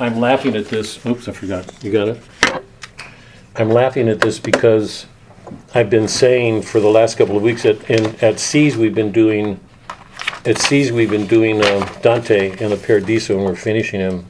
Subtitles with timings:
[0.00, 2.22] I'm laughing at this, oops, I forgot, you got it?
[3.54, 5.04] I'm laughing at this because
[5.74, 9.12] I've been saying for the last couple of weeks that in, at Seas, we've been
[9.12, 9.60] doing,
[10.46, 14.24] at Seas, we've been doing um, Dante and the Paradiso, and we're finishing him.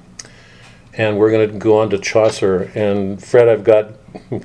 [0.95, 3.93] And we're gonna go on to Chaucer, and Fred, I've got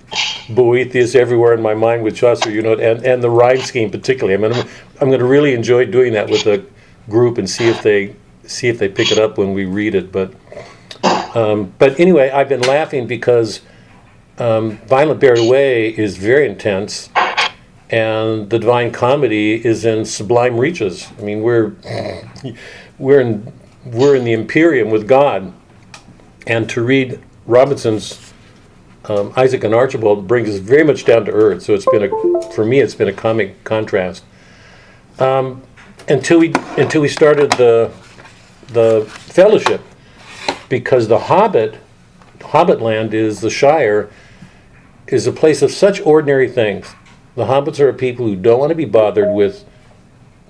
[0.51, 4.35] Boethius everywhere in my mind with Chaucer, you know, and, and the rhyme scheme particularly.
[4.35, 4.69] I mean, I'm,
[5.01, 6.63] I'm gonna really enjoy doing that with the
[7.09, 8.15] group and see if they,
[8.45, 10.31] see if they pick it up when we read it, but,
[11.35, 13.61] um, but anyway, I've been laughing because
[14.39, 17.09] um, Violent Bear Away is very intense,
[17.89, 21.07] and the Divine Comedy is in sublime reaches.
[21.19, 21.75] I mean, we're
[22.97, 23.53] we're in
[23.85, 25.53] we're in the Empyrean with God,
[26.47, 28.33] and to read Robinson's
[29.09, 31.63] um, Isaac and Archibald brings us very much down to earth.
[31.63, 34.23] So it's been a for me, it's been a comic contrast.
[35.19, 35.61] Um,
[36.07, 37.91] until we until we started the
[38.67, 39.81] the fellowship,
[40.69, 41.79] because the Hobbit
[42.41, 44.09] Hobbit land is the Shire
[45.07, 46.93] is a place of such ordinary things.
[47.35, 49.65] The hobbits are a people who don't want to be bothered with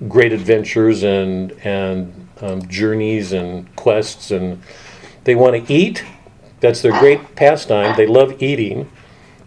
[0.07, 4.61] great adventures and and um, journeys and quests, and
[5.23, 6.03] they want to eat.
[6.59, 7.95] That's their great pastime.
[7.95, 8.91] They love eating.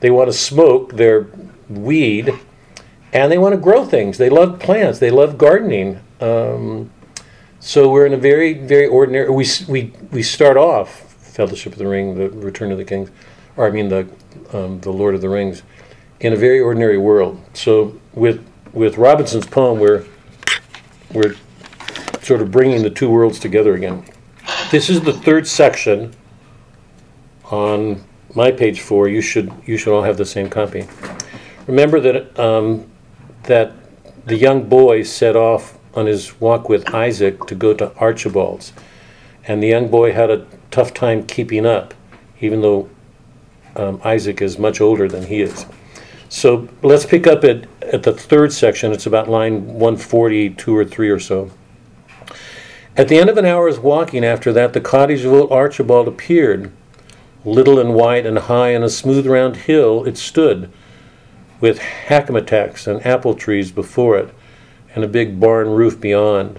[0.00, 1.27] They want to smoke their
[1.69, 2.32] weed,
[3.12, 4.19] and they want to grow things.
[4.19, 4.98] They love plants.
[4.98, 6.00] They love gardening.
[6.20, 6.91] Um,
[7.69, 9.28] so we're in a very very ordinary.
[9.28, 11.02] We we we start off
[11.34, 13.10] Fellowship of the Ring, the Return of the Kings,
[13.58, 14.08] or I mean the
[14.55, 15.62] um, the Lord of the Rings,
[16.20, 17.38] in a very ordinary world.
[17.52, 20.06] So with with Robinson's poem, we're
[21.12, 21.34] we're
[22.22, 24.03] sort of bringing the two worlds together again.
[24.70, 26.14] This is the third section
[27.50, 28.03] on
[28.34, 29.08] my page four.
[29.08, 30.88] You should you should all have the same copy.
[31.66, 32.86] Remember that um,
[33.42, 33.75] that
[34.25, 38.72] the young boy set off on his walk with Isaac to go to Archibald's,
[39.44, 41.94] and the young boy had a tough time keeping up,
[42.41, 42.89] even though
[43.77, 45.66] um, Isaac is much older than he is.
[46.28, 48.93] So let's pick up at, at the third section.
[48.93, 51.50] It's about line 142 or 3 or so.
[52.97, 56.72] At the end of an hour's walking after that, the cottage of old Archibald appeared.
[57.44, 60.70] Little and white and high on a smooth round hill it stood,
[61.60, 64.34] with hackmatacks and apple trees before it,
[64.98, 66.59] and a big barn roof beyond.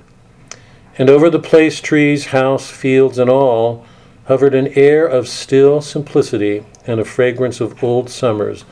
[0.97, 3.85] And over the place trees, house, fields, and all,
[4.27, 8.63] hovered an air of still simplicity and a fragrance of old summers,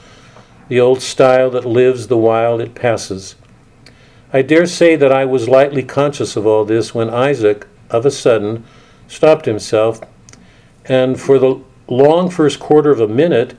[0.69, 3.35] the old style that lives the while it passes.
[4.31, 8.11] I dare say that I was lightly conscious of all this when Isaac, of a
[8.11, 8.63] sudden,
[9.09, 9.99] stopped himself,
[10.85, 13.57] and for the long first quarter of a minute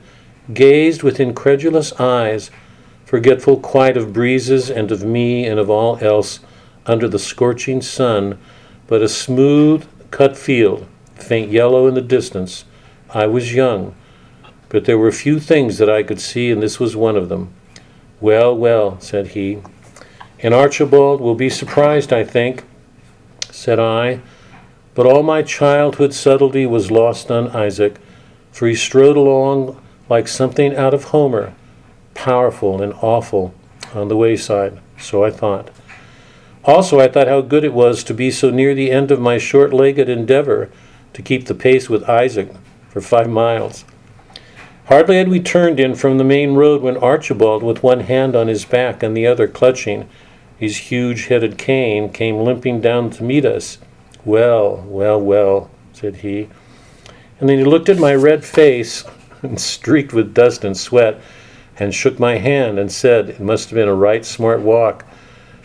[0.55, 2.49] gazed with incredulous eyes,
[3.09, 6.41] forgetful quite of breezes and of me and of all else
[6.85, 8.37] under the scorching sun,
[8.85, 12.65] but a smooth cut field, faint yellow in the distance.
[13.09, 13.95] I was young,
[14.69, 17.51] but there were few things that I could see, and this was one of them.
[18.21, 19.57] Well, well, said he.
[20.43, 22.63] And Archibald will be surprised, I think,
[23.49, 24.21] said I.
[24.93, 27.95] But all my childhood subtlety was lost on Isaac,
[28.51, 31.55] for he strode along like something out of Homer,
[32.19, 33.53] powerful and awful
[33.93, 35.69] on the wayside, so I thought.
[36.65, 39.37] Also, I thought how good it was to be so near the end of my
[39.37, 40.69] short legged endeavor
[41.13, 42.51] to keep the pace with Isaac
[42.89, 43.85] for five miles.
[44.87, 48.49] Hardly had we turned in from the main road when Archibald, with one hand on
[48.49, 50.09] his back and the other clutching
[50.57, 53.77] his huge headed cane, came limping down to meet us.
[54.25, 56.49] Well, well, well, said he.
[57.39, 59.05] And then he looked at my red face,
[59.55, 61.21] streaked with dust and sweat,
[61.79, 65.05] and shook my hand and said it must have been a right smart walk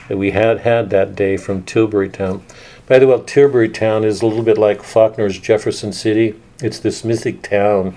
[0.08, 2.42] that we had had that day from Tilbury Town.
[2.86, 6.40] By the way, Tilbury Town is a little bit like Faulkner's Jefferson City.
[6.60, 7.96] It's this mythic town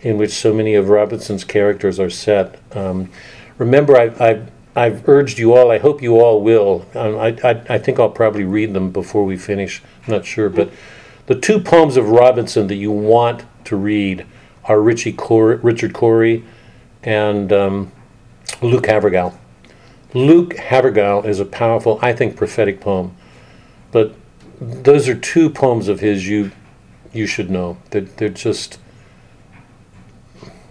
[0.00, 2.60] in which so many of Robinson's characters are set.
[2.76, 3.10] Um,
[3.56, 4.42] remember, I, I,
[4.74, 6.84] I've urged you all, I hope you all will.
[6.94, 10.50] Um, I, I, I think I'll probably read them before we finish, I'm not sure.
[10.50, 10.70] But
[11.26, 14.26] the two poems of Robinson that you want to read
[14.64, 16.44] are Richie Cor- Richard Cory
[17.06, 17.92] and um,
[18.60, 19.38] Luke Havergal.
[20.12, 23.16] Luke Havergal is a powerful, I think, prophetic poem.
[23.92, 24.14] But
[24.60, 26.50] those are two poems of his you
[27.12, 27.78] you should know.
[27.90, 28.78] They're, they're just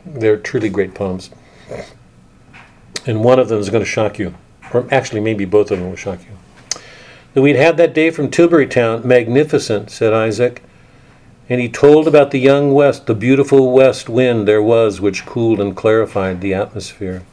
[0.06, 1.32] they're truly great poems.
[3.08, 4.36] And one of them is going to shock you.
[4.74, 7.42] Or actually, maybe both of them will shock you.
[7.42, 10.64] We'd had that day from Tilbury Town, magnificent, said Isaac.
[11.47, 15.59] And he told about the young west, the beautiful west wind there was which cooled
[15.59, 17.24] and clarified the atmosphere.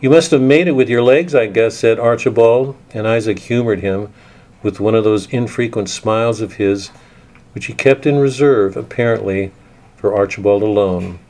[0.00, 3.80] You must have made it with your legs, I guess, said Archibald, and Isaac humored
[3.80, 4.12] him
[4.62, 6.90] with one of those infrequent smiles of his
[7.54, 9.52] which he kept in reserve, apparently,
[9.96, 11.20] for Archibald alone.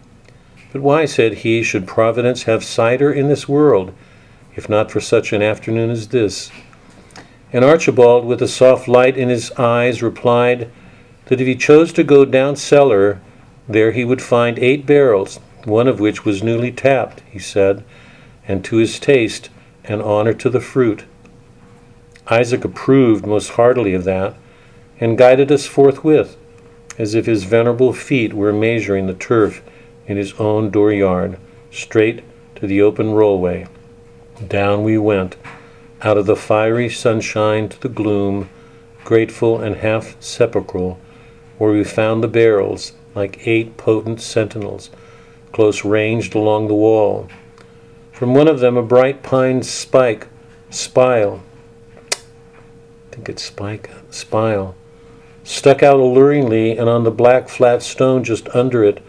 [0.73, 3.95] But why, said he, should Providence have cider in this world,
[4.57, 6.51] if not for such an afternoon as this?
[7.53, 10.69] And Archibald, with a soft light in his eyes, replied
[11.27, 13.21] that if he chose to go down cellar,
[13.69, 17.83] there he would find eight barrels, one of which was newly tapped, he said,
[18.47, 19.49] and to his taste,
[19.85, 21.05] and honor to the fruit.
[22.29, 24.35] Isaac approved most heartily of that,
[25.01, 26.37] and guided us forthwith,
[26.99, 29.63] as if his venerable feet were measuring the turf
[30.07, 31.39] in his own dooryard,
[31.71, 32.23] straight
[32.57, 33.67] to the open rollway.
[34.47, 35.37] Down we went
[36.03, 38.49] out of the fiery sunshine to the gloom,
[39.05, 40.99] grateful and half sepulchral,
[41.59, 44.91] where we found the barrels, like eight potent sentinels,
[45.53, 47.29] close ranged along the wall.
[48.13, 50.29] From one of them a bright pine spike,
[50.71, 51.43] spile,
[52.13, 54.75] I think it's spike, spile,
[55.45, 59.03] stuck out alluringly, and on the black flat stone just under it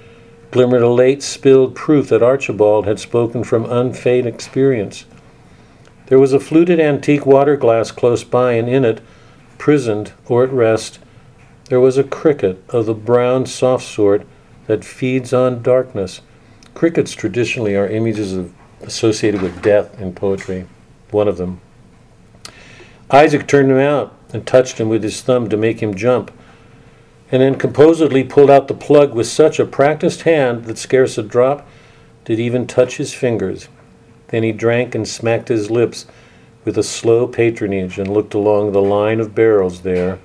[0.55, 5.03] glimmered a late spilled proof that Archibald had spoken from unfading experience.
[6.05, 9.01] There was a fluted antique water glass close by, and in it,
[9.57, 10.99] prisoned or at rest,
[11.69, 14.25] there was a cricket of the brown, soft sort
[14.67, 16.21] that feeds on darkness.
[16.73, 20.67] Crickets traditionally are images of, associated with death in poetry,
[21.11, 21.61] one of them.
[23.09, 26.31] Isaac turned him out and touched him with his thumb to make him jump,
[27.31, 31.23] and then composedly pulled out the plug with such a practiced hand that scarce a
[31.23, 31.67] drop
[32.25, 33.69] did even touch his fingers.
[34.27, 36.05] Then he drank and smacked his lips
[36.63, 40.19] with a slow patronage and looked along the line of barrels there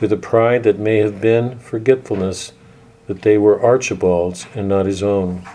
[0.00, 2.52] with a pride that may have been forgetfulness
[3.06, 5.46] that they were Archibald's and not his own.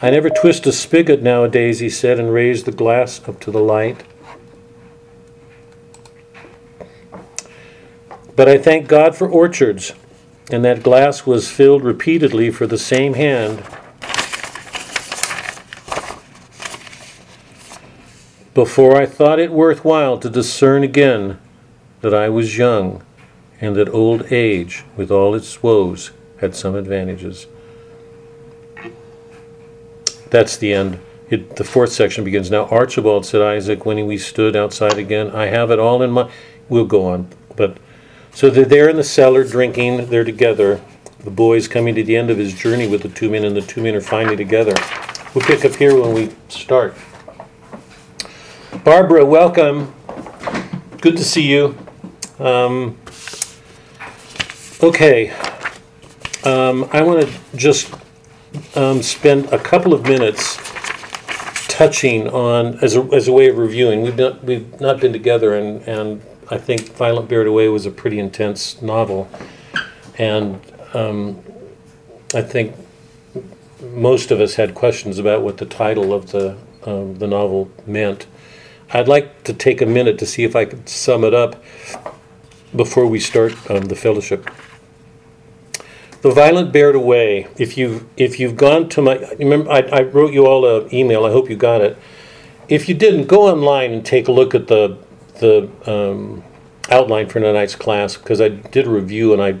[0.00, 3.60] I never twist a spigot nowadays, he said, and raised the glass up to the
[3.60, 4.04] light.
[8.34, 9.92] But I thank God for orchards,
[10.50, 13.62] and that glass was filled repeatedly for the same hand
[18.54, 21.38] before I thought it worthwhile to discern again
[22.00, 23.02] that I was young,
[23.62, 27.46] and that old age, with all its woes, had some advantages.
[30.30, 30.98] That's the end.
[31.30, 32.50] It, the fourth section begins.
[32.50, 36.28] Now Archibald said Isaac when we stood outside again, I have it all in my.
[36.68, 37.78] We'll go on, but
[38.34, 40.06] so they're there in the cellar drinking.
[40.06, 40.80] They're together.
[41.20, 43.62] The boy's coming to the end of his journey with the two men, and the
[43.62, 44.74] two men are finally together.
[45.34, 46.96] We'll pick up here when we start.
[48.82, 49.94] Barbara, welcome.
[51.00, 51.78] Good to see you.
[52.40, 52.98] Um,
[54.82, 55.30] okay.
[56.44, 57.92] Um, I want to just
[58.74, 60.56] um, spend a couple of minutes
[61.68, 64.02] touching on as a, as a way of reviewing.
[64.02, 67.86] We've not we've not been together, and and I think Violent Bear It Away was
[67.86, 69.28] a pretty intense novel,
[70.18, 70.60] and
[70.94, 71.42] um,
[72.34, 72.74] I think
[73.80, 78.26] most of us had questions about what the title of the um, the novel meant.
[78.92, 81.62] I'd like to take a minute to see if I could sum it up
[82.76, 84.50] before we start um, the fellowship.
[86.22, 87.48] The violent bear it away.
[87.58, 91.26] If you if you've gone to my remember I, I wrote you all an email.
[91.26, 91.98] I hope you got it.
[92.68, 94.98] If you didn't, go online and take a look at the
[95.40, 96.44] the um,
[96.88, 99.56] outline for tonight's class because I did a review and I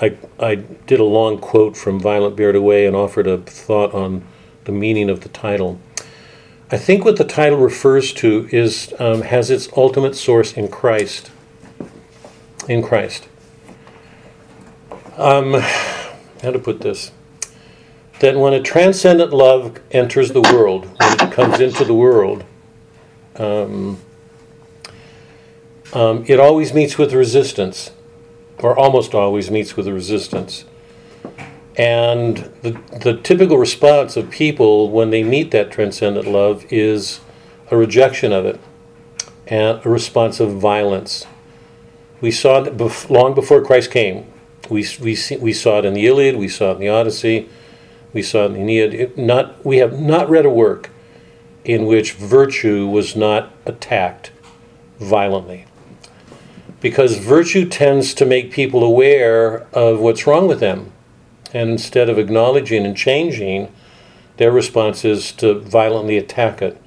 [0.00, 3.92] I I did a long quote from Violent Bear It Away and offered a thought
[3.92, 4.24] on
[4.64, 5.80] the meaning of the title.
[6.70, 11.32] I think what the title refers to is um, has its ultimate source in Christ.
[12.68, 13.26] In Christ.
[15.16, 17.12] Um, how to put this?
[18.20, 22.44] That when a transcendent love enters the world, when it comes into the world,
[23.36, 23.98] um,
[25.92, 27.90] um, it always meets with resistance,
[28.58, 30.64] or almost always meets with resistance.
[31.76, 37.20] And the, the typical response of people when they meet that transcendent love is
[37.70, 38.60] a rejection of it
[39.46, 41.26] and a response of violence.
[42.20, 44.31] We saw that bef- long before Christ came.
[44.70, 47.48] We, we, see, we saw it in the Iliad, we saw it in the Odyssey,
[48.12, 48.94] we saw it in the Aeneid.
[48.94, 50.90] It not, we have not read a work
[51.64, 54.32] in which virtue was not attacked
[54.98, 55.66] violently.
[56.80, 60.92] Because virtue tends to make people aware of what's wrong with them
[61.54, 63.72] and instead of acknowledging and changing,
[64.38, 66.80] their response is to violently attack it,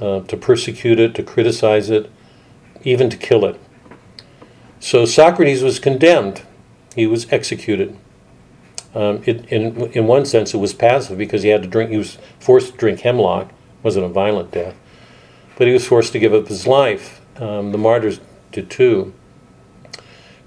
[0.00, 2.10] uh, to persecute it, to criticize it,
[2.82, 3.60] even to kill it.
[4.80, 6.42] So Socrates was condemned,
[6.94, 7.96] he was executed.
[8.94, 11.96] Um, it, in, in one sense, it was passive because he had to drink, he
[11.96, 14.74] was forced to drink hemlock, it wasn't a violent death,
[15.56, 17.20] but he was forced to give up his life.
[17.40, 18.20] Um, the martyrs
[18.52, 19.14] did too.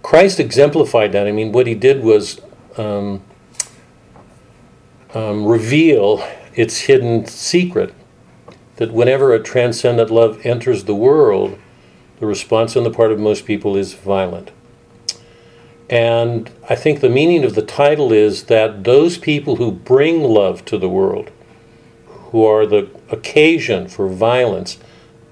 [0.01, 1.27] Christ exemplified that.
[1.27, 2.41] I mean, what he did was
[2.77, 3.23] um,
[5.13, 7.93] um, reveal its hidden secret
[8.75, 11.57] that whenever a transcendent love enters the world,
[12.19, 14.51] the response on the part of most people is violent.
[15.93, 20.65] And I think the meaning of the title is that those people who bring love
[20.65, 21.29] to the world,
[22.07, 24.79] who are the occasion for violence,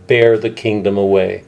[0.06, 1.46] bear the kingdom away.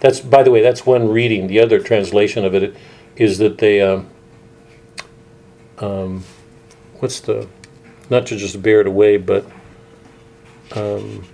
[0.00, 1.46] That's, by the way, that's one reading.
[1.46, 2.76] The other translation of it
[3.16, 4.10] is that they, um,
[5.78, 6.22] um,
[6.98, 7.48] what's the,
[8.10, 9.46] not to just bear it away, but
[10.72, 11.24] um,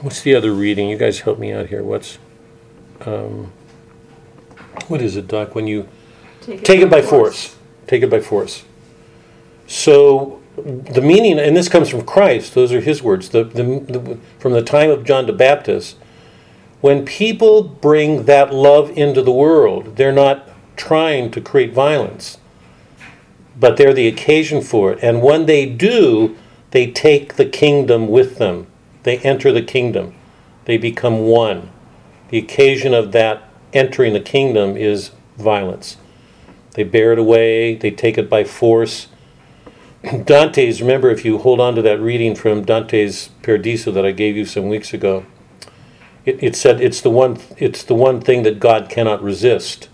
[0.00, 0.88] what's the other reading?
[0.88, 1.84] You guys help me out here.
[1.84, 2.18] What's,
[3.02, 3.52] um,
[4.88, 5.54] what is it, Doc?
[5.54, 5.88] When you
[6.40, 7.56] take it by force.
[7.86, 8.64] Take it by force.
[9.66, 12.54] So the meaning, and this comes from Christ.
[12.54, 13.30] Those are His words.
[13.30, 15.96] The, the, the from the time of John the Baptist
[16.82, 22.38] when people bring that love into the world, they're not trying to create violence,
[23.58, 24.98] but they're the occasion for it.
[25.00, 26.36] And when they do,
[26.72, 28.66] they take the kingdom with them.
[29.04, 30.12] They enter the kingdom.
[30.64, 31.70] They become one.
[32.30, 35.96] The occasion of that entering the kingdom is violence.
[36.74, 39.08] They bear it away, they take it by force.
[40.24, 44.36] Dante's, remember if you hold on to that reading from Dante's Paradiso that I gave
[44.36, 45.26] you some weeks ago,
[46.24, 49.88] it, it said it's the one it's the one thing that God cannot resist.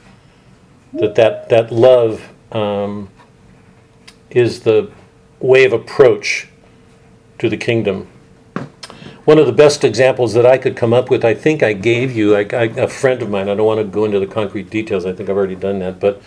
[0.93, 3.11] That that that love um,
[4.31, 4.91] is the
[5.41, 6.49] way of approach
[7.39, 8.09] to the kingdom.
[9.29, 12.17] One of the best examples that I could come up with, I think I gave
[12.17, 13.51] you, I, I, a friend of mine.
[13.51, 15.05] I don't want to go into the concrete details.
[15.05, 16.23] I think I've already done that, but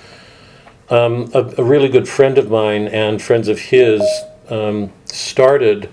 [0.92, 4.04] um, a, a, really good friend of mine and friends of his
[4.50, 5.90] um, started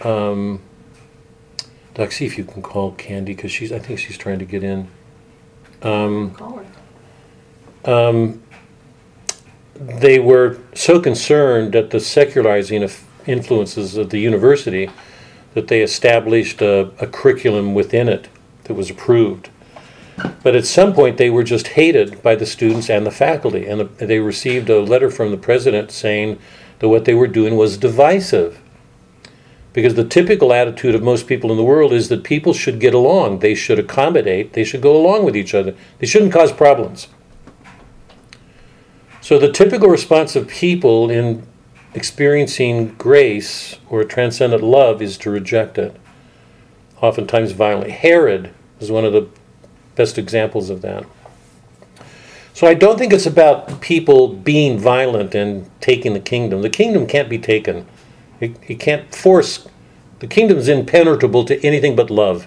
[0.00, 0.62] um,
[1.92, 3.70] Doc, see if you can call Candy because she's.
[3.70, 4.88] I think she's trying to get in.
[5.82, 6.62] Um, Call
[7.84, 7.92] her.
[7.92, 8.42] Um,
[9.74, 14.88] they were so concerned at the secularizing of influences of the university
[15.58, 18.28] that they established a, a curriculum within it
[18.64, 19.50] that was approved.
[20.44, 23.80] But at some point, they were just hated by the students and the faculty, and
[23.80, 26.38] the, they received a letter from the president saying
[26.78, 28.60] that what they were doing was divisive.
[29.72, 32.94] Because the typical attitude of most people in the world is that people should get
[32.94, 37.08] along, they should accommodate, they should go along with each other, they shouldn't cause problems.
[39.20, 41.46] So the typical response of people in
[41.98, 45.96] experiencing grace or transcendent love is to reject it,
[47.02, 47.90] oftentimes violently.
[47.90, 49.28] Herod is one of the
[49.96, 51.04] best examples of that.
[52.54, 56.62] So I don't think it's about people being violent and taking the kingdom.
[56.62, 57.84] The kingdom can't be taken.
[58.38, 59.66] He can't force.
[60.20, 62.46] The kingdom's impenetrable to anything but love.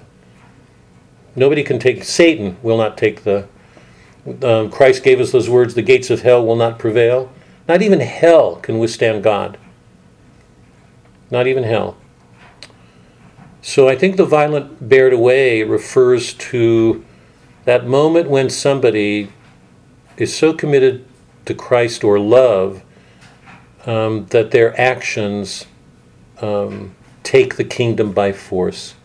[1.36, 2.06] Nobody can take.
[2.06, 3.48] Satan will not take the.
[4.44, 7.30] Um, Christ gave us those words: "The gates of hell will not prevail."
[7.68, 9.58] Not even hell can withstand God.
[11.30, 11.98] Not even hell.
[13.62, 17.06] So I think the violent bear it away refers to
[17.66, 19.32] that moment when somebody
[20.18, 21.06] is so committed
[21.46, 22.84] to Christ or love
[23.86, 25.66] um, that their actions
[26.42, 28.96] um, take the kingdom by force.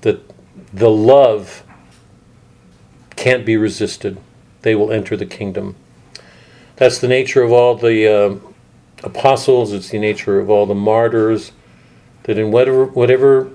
[0.00, 0.22] That
[0.72, 1.62] the love
[3.14, 4.18] can't be resisted.
[4.62, 5.76] They will enter the kingdom.
[6.76, 8.36] That's the nature of all the uh,
[9.02, 9.72] apostles.
[9.72, 11.52] It's the nature of all the martyrs.
[12.24, 13.50] That in whatever whatever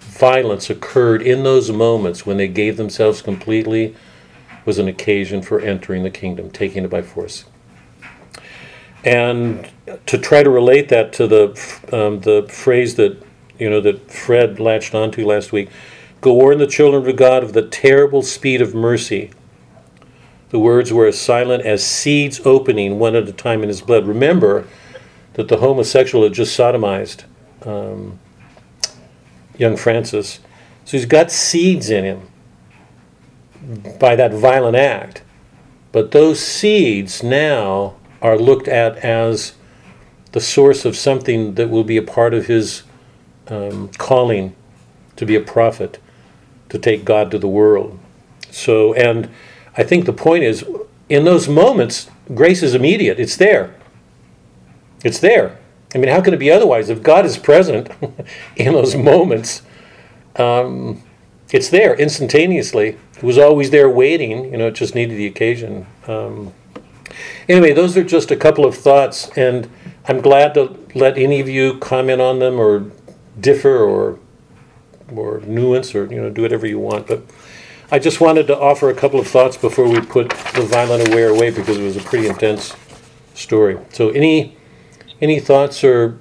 [0.00, 3.96] violence occurred in those moments when they gave themselves completely
[4.64, 7.44] was an occasion for entering the kingdom, taking it by force.
[9.02, 9.68] And
[10.06, 11.48] to try to relate that to the
[11.92, 13.20] um, the phrase that
[13.58, 15.70] you know that Fred latched onto last week,
[16.20, 19.30] go warn the children of God of the terrible speed of mercy.
[20.54, 24.06] The words were as silent as seeds opening one at a time in his blood.
[24.06, 24.68] Remember
[25.32, 27.24] that the homosexual had just sodomized
[27.66, 28.20] um,
[29.58, 30.38] young Francis,
[30.84, 32.28] so he's got seeds in him
[33.98, 35.24] by that violent act.
[35.90, 39.54] But those seeds now are looked at as
[40.30, 42.84] the source of something that will be a part of his
[43.48, 44.54] um, calling
[45.16, 45.98] to be a prophet,
[46.68, 47.98] to take God to the world.
[48.52, 49.28] So, and
[49.76, 50.64] I think the point is,
[51.08, 53.18] in those moments, grace is immediate.
[53.18, 53.74] It's there.
[55.04, 55.58] It's there.
[55.94, 56.88] I mean, how can it be otherwise?
[56.88, 57.90] If God is present
[58.56, 59.62] in those moments,
[60.36, 61.02] um,
[61.50, 62.98] it's there instantaneously.
[63.16, 64.52] It was always there waiting.
[64.52, 65.86] You know, it just needed the occasion.
[66.06, 66.52] Um,
[67.48, 69.68] Anyway, those are just a couple of thoughts, and
[70.08, 72.90] I'm glad to let any of you comment on them or
[73.38, 74.18] differ or
[75.14, 77.06] or nuance or you know do whatever you want.
[77.06, 77.22] But
[77.90, 81.28] I just wanted to offer a couple of thoughts before we put the violent aware
[81.28, 82.74] away because it was a pretty intense
[83.34, 83.78] story.
[83.92, 84.56] So any,
[85.20, 86.18] any thoughts or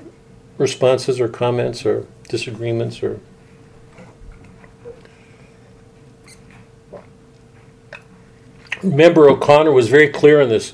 [0.57, 3.19] responses or comments or disagreements or?
[8.83, 10.73] Member O'Connor was very clear on this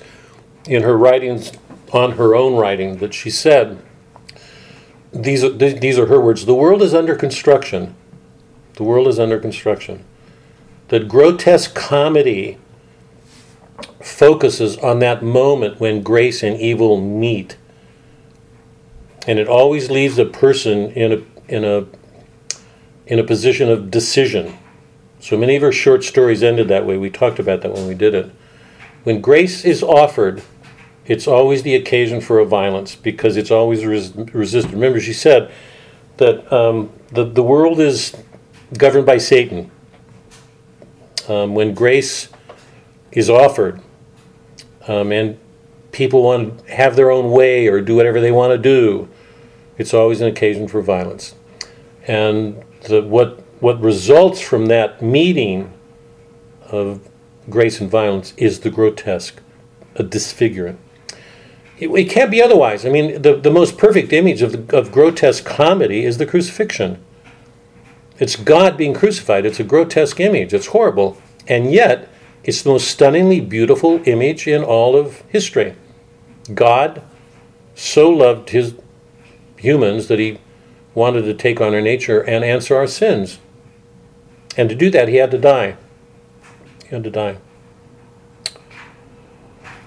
[0.65, 1.51] in her writings,
[1.93, 3.79] on her own writing, that she said,
[5.13, 7.95] these are, these are her words, the world is under construction.
[8.73, 10.05] The world is under construction.
[10.89, 12.57] That grotesque comedy
[14.01, 17.57] focuses on that moment when grace and evil meet.
[19.27, 21.85] And it always leaves a person in a, in a,
[23.05, 24.57] in a position of decision.
[25.19, 26.97] So many of her short stories ended that way.
[26.97, 28.31] We talked about that when we did it.
[29.03, 30.41] When grace is offered,
[31.05, 34.73] it's always the occasion for a violence because it's always res- resisted.
[34.73, 35.51] Remember, she said
[36.17, 38.15] that um, the, the world is
[38.77, 39.71] governed by Satan.
[41.29, 42.29] Um, when grace
[43.11, 43.81] is offered
[44.87, 45.37] um, and
[45.91, 49.07] people want to have their own way or do whatever they want to do,
[49.77, 51.35] it's always an occasion for violence.
[52.07, 55.71] And the, what what results from that meeting
[56.71, 57.07] of
[57.49, 59.41] grace and violence is the grotesque,
[59.95, 60.79] a disfigurement.
[61.77, 62.85] It, it can't be otherwise.
[62.85, 67.03] I mean, the, the most perfect image of, of grotesque comedy is the crucifixion.
[68.19, 69.45] It's God being crucified.
[69.45, 70.53] It's a grotesque image.
[70.53, 71.17] It's horrible.
[71.47, 72.09] And yet,
[72.43, 75.75] it's the most stunningly beautiful image in all of history.
[76.53, 77.01] God
[77.75, 78.75] so loved his
[79.57, 80.39] humans that he
[80.93, 83.39] wanted to take on our nature and answer our sins.
[84.57, 85.77] And to do that, he had to die.
[86.83, 87.37] He had to die.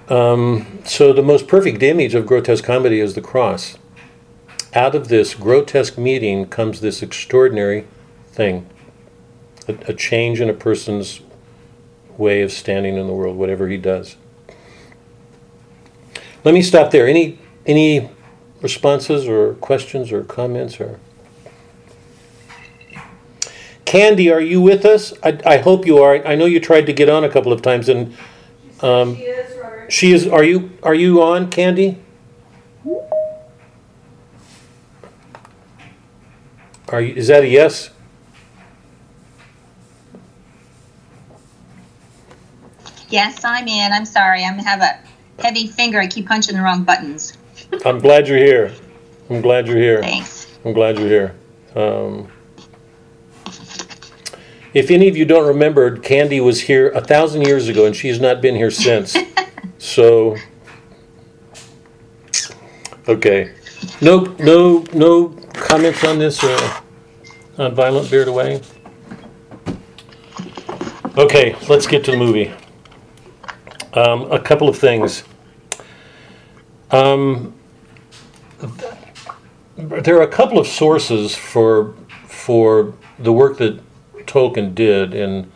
[0.09, 3.79] Um, so, the most perfect image of grotesque comedy is the cross.
[4.75, 7.87] Out of this grotesque meeting comes this extraordinary
[8.33, 8.69] thing
[9.69, 11.21] a, a change in a person's
[12.17, 14.17] way of standing in the world, whatever he does.
[16.45, 17.07] Let me stop there.
[17.07, 18.11] Any, any
[18.61, 20.99] responses or questions or comments or?
[23.85, 25.13] Candy, are you with us?
[25.23, 26.27] I, I hope you are.
[26.27, 28.17] I know you tried to get on a couple of times and
[28.81, 29.93] um, She is, Robert.
[29.93, 31.99] she is, are you, are you on, Candy?
[36.89, 37.92] Are you, is that a yes?
[43.13, 43.93] Yes, I'm in.
[43.93, 44.43] I'm sorry.
[44.43, 44.99] I'm have a
[45.43, 46.01] heavy finger.
[46.01, 47.37] I keep punching the wrong buttons.
[47.85, 48.73] I'm glad you're here.
[49.29, 50.01] I'm glad you're here.
[50.01, 50.49] Thanks.
[50.65, 51.35] I'm glad you're here.
[51.77, 52.33] Um,
[54.73, 58.19] if any of you don't remember, Candy was here a thousand years ago, and she's
[58.19, 59.15] not been here since.
[59.79, 60.39] so,
[63.07, 63.53] okay,
[64.01, 66.81] no, no, no comments on this uh,
[67.59, 68.63] on Violent Bear It Away.
[71.19, 72.51] Okay, let's get to the movie.
[73.95, 75.23] Um, a couple of things.
[76.91, 77.55] Um,
[79.77, 81.95] there are a couple of sources for
[82.27, 83.81] for the work that
[84.27, 85.51] Tolkien did in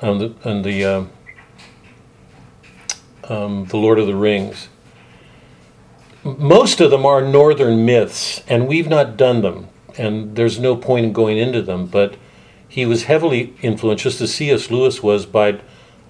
[0.00, 0.28] um, the,
[0.62, 1.04] the uh,
[3.28, 4.68] um, the Lord of the Rings.
[6.24, 9.68] Most of them are northern myths, and we've not done them,
[9.98, 11.86] and there's no point in going into them.
[11.86, 12.16] But
[12.66, 14.70] he was heavily influenced, just as C.S.
[14.70, 15.60] Lewis was, by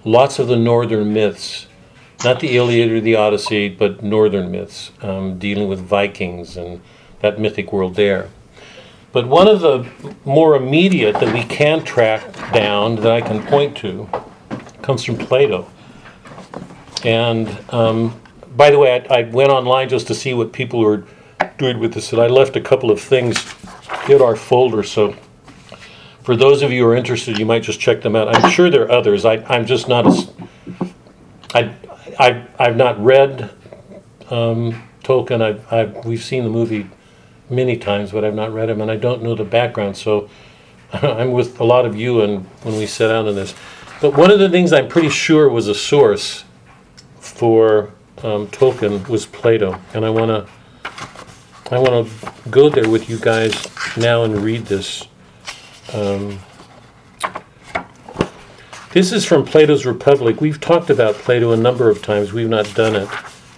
[0.03, 1.67] lots of the northern myths
[2.23, 6.81] not the Iliad or the Odyssey, but northern myths, um, dealing with Vikings and
[7.21, 8.29] that mythic world there.
[9.11, 9.89] But one of the
[10.23, 14.07] more immediate that we can track down, that I can point to,
[14.81, 15.69] comes from Plato.
[17.03, 18.19] And um,
[18.55, 21.03] by the way, I, I went online just to see what people were
[21.57, 23.53] doing with this, and I left a couple of things
[24.07, 24.83] in our folder.
[24.83, 25.15] So
[26.23, 28.35] for those of you who are interested, you might just check them out.
[28.35, 29.25] I'm sure there are others.
[29.25, 30.31] I, I'm just not as.
[31.53, 31.73] I,
[32.19, 33.49] I, I've not read
[34.29, 35.41] um, Tolkien.
[35.41, 36.87] I've, I've, we've seen the movie
[37.49, 39.97] many times, but I've not read him, and I don't know the background.
[39.97, 40.29] So
[40.93, 43.53] I'm with a lot of you and when we set out on this.
[44.01, 46.43] But one of the things I'm pretty sure was a source
[47.19, 47.91] for
[48.23, 50.47] um, Tolkien was Plato, and I want to
[51.71, 53.55] I want to go there with you guys
[53.95, 55.07] now and read this.
[55.93, 56.39] Um,
[58.93, 60.39] this is from Plato's Republic.
[60.39, 62.31] We've talked about Plato a number of times.
[62.31, 63.09] We've not done it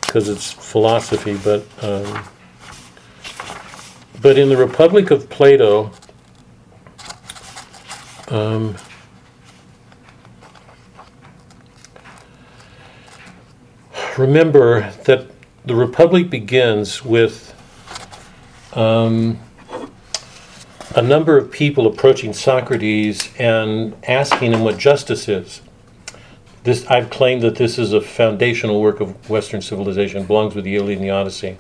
[0.02, 2.24] because it's philosophy, but um,
[4.22, 5.92] but in the Republic of Plato,
[8.30, 8.76] um,
[14.18, 15.28] remember that
[15.66, 17.54] the Republic begins with
[18.74, 19.40] um,
[20.96, 25.62] a number of people approaching Socrates and asking him what justice is.
[26.64, 30.76] This, I've claimed that this is a foundational work of Western civilization, belongs with the
[30.76, 31.58] Iliad and the Odyssey.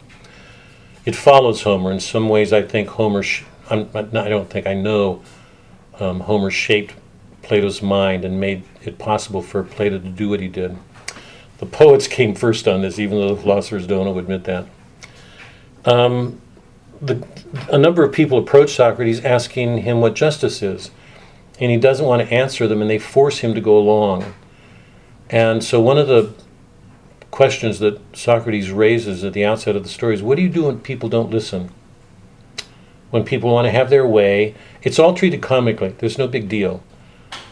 [1.05, 1.91] It follows Homer.
[1.91, 5.21] In some ways, I think Homer, sh- I don't think, I know
[5.99, 6.93] um, Homer shaped
[7.41, 10.77] Plato's mind and made it possible for Plato to do what he did.
[11.57, 14.67] The poets came first on this, even though the philosophers don't admit that.
[15.85, 16.41] Um,
[17.03, 17.27] the,
[17.69, 20.89] a number of people approach Socrates asking him what justice is,
[21.59, 24.33] and he doesn't want to answer them, and they force him to go along.
[25.29, 26.33] And so, one of the
[27.29, 30.65] questions that Socrates raises at the outset of the story is what do you do
[30.65, 31.71] when people don't listen?
[33.09, 36.83] When people want to have their way, it's all treated comically, there's no big deal,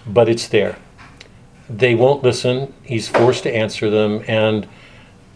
[0.08, 0.78] but it's there.
[1.70, 4.68] They won't listen, he's forced to answer them, and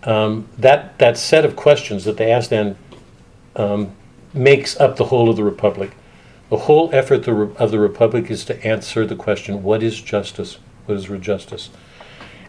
[0.04, 2.78] um, that, that set of questions that they ask then
[3.56, 3.92] um,
[4.36, 5.92] makes up the whole of the Republic.
[6.50, 10.60] The whole effort of the Republic is to answer the question what is justice?
[10.86, 11.70] What is justice?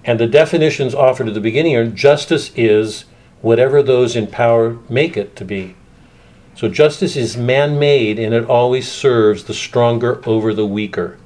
[0.04, 3.06] And the definitions offered at the beginning are justice is
[3.40, 5.74] whatever those in power make it to be.
[6.54, 11.18] So justice is man made and it always serves the stronger over the weaker.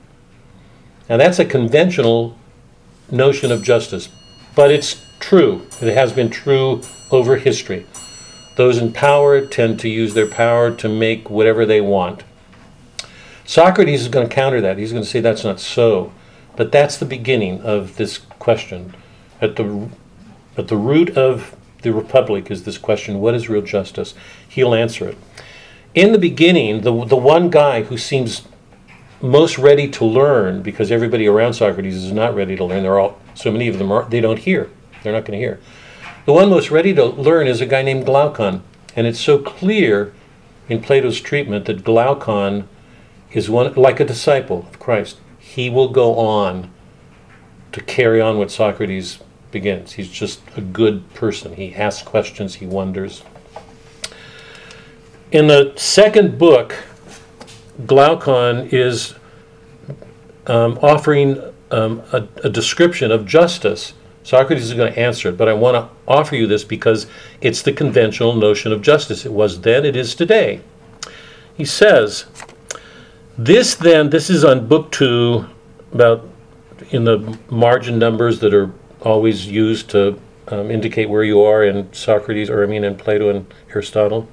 [1.09, 2.39] Now that's a conventional
[3.11, 4.09] notion of justice,
[4.55, 5.67] but it's true.
[5.81, 7.87] It has been true over history.
[8.61, 12.25] Those in power tend to use their power to make whatever they want.
[13.47, 14.77] Socrates is going to counter that.
[14.77, 16.13] He's going to say that's not so.
[16.57, 18.95] But that's the beginning of this question.
[19.41, 19.89] At the,
[20.59, 24.13] at the root of the Republic is this question what is real justice?
[24.47, 25.17] He'll answer it.
[25.95, 28.47] In the beginning, the, the one guy who seems
[29.23, 33.19] most ready to learn, because everybody around Socrates is not ready to learn, they're all,
[33.35, 34.69] so many of them are, they don't hear.
[35.03, 35.61] They're not going to hear.
[36.27, 38.63] The one most ready to learn is a guy named Glaucon.
[38.95, 40.13] And it's so clear
[40.69, 42.69] in Plato's treatment that Glaucon
[43.33, 45.19] is one like a disciple of Christ
[45.51, 46.71] he will go on
[47.73, 49.19] to carry on what Socrates
[49.51, 49.93] begins.
[49.93, 51.57] He's just a good person.
[51.57, 53.25] He asks questions, he wonders.
[55.33, 56.77] In the second book,
[57.85, 59.17] Glaucon is
[60.47, 61.41] um, offering
[61.73, 63.95] um, a, a description of justice.
[64.23, 67.07] Socrates is going to answer it, but I want to offer you this because
[67.41, 69.25] it's the conventional notion of justice.
[69.25, 70.61] It was then, it is today.
[71.55, 72.27] He says,
[73.39, 75.47] this then, this is on book two,
[75.93, 76.29] about
[76.91, 81.93] in the margin numbers that are always used to um, indicate where you are in
[81.93, 84.29] Socrates, or I mean in Plato and Aristotle.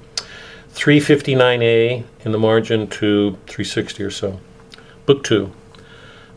[0.74, 4.40] 359a in the margin to 360 or so.
[5.06, 5.52] Book two.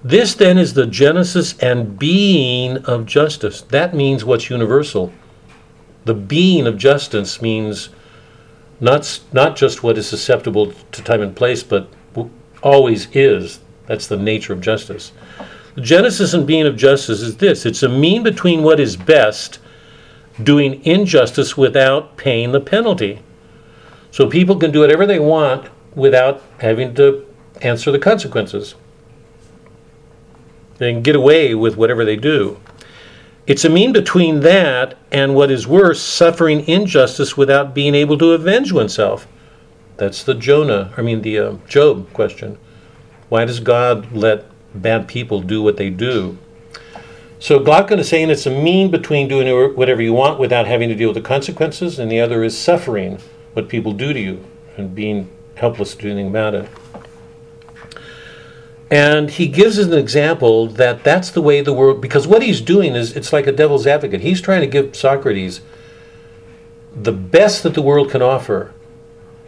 [0.04, 3.62] This then is the genesis and being of justice.
[3.62, 5.14] That means what's universal.
[6.06, 7.90] The being of justice means
[8.80, 11.88] not, not just what is susceptible to time and place, but
[12.64, 13.60] always is.
[13.86, 15.12] That's the nature of justice.
[15.76, 19.60] The genesis and being of justice is this it's a mean between what is best,
[20.42, 23.20] doing injustice without paying the penalty.
[24.10, 27.26] So people can do whatever they want without having to
[27.62, 28.76] answer the consequences.
[30.82, 32.60] Can get away with whatever they do.
[33.46, 38.32] It's a mean between that and what is worse, suffering injustice without being able to
[38.32, 39.28] avenge oneself.
[39.98, 42.58] That's the Jonah, I mean, the uh, Job question.
[43.30, 46.40] Why does God let bad people do what they do?
[47.38, 50.96] So Glaucon is saying it's a mean between doing whatever you want without having to
[50.96, 53.20] deal with the consequences, and the other is suffering
[53.54, 54.44] what people do to you
[54.78, 56.68] and being helpless to do anything about it.
[58.92, 62.94] And he gives an example that that's the way the world, because what he's doing
[62.94, 64.20] is it's like a devil's advocate.
[64.20, 65.62] He's trying to give Socrates
[66.94, 68.74] the best that the world can offer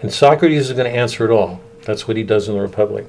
[0.02, 1.62] and Socrates is going to answer it all.
[1.86, 3.08] That's what he does in the Republic.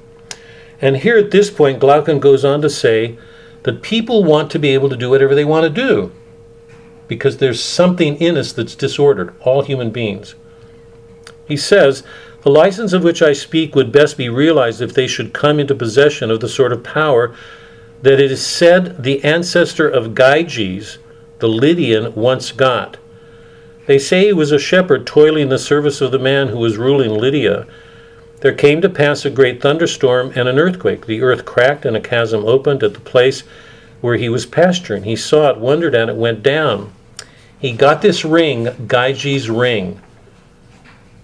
[0.81, 3.17] And here at this point, Glaucon goes on to say
[3.63, 6.11] that people want to be able to do whatever they want to do
[7.07, 10.35] because there's something in us that's disordered, all human beings.
[11.47, 12.03] He says,
[12.45, 15.73] The license of which I speak would best be realized if they should come into
[15.73, 17.33] possession of the sort of power
[18.03, 20.99] that it is said the ancestor of Gyges,
[21.39, 22.97] the Lydian, once got.
[23.87, 26.77] They say he was a shepherd toiling in the service of the man who was
[26.77, 27.65] ruling Lydia.
[28.41, 31.07] There came to pass a great thunderstorm and an earthquake.
[31.07, 33.41] The earth cracked and a chasm opened at the place
[34.01, 35.05] where he was pasturing.
[35.05, 36.93] He saw it, wondered at it, went down.
[37.57, 39.99] He got this ring, Gyges' ring.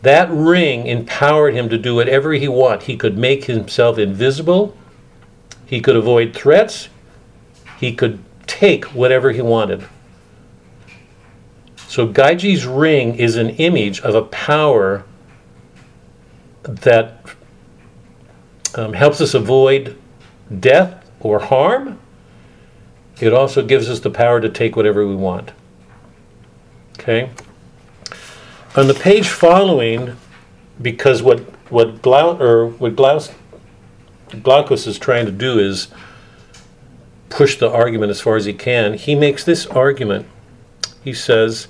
[0.01, 2.83] That ring empowered him to do whatever he wanted.
[2.83, 4.75] He could make himself invisible.
[5.65, 6.89] He could avoid threats.
[7.79, 9.87] He could take whatever he wanted.
[11.87, 15.03] So Gyges' ring is an image of a power
[16.63, 17.25] that
[18.75, 19.97] um, helps us avoid
[20.59, 21.99] death or harm.
[23.19, 25.51] It also gives us the power to take whatever we want.
[26.97, 27.29] Okay?
[28.73, 30.15] On the page following,
[30.81, 33.33] because what what Glau, or what Glaus,
[34.41, 35.89] Glaucus is trying to do is
[37.29, 38.93] push the argument as far as he can.
[38.93, 40.25] He makes this argument.
[41.03, 41.67] He says,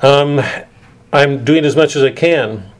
[0.00, 0.40] um,
[1.12, 2.70] "I'm doing as much as I can."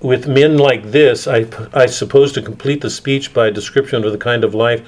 [0.00, 4.18] With men like this, I, I suppose to complete the speech by description of the
[4.18, 4.82] kind of life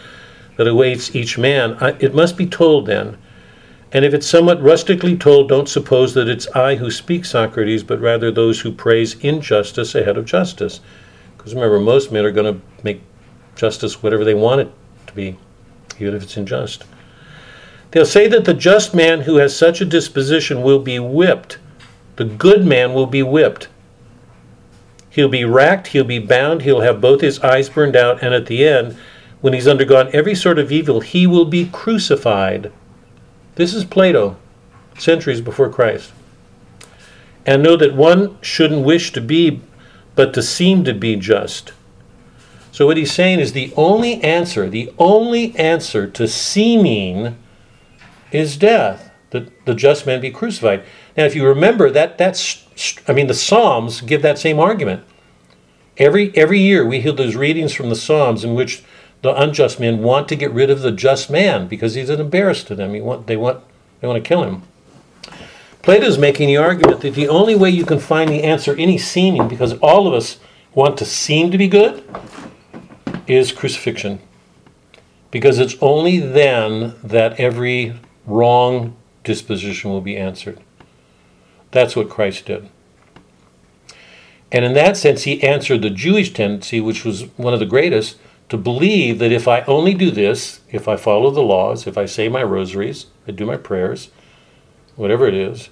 [0.56, 3.18] that awaits each man, I, it must be told then.
[3.94, 8.00] And if it's somewhat rustically told, don't suppose that it's I who speak, Socrates, but
[8.00, 10.80] rather those who praise injustice ahead of justice.
[11.36, 13.02] Because remember, most men are going to make
[13.54, 14.72] justice whatever they want it
[15.06, 15.38] to be,
[16.00, 16.82] even if it's unjust.
[17.92, 21.58] They'll say that the just man who has such a disposition will be whipped.
[22.16, 23.68] The good man will be whipped.
[25.08, 28.46] He'll be racked, he'll be bound, he'll have both his eyes burned out, and at
[28.46, 28.96] the end,
[29.40, 32.72] when he's undergone every sort of evil, he will be crucified.
[33.56, 34.36] This is Plato,
[34.98, 36.12] centuries before Christ.
[37.46, 39.60] And know that one shouldn't wish to be,
[40.14, 41.72] but to seem to be just.
[42.72, 47.36] So, what he's saying is the only answer, the only answer to seeming
[48.32, 50.82] is death, that the just man be crucified.
[51.16, 52.64] Now, if you remember that, that's
[53.06, 55.04] I mean, the Psalms give that same argument.
[55.96, 58.82] Every every year we hear those readings from the Psalms in which
[59.24, 62.68] the unjust men want to get rid of the just man because he's an embarrassment
[62.68, 62.92] to them.
[62.92, 63.64] He want, they want
[64.00, 64.62] they want to kill him.
[65.80, 68.98] Plato is making the argument that the only way you can find the answer any
[68.98, 70.38] seeming, because all of us
[70.74, 72.04] want to seem to be good,
[73.26, 74.18] is crucifixion.
[75.30, 77.94] Because it's only then that every
[78.26, 80.60] wrong disposition will be answered.
[81.70, 82.68] That's what Christ did.
[84.52, 88.18] And in that sense, he answered the Jewish tendency, which was one of the greatest,
[88.48, 92.06] to believe that if I only do this, if I follow the laws, if I
[92.06, 94.10] say my rosaries, I do my prayers,
[94.96, 95.70] whatever it is,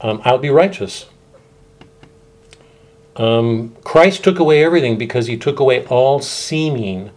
[0.00, 1.06] um, I'll be righteous.
[3.16, 7.10] Um, Christ took away everything because he took away all seeming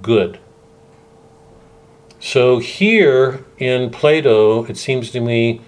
[0.00, 0.38] good.
[2.20, 5.60] So here in Plato, it seems to me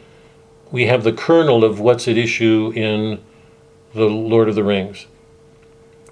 [0.70, 3.22] we have the kernel of what's at issue in
[3.92, 5.06] the Lord of the Rings.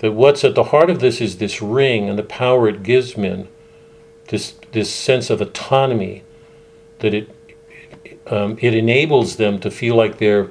[0.05, 3.17] That what's at the heart of this is this ring and the power it gives
[3.17, 3.49] men,
[4.29, 6.25] this this sense of autonomy,
[6.99, 7.31] that it
[8.27, 10.51] um, it enables them to feel like they're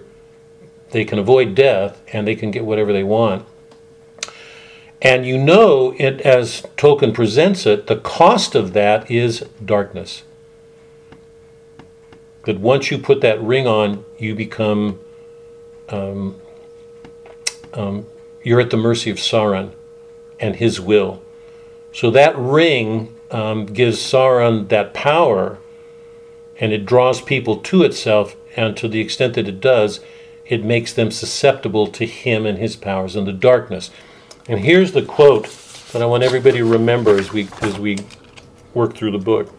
[0.90, 3.46] they can avoid death and they can get whatever they want.
[5.04, 10.24] And you know it as Tolkien presents it, the cost of that is darkness
[12.46, 15.00] that once you put that ring on, you become,
[15.90, 16.42] um,
[17.76, 18.08] um,
[18.44, 19.72] you're at the mercy of Sauron
[20.40, 21.22] and his will.
[21.92, 25.58] So that ring um, gives Sauron that power
[26.60, 30.00] and it draws people to itself, and to the extent that it does,
[30.46, 33.90] it makes them susceptible to him and his powers and the darkness.
[34.48, 35.50] And here's the quote
[35.92, 37.98] that I want everybody to remember as we as we
[38.74, 39.54] work through the book.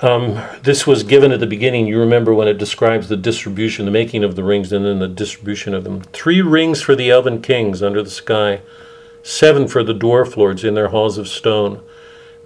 [0.00, 1.88] Um, this was given at the beginning.
[1.88, 5.08] You remember when it describes the distribution, the making of the rings, and then the
[5.08, 6.02] distribution of them.
[6.12, 8.60] Three rings for the elven kings under the sky,
[9.24, 11.82] seven for the dwarf lords in their halls of stone,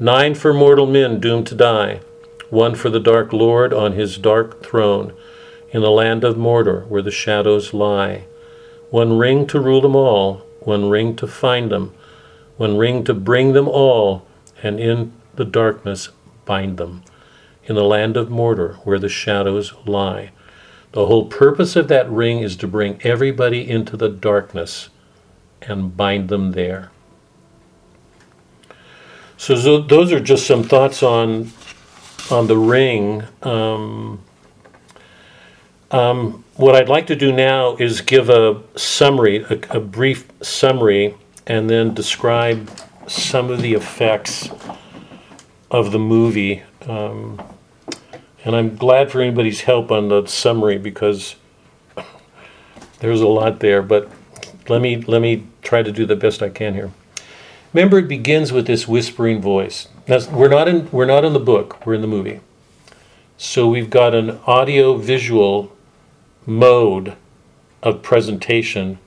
[0.01, 2.01] nine for mortal men doomed to die,
[2.49, 5.13] one for the dark lord on his dark throne,
[5.73, 8.25] in the land of Mordor where the shadows lie.
[8.89, 11.93] One ring to rule them all, one ring to find them,
[12.57, 14.27] one ring to bring them all,
[14.63, 16.09] and in the darkness
[16.47, 17.03] bind them
[17.65, 20.31] in the land of Mordor, where the shadows lie.
[20.93, 24.91] The whole purpose of that ring is to bring everybody into the darkness
[25.63, 26.91] and bind them there.
[29.37, 31.51] So, so those are just some thoughts on
[32.31, 33.25] on the ring.
[33.43, 34.23] Um,
[35.91, 41.15] um, what I'd like to do now is give a summary, a, a brief summary,
[41.47, 42.71] and then describe
[43.07, 44.49] some of the effects
[45.71, 46.63] of the movie.
[46.87, 47.43] Um,
[48.45, 51.37] and I'm glad for anybody's help on the summary because
[53.01, 54.11] there's a lot there, but
[54.69, 56.91] let me let me try to do the best I can here.
[57.73, 59.89] Remember, it begins with this whispering voice.
[60.07, 61.85] Now, we're not in we're not in the book.
[61.87, 62.41] We're in the movie.
[63.39, 65.75] So we've got an audio visual
[66.47, 67.17] mode
[67.83, 68.99] of presentation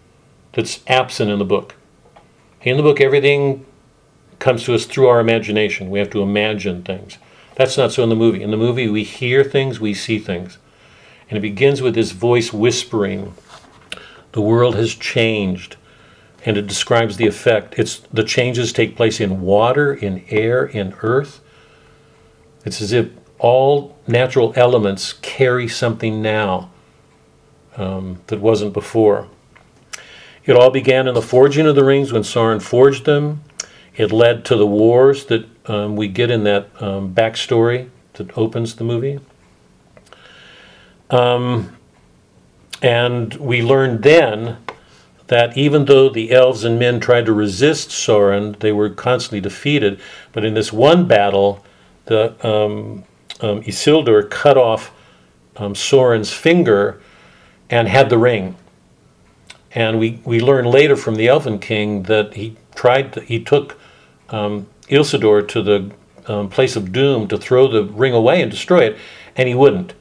[0.54, 1.76] that's absent in the book.
[2.62, 3.65] In the book, everything
[4.39, 5.89] comes to us through our imagination.
[5.89, 7.17] We have to imagine things.
[7.56, 8.44] That's not so in the movie.
[8.44, 10.58] In the movie, we hear things, we see things.
[11.30, 13.34] And it begins with this voice whispering
[14.34, 15.78] The world has changed,
[16.46, 17.80] and it describes the effect.
[17.80, 21.39] It's the changes take place in water, in air, in earth.
[22.65, 26.72] It's as if all natural elements carry something now
[27.78, 29.28] um, that wasn't before.
[30.46, 33.44] It all began in the forging of the rings when Sauron forged them.
[33.96, 38.75] It led to the wars that um, we get in that um, backstory that opens
[38.75, 39.19] the movie.
[41.10, 41.75] Um,
[42.82, 44.58] and we learned then
[45.28, 49.99] that even though the elves and men tried to resist Sauron, they were constantly defeated.
[50.34, 51.63] But in this one battle,
[52.06, 53.04] the um,
[53.41, 54.91] um, Isildur cut off
[55.58, 57.01] um, Sauron's finger
[57.69, 58.56] and had the ring.
[59.71, 63.78] And we, we learn later from the Elven King that he tried to, he took
[64.30, 65.91] um, Isildur to the
[66.28, 68.98] um, place of doom to throw the ring away and destroy it,
[69.36, 69.93] and he wouldn't.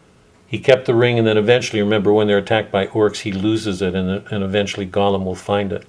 [0.47, 3.83] He kept the ring, and then eventually, remember when they're attacked by orcs, he loses
[3.83, 5.87] it, and, and eventually Gollum will find it.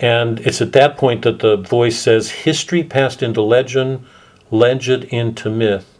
[0.00, 4.04] And it's at that point that the voice says, History passed into legend,
[4.50, 5.98] legend into myth.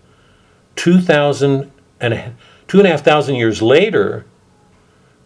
[0.77, 2.35] 2,000 and
[2.69, 4.25] two and a half thousand years later,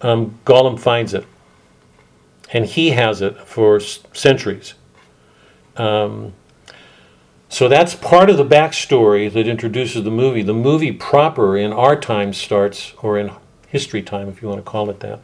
[0.00, 1.26] um, Gollum finds it.
[2.52, 4.74] And he has it for centuries.
[5.76, 6.32] Um,
[7.52, 10.42] so that's part of the backstory that introduces the movie.
[10.42, 13.30] The movie proper in our time starts, or in
[13.68, 15.20] history time, if you want to call it that,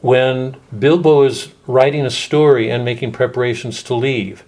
[0.00, 4.42] when Bilbo is writing a story and making preparations to leave.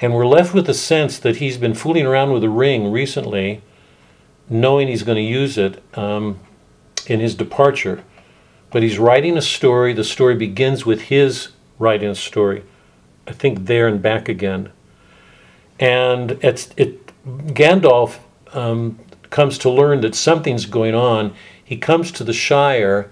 [0.00, 3.62] And we're left with the sense that he's been fooling around with the ring recently,
[4.48, 6.40] knowing he's going to use it um,
[7.06, 8.02] in his departure.
[8.72, 9.92] But he's writing a story.
[9.92, 12.64] The story begins with his writing a story.
[13.28, 14.72] I think there and back again
[15.80, 18.18] and it's it Gandalf
[18.52, 18.98] um,
[19.30, 21.34] comes to learn that something's going on.
[21.64, 23.10] He comes to the Shire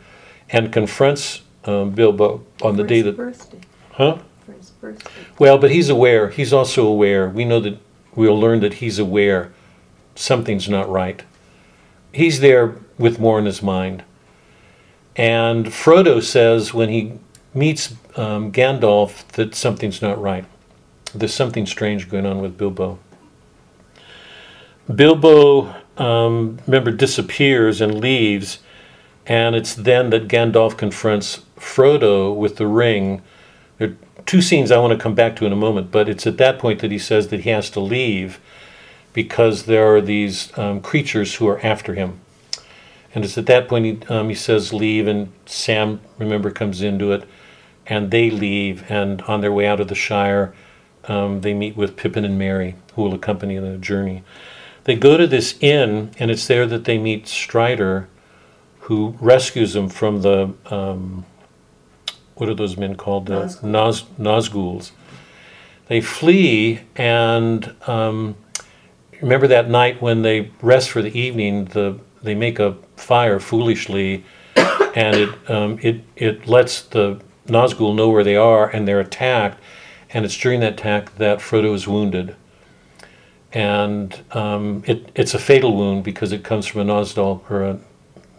[0.50, 3.60] and confronts um, Bilbo on the For day his that, birthday.
[3.92, 4.18] huh?
[4.46, 5.10] For his birthday.
[5.38, 6.28] Well, but he's aware.
[6.30, 7.28] He's also aware.
[7.28, 7.78] We know that
[8.14, 9.52] we'll learn that he's aware
[10.14, 11.22] something's not right.
[12.12, 14.02] He's there with more in his mind.
[15.16, 17.14] And Frodo says when he
[17.54, 20.44] meets um, Gandalf that something's not right.
[21.14, 22.98] There's something strange going on with Bilbo.
[24.94, 28.58] Bilbo, um, remember, disappears and leaves,
[29.26, 33.22] and it's then that Gandalf confronts Frodo with the ring.
[33.76, 36.26] There are two scenes I want to come back to in a moment, but it's
[36.26, 38.40] at that point that he says that he has to leave
[39.12, 42.20] because there are these um, creatures who are after him.
[43.14, 47.12] And it's at that point he, um, he says, Leave, and Sam, remember, comes into
[47.12, 47.24] it,
[47.86, 50.54] and they leave, and on their way out of the Shire,
[51.08, 54.22] um, they meet with Pippin and Merry, who will accompany the journey.
[54.84, 58.08] They go to this inn, and it's there that they meet Strider,
[58.80, 61.26] who rescues them from the um,
[62.38, 63.26] what are those men called?
[63.26, 63.62] The Nazgul.
[63.64, 64.90] Naz, Nazguls.
[65.88, 68.36] They flee, and um,
[69.20, 71.66] remember that night when they rest for the evening.
[71.66, 74.24] The they make a fire foolishly,
[74.56, 79.60] and it um, it it lets the Nazgul know where they are, and they're attacked.
[80.10, 82.34] And it's during that attack that Frodo is wounded.
[83.52, 87.78] And um, it, it's a fatal wound because it comes from a Nozdal, or a,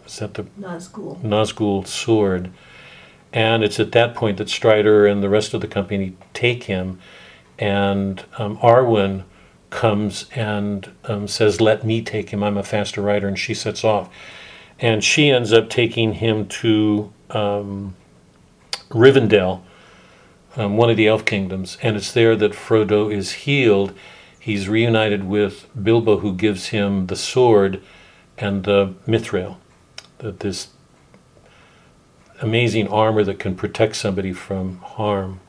[0.06, 1.20] is that the Nazgul.
[1.22, 2.50] Nazgul sword.
[3.32, 7.00] And it's at that point that Strider and the rest of the company take him.
[7.58, 9.24] And um, Arwen
[9.70, 12.42] comes and um, says, Let me take him.
[12.42, 13.28] I'm a faster rider.
[13.28, 14.10] And she sets off.
[14.78, 17.94] And she ends up taking him to um,
[18.88, 19.60] Rivendell,
[20.56, 21.78] um, one of the elf kingdoms.
[21.82, 23.94] And it's there that Frodo is healed.
[24.38, 27.82] He's reunited with Bilbo, who gives him the sword
[28.38, 29.56] and the mithril,
[30.18, 30.68] that this
[32.40, 35.40] amazing armor that can protect somebody from harm.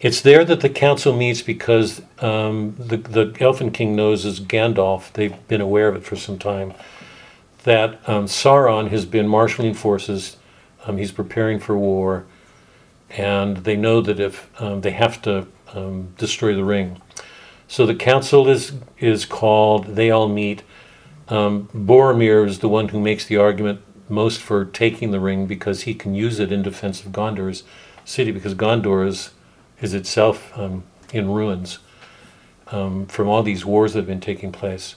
[0.00, 5.12] It's there that the council meets because um, the, the Elfin King knows as Gandalf,
[5.12, 6.72] they've been aware of it for some time,
[7.64, 10.36] that um, Sauron has been marshaling forces,
[10.84, 12.26] um, he's preparing for war,
[13.10, 17.00] and they know that if um, they have to um, destroy the ring.
[17.66, 20.62] So the council is, is called, they all meet.
[21.28, 25.82] Um, Boromir is the one who makes the argument most for taking the ring because
[25.82, 27.62] he can use it in defense of Gondor's
[28.04, 29.30] city because Gondor is,
[29.82, 31.78] is itself um, in ruins
[32.68, 34.96] um, from all these wars that have been taking place.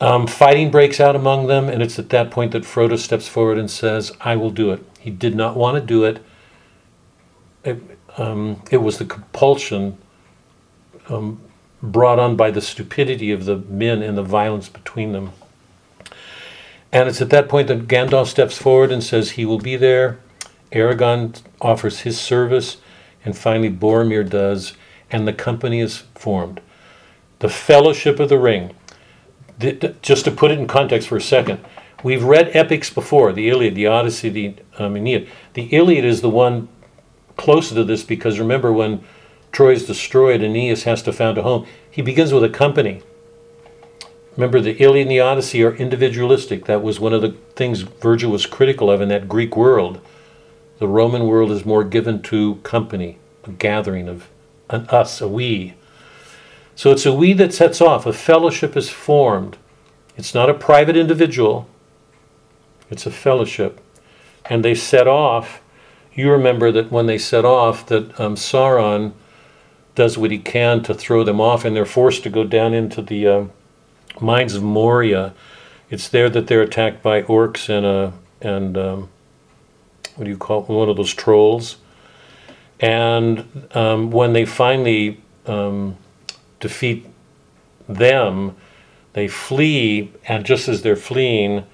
[0.00, 3.56] Um, fighting breaks out among them, and it's at that point that Frodo steps forward
[3.56, 4.84] and says, I will do it.
[4.98, 6.22] He did not want to do it.
[7.66, 7.82] It,
[8.16, 9.98] um, it was the compulsion
[11.08, 11.40] um,
[11.82, 15.32] brought on by the stupidity of the men and the violence between them.
[16.92, 20.18] And it's at that point that Gandalf steps forward and says he will be there.
[20.72, 22.78] Aragon offers his service,
[23.24, 24.74] and finally Boromir does,
[25.10, 26.60] and the company is formed.
[27.40, 28.74] The Fellowship of the Ring.
[29.60, 31.60] Th- th- Just to put it in context for a second,
[32.02, 35.28] we've read epics before the Iliad, the Odyssey, the um, Aeneid.
[35.54, 36.68] The Iliad is the one
[37.36, 39.04] closer to this because remember when
[39.52, 41.66] Troy is destroyed, Aeneas has to found a home.
[41.90, 43.02] He begins with a company.
[44.36, 46.66] Remember, the Iliad and the Odyssey are individualistic.
[46.66, 50.00] That was one of the things Virgil was critical of in that Greek world.
[50.78, 54.28] The Roman world is more given to company, a gathering of
[54.68, 55.74] an us, a we.
[56.74, 58.04] So it's a we that sets off.
[58.04, 59.56] A fellowship is formed.
[60.18, 61.68] It's not a private individual,
[62.90, 63.80] it's a fellowship.
[64.44, 65.60] And they set off.
[66.16, 69.12] You remember that when they set off, that um, Sauron
[69.94, 73.02] does what he can to throw them off, and they're forced to go down into
[73.02, 73.44] the uh,
[74.18, 75.34] mines of Moria.
[75.90, 78.10] It's there that they're attacked by orcs and uh,
[78.40, 79.08] and um,
[80.16, 80.68] what do you call it?
[80.68, 81.76] one of those trolls.
[82.80, 85.96] And um, when they finally um,
[86.60, 87.06] defeat
[87.88, 88.56] them,
[89.12, 91.64] they flee, and just as they're fleeing,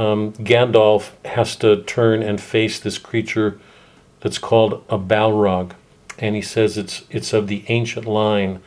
[0.00, 3.60] um, Gandalf has to turn and face this creature
[4.20, 5.72] that's called a Balrog,
[6.18, 8.62] and he says it's it's of the ancient line.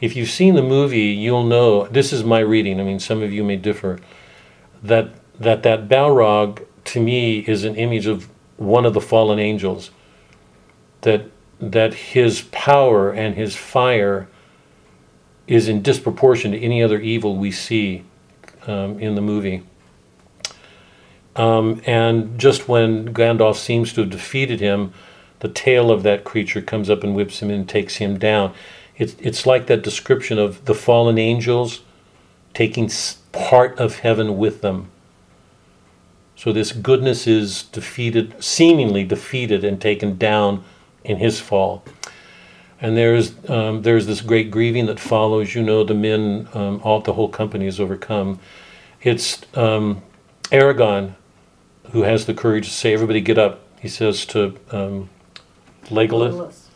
[0.00, 1.86] If you've seen the movie, you'll know.
[1.86, 2.80] This is my reading.
[2.80, 4.00] I mean, some of you may differ.
[4.82, 9.92] That that that Balrog to me is an image of one of the fallen angels.
[11.02, 14.26] That that his power and his fire
[15.46, 18.02] is in disproportion to any other evil we see
[18.66, 19.62] um, in the movie.
[21.36, 24.92] Um, and just when Gandalf seems to have defeated him,
[25.40, 28.54] the tail of that creature comes up and whips him and takes him down.
[28.96, 31.80] It's, it's like that description of the fallen angels
[32.54, 32.90] taking
[33.32, 34.90] part of heaven with them.
[36.36, 40.64] So this goodness is defeated, seemingly defeated, and taken down
[41.02, 41.84] in his fall.
[42.80, 45.54] And there's um, there's this great grieving that follows.
[45.54, 48.40] You know, the men, um, all the whole company is overcome.
[49.00, 50.02] It's um,
[50.52, 51.16] Aragon
[51.92, 55.10] who has the courage to say, "Everybody, get up." He says to um,
[55.86, 56.66] Legolas,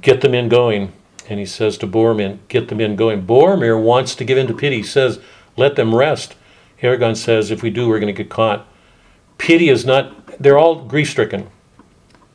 [0.00, 0.92] "Get the men going."
[1.28, 4.54] And he says to Boromir, "Get the men going." Boromir wants to give in to
[4.54, 4.78] pity.
[4.78, 5.20] He says,
[5.56, 6.34] "Let them rest."
[6.82, 8.66] Aragon says, "If we do, we're going to get caught."
[9.38, 10.38] Pity is not.
[10.42, 11.48] They're all grief-stricken.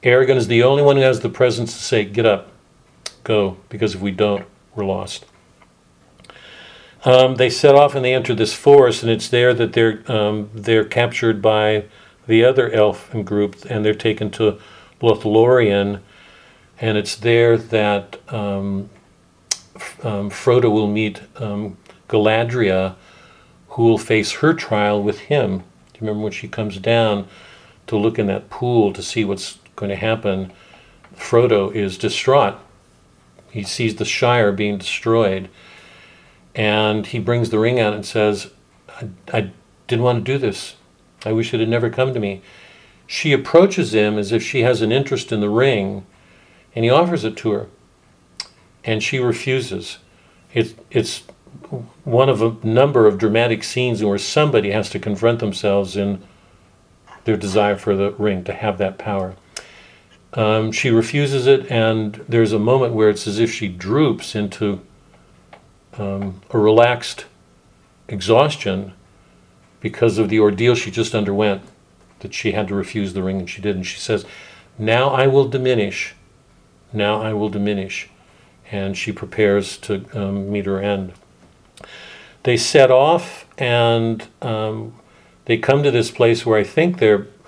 [0.03, 2.51] Aragon is the only one who has the presence to say, "Get up."
[3.26, 4.45] go because if we don't,
[4.76, 5.26] we're lost.
[7.06, 10.49] Um, they set off and they enter this forest, and it's there that they're um,
[10.53, 11.86] they're captured by
[12.28, 14.60] the other elfin group, and they're taken to
[15.01, 16.01] Lothlorien,
[16.82, 18.89] and it's there that um,
[20.01, 21.78] um, Frodo will meet um,
[22.10, 22.95] Galadriel,
[23.70, 25.60] who will face her trial with him.
[25.60, 27.28] Do you remember when she comes down
[27.86, 30.51] to look in that pool to see what's going to happen?
[31.16, 32.58] Frodo is distraught
[33.56, 35.47] he sees the Shire being destroyed,
[36.56, 38.51] and he brings the ring out and says,
[38.89, 39.51] I, I
[39.88, 40.76] didn't want to do this.
[41.26, 42.41] I wish it had never come to me.
[43.08, 46.06] She approaches him as if she has an interest in the ring,
[46.76, 47.68] and he offers it to her,
[48.84, 49.99] and she refuses.
[50.53, 51.24] It, it's
[52.03, 56.24] one of a number of dramatic scenes where somebody has to confront themselves in
[57.26, 59.36] their desire for the ring, to have that power.
[60.34, 64.82] Um, she refuses it, and there's a moment where it's as if she droops into
[65.97, 67.25] um, a relaxed
[68.07, 68.93] exhaustion
[69.79, 71.61] because of the ordeal she just underwent,
[72.19, 73.75] that she had to refuse the ring, and she did.
[73.75, 74.25] And she says,
[74.77, 76.15] Now I will diminish.
[76.91, 78.09] Now I will diminish.
[78.71, 81.13] And she prepares to um, meet her end.
[82.43, 84.95] They set off, and um,
[85.45, 87.01] they come to this place where I think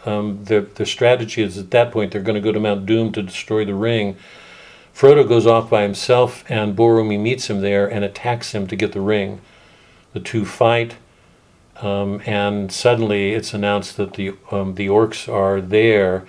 [0.05, 3.11] um, their, their strategy is at that point they're going to go to Mount Doom
[3.13, 4.15] to destroy the ring.
[4.97, 8.93] Frodo goes off by himself, and Boromir meets him there and attacks him to get
[8.93, 9.41] the ring.
[10.13, 10.95] The two fight,
[11.83, 16.25] um, and suddenly it's announced that the um, the orcs are there,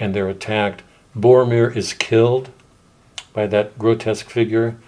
[0.00, 0.82] and they're attacked.
[1.14, 2.48] Boromir is killed
[3.34, 4.78] by that grotesque figure,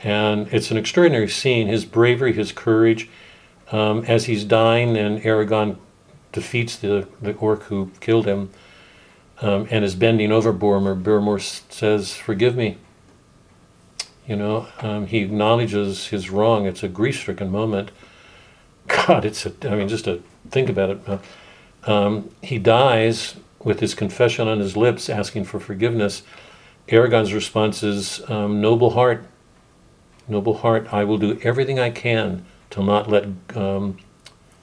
[0.00, 1.66] and it's an extraordinary scene.
[1.66, 3.10] His bravery, his courage,
[3.72, 5.78] um, as he's dying, and Aragon
[6.32, 8.48] defeats the, the orc who killed him
[9.40, 11.40] um, and is bending over Boromir, Boromir
[11.72, 12.78] says, Forgive me.
[14.26, 16.66] You know, um, he acknowledges his wrong.
[16.66, 17.90] It's a grief stricken moment.
[18.88, 21.20] God, it's a, I mean, just to think about it.
[21.88, 26.22] Um, he dies with his confession on his lips, asking for forgiveness.
[26.88, 29.24] Aragon's response is, um, Noble heart,
[30.26, 33.24] noble heart, I will do everything I can to not let
[33.54, 33.98] um,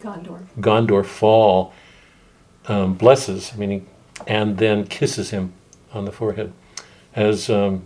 [0.02, 0.46] Gondor.
[0.60, 1.74] Gondor fall
[2.68, 3.52] um, blesses.
[3.54, 3.82] I mean, he
[4.28, 5.54] and then kisses him
[5.94, 6.54] on the forehead.
[7.16, 7.84] As um,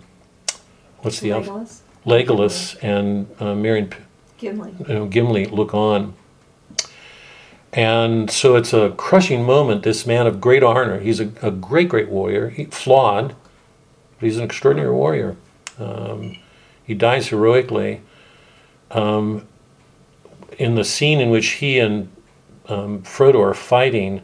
[0.99, 1.29] what's the?
[1.29, 3.91] Legolas, Legolas and uh, Marion
[4.37, 4.73] Gimli.
[4.87, 6.13] you know, Gimli look on.
[7.71, 9.83] And so it's a crushing moment.
[9.83, 13.35] This man of great honor, he's a, a great, great warrior, he, flawed,
[14.19, 15.35] but he's an extraordinary warrior.
[15.77, 16.37] Um,
[16.83, 18.01] he dies heroically.
[18.89, 19.47] Um,
[20.57, 22.09] in the scene in which he and
[22.67, 24.21] um, Frodo are fighting,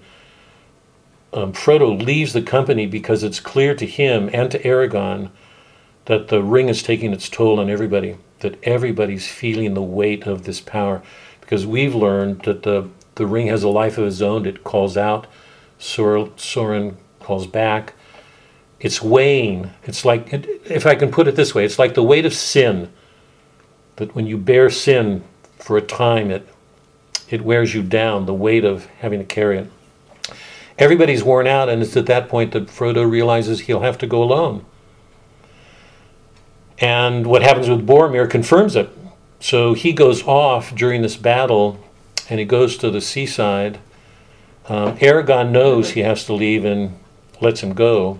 [1.36, 5.30] um, Frodo leaves the company because it's clear to him and to Aragon
[6.06, 10.44] that the ring is taking its toll on everybody, that everybody's feeling the weight of
[10.44, 11.04] this power.
[11.42, 14.96] Because we've learned that the, the ring has a life of its own, it calls
[14.96, 15.28] out,
[15.78, 17.94] Sauron calls back.
[18.80, 19.72] It's weighing.
[19.84, 22.92] It's like, if I can put it this way, it's like the weight of sin.
[23.98, 25.24] That when you bear sin
[25.58, 26.48] for a time, it,
[27.30, 29.72] it wears you down, the weight of having to carry it.
[30.78, 34.22] Everybody's worn out, and it's at that point that Frodo realizes he'll have to go
[34.22, 34.66] alone.
[36.80, 38.90] And what happens with Boromir confirms it.
[39.40, 41.80] So he goes off during this battle
[42.30, 43.80] and he goes to the seaside.
[44.68, 46.98] Um, Aragon knows he has to leave and
[47.40, 48.20] lets him go.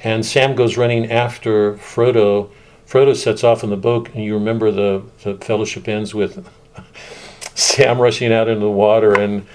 [0.00, 2.50] And Sam goes running after Frodo.
[2.88, 6.48] Frodo sets off in the boat, and you remember the, the fellowship ends with
[7.54, 9.46] Sam rushing out into the water and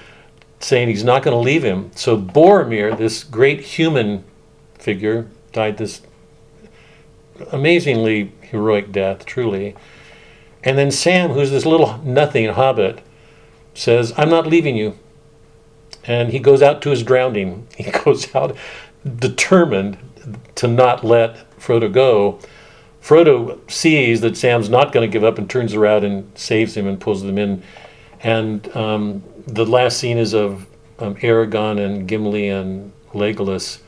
[0.59, 1.91] saying he's not going to leave him.
[1.95, 4.23] So Boromir, this great human
[4.77, 6.01] figure, died this
[7.51, 9.75] amazingly heroic death, truly.
[10.63, 13.01] And then Sam, who's this little nothing hobbit,
[13.73, 14.97] says, I'm not leaving you.
[16.03, 17.67] And he goes out to his drowning.
[17.77, 18.55] He goes out
[19.19, 19.97] determined
[20.55, 22.39] to not let Frodo go.
[23.01, 26.87] Frodo sees that Sam's not going to give up and turns around and saves him
[26.87, 27.63] and pulls them in.
[28.21, 30.67] And um, the last scene is of
[30.99, 33.79] um, Aragon and Gimli and Legolas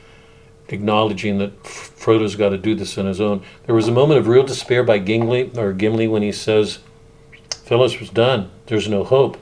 [0.70, 3.44] acknowledging that Frodo's got to do this on his own.
[3.66, 6.80] There was a moment of real despair by Gimli or Gimli when he says,
[7.66, 8.50] "Phyllis was done.
[8.68, 9.38] There's no hope,"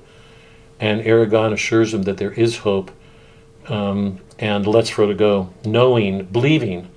[0.80, 2.92] and Aragon assures him that there is hope,
[3.68, 6.88] um, and lets Frodo go, knowing, believing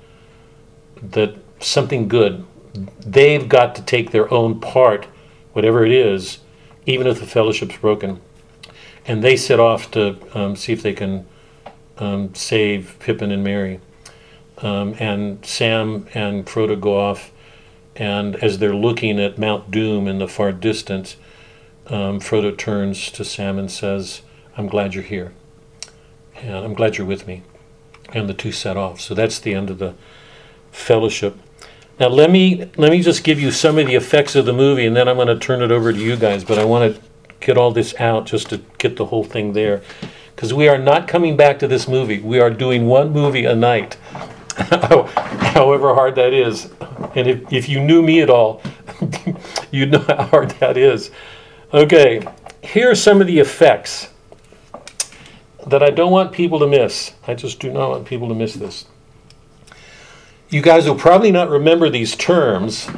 [1.03, 2.45] that something good.
[3.05, 5.07] They've got to take their own part,
[5.53, 6.39] whatever it is,
[6.87, 8.21] even if the fellowship's broken.
[9.07, 11.27] And they set off to um, see if they can
[11.99, 13.81] um, save Pippin and Merry.
[14.59, 17.33] Um, and Sam and Frodo go off,
[17.97, 21.17] and as they're looking at Mount Doom in the far distance,
[21.87, 24.23] um, Frodo turns to Sam and says,
[24.57, 25.33] I'm glad you're here.
[26.37, 27.43] And I'm glad you're with me.
[28.13, 29.01] And the two set off.
[29.01, 29.95] So that's the end of the
[30.71, 31.37] fellowship.
[31.99, 34.87] Now let me let me just give you some of the effects of the movie,
[34.87, 36.45] and then I'm going to turn it over to you guys.
[36.45, 37.03] But I want to
[37.41, 39.83] get all this out just to get the whole thing there,
[40.35, 42.21] because we are not coming back to this movie.
[42.21, 43.95] We are doing one movie a night,
[44.55, 46.71] however hard that is.
[47.15, 48.63] And if, if you knew me at all,
[49.71, 51.11] you know how hard that is.
[51.73, 52.27] Okay,
[52.63, 54.09] here are some of the effects
[55.67, 57.13] that I don't want people to miss.
[57.27, 58.87] I just do not want people to miss this.
[60.49, 62.89] You guys will probably not remember these terms.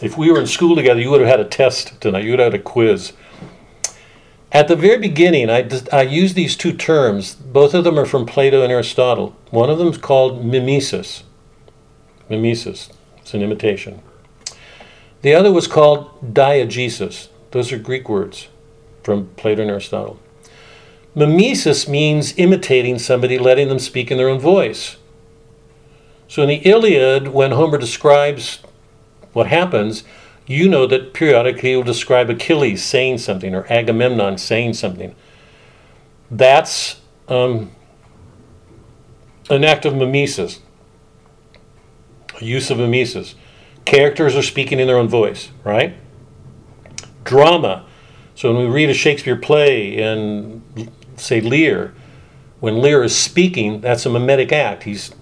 [0.00, 2.40] If we were in school together, you would have had a test tonight, you would
[2.40, 3.12] have had a quiz.
[4.52, 7.34] At the very beginning, I, I used these two terms.
[7.34, 9.34] Both of them are from Plato and Aristotle.
[9.50, 11.22] One of them is called mimesis.
[12.28, 14.02] Mimesis, it's an imitation.
[15.22, 17.28] The other was called diegesis.
[17.52, 18.48] Those are Greek words
[19.02, 20.20] from Plato and Aristotle.
[21.14, 24.96] Mimesis means imitating somebody, letting them speak in their own voice.
[26.28, 28.60] So in the Iliad, when Homer describes
[29.32, 30.04] what happens,
[30.52, 35.14] you know that periodically he will describe Achilles saying something or Agamemnon saying something.
[36.30, 37.70] That's um,
[39.50, 40.60] an act of mimesis,
[42.40, 43.34] a use of mimesis.
[43.84, 45.96] Characters are speaking in their own voice, right?
[47.24, 47.86] Drama.
[48.34, 50.62] So when we read a Shakespeare play in,
[51.16, 51.94] say, Lear,
[52.60, 54.84] when Lear is speaking, that's a mimetic act.
[54.84, 55.12] He's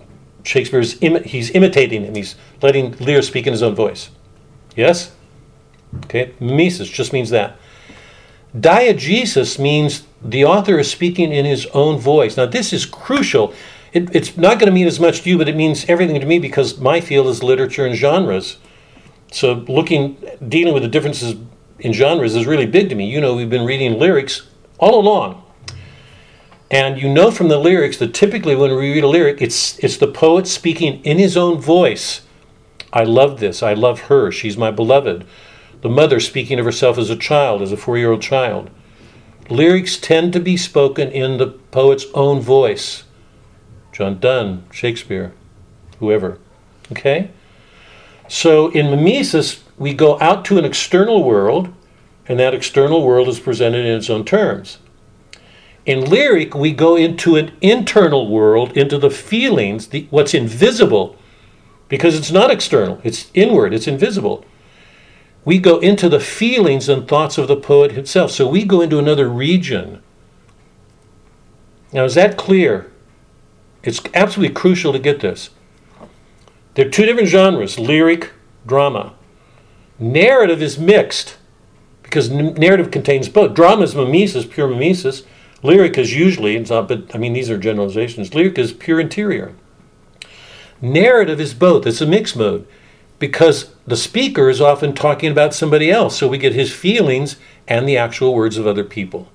[0.43, 2.15] Shakespeare's imi- he's imitating him.
[2.15, 4.11] He's letting Lear speak in his own voice.
[4.77, 5.13] Yes?
[6.05, 7.57] Okay, mimesis just means that.
[8.57, 12.37] Diegesis means the author is speaking in his own voice.
[12.37, 13.55] Now, this is crucial.
[13.93, 16.27] It, it's not going to mean as much to you, but it means everything to
[16.27, 18.59] me because my field is literature and genres.
[19.33, 20.17] So, looking,
[20.49, 21.37] dealing with the differences
[21.79, 23.09] in genres is really big to me.
[23.11, 25.45] You know, we've been reading lyrics all along.
[26.71, 29.97] And you know from the lyrics that typically when we read a lyric, it's, it's
[29.97, 32.23] the poet speaking in his own voice.
[32.93, 33.63] I love this.
[33.63, 34.31] I love her.
[34.31, 35.27] She's my beloved.
[35.83, 38.71] The mother speaking of herself as a child, as a four year old child.
[39.49, 43.05] Lyrics tend to be spoken in the poet's own voice.
[43.93, 45.33] John Donne, Shakespeare,
[45.99, 46.39] whoever.
[46.93, 47.31] Okay?
[48.29, 51.73] So in mimesis, we go out to an external world,
[52.27, 54.79] and that external world is presented in its own terms.
[55.87, 61.17] In lyric, we go into an internal world, into the feelings, the, what's invisible,
[61.89, 64.45] because it's not external, it's inward, it's invisible.
[65.45, 68.31] We go into the feelings and thoughts of the poet himself.
[68.31, 70.03] So we go into another region.
[71.93, 72.91] Now, is that clear?
[73.83, 75.51] It's absolutely crucial to get this.
[76.75, 78.31] There are two different genres lyric,
[78.67, 79.15] drama.
[79.99, 81.37] Narrative is mixed
[82.03, 83.55] because n- narrative contains both.
[83.55, 85.25] Drama is mimesis, pure mimesis.
[85.63, 88.35] Lyric is usually, it's not, but I mean, these are generalizations.
[88.35, 89.55] Lyric is pure interior.
[90.81, 92.67] Narrative is both, it's a mixed mode
[93.21, 97.37] because the speaker is often talking about somebody else, so we get his feelings
[97.69, 99.29] and the actual words of other people.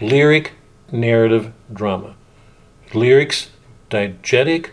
[0.00, 0.52] Lyric,
[0.90, 2.16] narrative, drama.
[2.92, 3.50] Lyrics,
[3.88, 4.70] diegetic,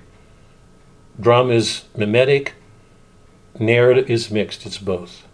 [1.20, 2.56] drama is mimetic,
[3.60, 5.28] narrative is mixed, it's both.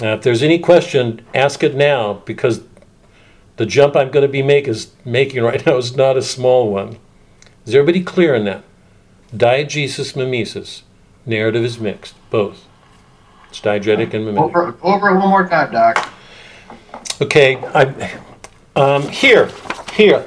[0.00, 2.62] Now, if there's any question, ask it now because
[3.58, 6.72] the jump I'm going to be make is making right now is not a small
[6.72, 6.98] one.
[7.66, 8.64] Is everybody clear on that?
[9.36, 10.82] Diegesis, mimesis.
[11.24, 12.66] Narrative is mixed, both.
[13.48, 14.42] It's diegetic and mimetic.
[14.42, 16.12] Over, over it one more time, Doc.
[17.20, 18.18] Okay, I,
[18.74, 19.50] um, here,
[19.92, 20.26] here.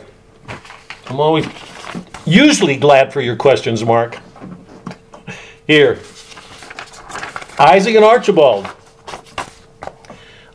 [1.07, 1.45] I'm always
[2.25, 4.19] usually glad for your questions, Mark.
[5.67, 5.99] Here.
[7.59, 8.67] Isaac and Archibald.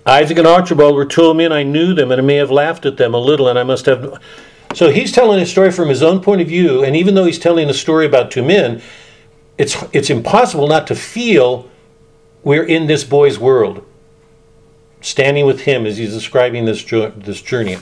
[0.07, 1.53] Isaac and Archibald were two men.
[1.53, 3.87] I knew them, and I may have laughed at them a little, and I must
[3.87, 4.23] have.
[4.75, 7.39] So he's telling a story from his own point of view, and even though he's
[7.39, 8.81] telling a story about two men,
[9.61, 11.69] it's it's impossible not to feel
[12.43, 13.85] we're in this boy's world,
[15.03, 17.77] standing with him as he's describing this jo- this journey.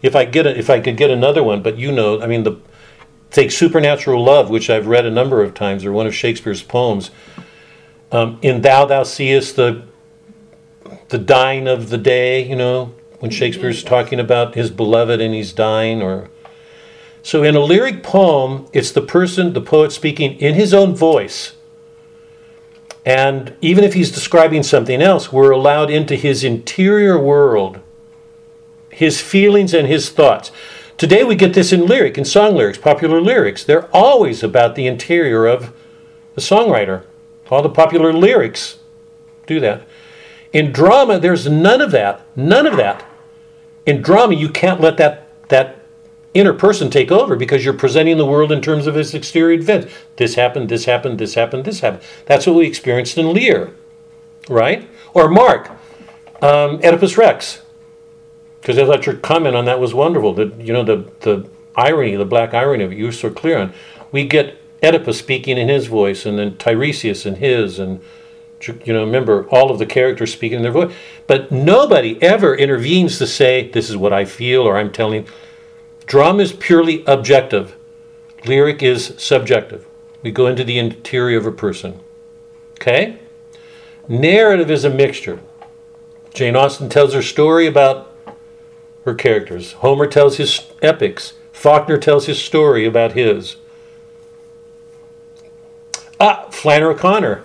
[0.00, 2.44] If I get a, if I could get another one, but you know, I mean
[2.44, 2.60] the
[3.32, 7.10] take supernatural love, which I've read a number of times, or one of Shakespeare's poems.
[8.12, 9.82] Um, in Thou Thou Seest the
[11.08, 15.52] the dying of the day, you know, when Shakespeare's talking about his beloved and he's
[15.52, 16.30] dying, or
[17.24, 21.54] so in a lyric poem, it's the person, the poet speaking in his own voice.
[23.06, 27.80] And even if he's describing something else, we're allowed into his interior world,
[28.90, 30.52] his feelings and his thoughts.
[30.98, 33.64] Today we get this in lyric, in song lyrics, popular lyrics.
[33.64, 35.72] They're always about the interior of
[36.34, 37.04] the songwriter.
[37.50, 38.80] All the popular lyrics
[39.46, 39.88] do that.
[40.52, 42.20] In drama, there's none of that.
[42.36, 43.02] None of that.
[43.86, 45.83] In drama, you can't let that that
[46.34, 49.92] inner person take over because you're presenting the world in terms of its exterior events.
[50.16, 52.02] This happened, this happened, this happened, this happened.
[52.26, 53.72] That's what we experienced in Lear,
[54.48, 54.88] right?
[55.14, 55.70] Or Mark,
[56.42, 57.62] um, Oedipus Rex.
[58.60, 60.34] Because I thought your comment on that was wonderful.
[60.34, 63.58] That you know the the irony, the black irony of it, you were so clear
[63.58, 63.72] on.
[64.10, 68.00] We get Oedipus speaking in his voice, and then Tiresias in his, and
[68.84, 70.94] you know, remember all of the characters speaking in their voice.
[71.26, 75.26] But nobody ever intervenes to say, "This is what I feel," or "I'm telling."
[76.06, 77.76] Drama is purely objective.
[78.44, 79.86] Lyric is subjective.
[80.22, 82.00] We go into the interior of a person.
[82.72, 83.18] Okay?
[84.08, 85.40] Narrative is a mixture.
[86.34, 88.12] Jane Austen tells her story about
[89.04, 89.72] her characters.
[89.74, 91.34] Homer tells his epics.
[91.52, 93.56] Faulkner tells his story about his.
[96.18, 97.44] Ah, Flannery O'Connor.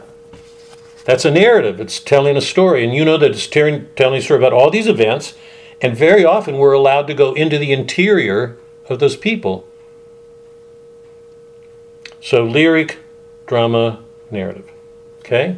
[1.06, 1.80] That's a narrative.
[1.80, 2.84] It's telling a story.
[2.84, 5.34] And you know that it's telling, telling a story about all these events.
[5.82, 8.58] And very often we're allowed to go into the interior
[8.90, 9.66] of those people.
[12.22, 12.98] So lyric,
[13.48, 14.70] drama, narrative.
[15.20, 15.56] Okay?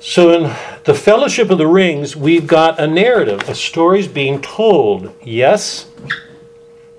[0.00, 0.42] So in
[0.84, 3.48] the Fellowship of the Rings, we've got a narrative.
[3.48, 5.14] A story's being told.
[5.22, 5.86] Yes?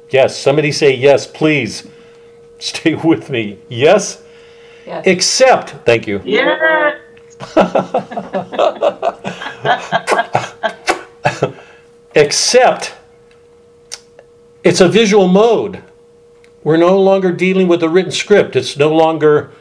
[0.10, 0.40] Yes.
[0.40, 1.86] Somebody say yes, please.
[2.60, 3.60] Stay with me.
[3.68, 4.24] Yes?
[4.86, 5.06] Yes.
[5.06, 6.22] Except, thank you.
[6.24, 7.00] Yeah.
[12.16, 12.94] Except
[14.64, 15.84] it's a visual mode.
[16.64, 18.56] We're no longer dealing with a written script.
[18.56, 19.52] It's no longer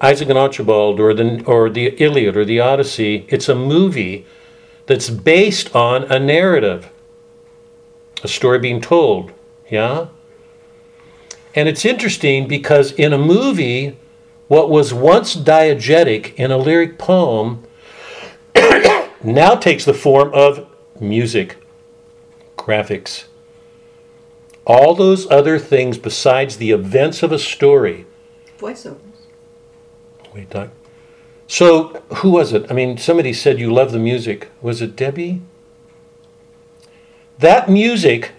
[0.00, 3.26] Isaac and Archibald or the or the Iliad or the Odyssey.
[3.28, 4.26] It's a movie
[4.86, 6.90] that's based on a narrative,
[8.22, 9.32] a story being told.
[9.70, 10.08] Yeah?
[11.54, 13.96] And it's interesting because in a movie,
[14.48, 17.64] what was once diegetic in a lyric poem
[19.24, 20.66] now takes the form of
[21.00, 21.59] music,
[22.70, 23.24] graphics,
[24.64, 28.06] all those other things besides the events of a story.
[28.58, 28.98] Voiceovers.
[30.32, 30.68] Wait, Doc.
[31.48, 32.70] So, who was it?
[32.70, 34.50] I mean, somebody said you love the music.
[34.62, 35.42] Was it Debbie?
[37.38, 38.32] That music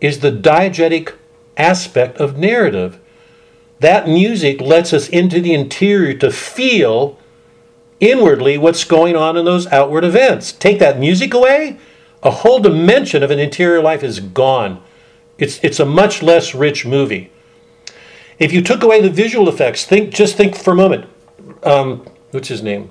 [0.00, 1.12] is the diegetic
[1.58, 2.98] aspect of narrative.
[3.80, 7.18] That music lets us into the interior to feel
[8.00, 10.52] inwardly what's going on in those outward events.
[10.52, 11.78] Take that music away,
[12.22, 14.82] a whole dimension of an interior life is gone.
[15.38, 17.30] It's, it's a much less rich movie.
[18.38, 21.06] If you took away the visual effects, think just think for a moment.
[21.62, 22.90] Um, what's his name?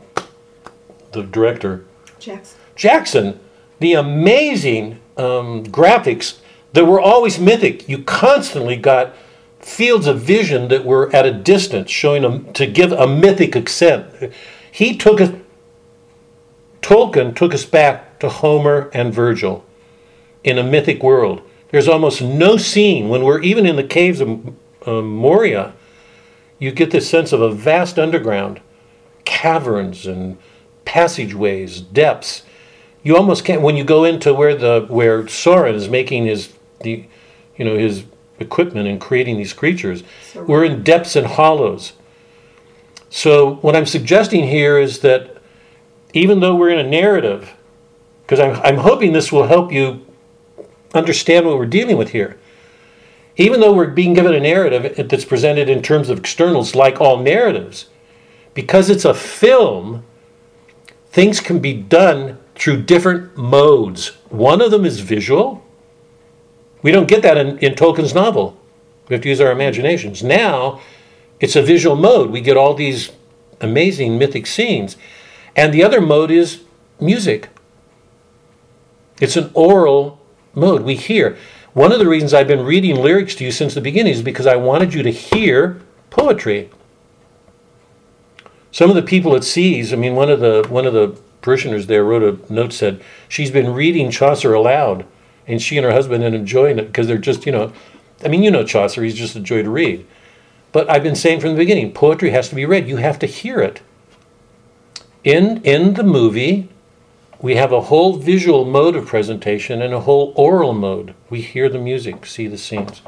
[1.11, 1.85] The director.
[2.19, 2.59] Jackson.
[2.75, 3.39] Jackson,
[3.79, 6.39] the amazing um, graphics
[6.73, 7.87] that were always mythic.
[7.87, 9.15] You constantly got
[9.59, 14.33] fields of vision that were at a distance, showing them to give a mythic accent.
[14.71, 15.31] He took us,
[16.81, 19.65] Tolkien took us back to Homer and Virgil
[20.43, 21.41] in a mythic world.
[21.69, 24.55] There's almost no scene when we're even in the caves of
[24.85, 25.73] um, Moria.
[26.59, 28.61] You get this sense of a vast underground,
[29.25, 30.37] caverns and
[30.85, 32.43] passageways, depths.
[33.03, 37.05] You almost can't when you go into where the where Sauron is making his the
[37.57, 38.05] you know his
[38.39, 40.03] equipment and creating these creatures.
[40.35, 41.93] We're in depths and hollows.
[43.09, 45.37] So what I'm suggesting here is that
[46.13, 47.54] even though we're in a narrative,
[48.25, 50.05] because I'm, I'm hoping this will help you
[50.93, 52.39] understand what we're dealing with here.
[53.37, 57.17] Even though we're being given a narrative that's presented in terms of externals, like all
[57.17, 57.87] narratives,
[58.53, 60.03] because it's a film,
[61.09, 64.09] things can be done through different modes.
[64.29, 65.63] One of them is visual.
[66.81, 68.57] We don't get that in, in Tolkien's novel.
[69.09, 70.23] We have to use our imaginations.
[70.23, 70.79] Now,
[71.39, 72.31] it's a visual mode.
[72.31, 73.11] We get all these
[73.59, 74.95] amazing mythic scenes.
[75.55, 76.61] And the other mode is
[76.99, 77.49] music.
[79.19, 80.19] It's an oral
[80.53, 80.81] mode.
[80.81, 81.37] We hear.
[81.73, 84.47] One of the reasons I've been reading lyrics to you since the beginning is because
[84.47, 86.69] I wanted you to hear poetry.
[88.71, 91.87] Some of the people at Seas, I mean, one of the one of the parishioners
[91.87, 95.05] there wrote a note said she's been reading Chaucer aloud,
[95.47, 97.71] and she and her husband are enjoying it because they're just you know,
[98.23, 100.05] I mean, you know Chaucer, he's just a joy to read.
[100.71, 102.87] But I've been saying from the beginning, poetry has to be read.
[102.87, 103.81] You have to hear it.
[105.23, 106.69] In in the movie,
[107.45, 111.13] we have a whole visual mode of presentation and a whole oral mode.
[111.29, 113.03] We hear the music, see the scenes.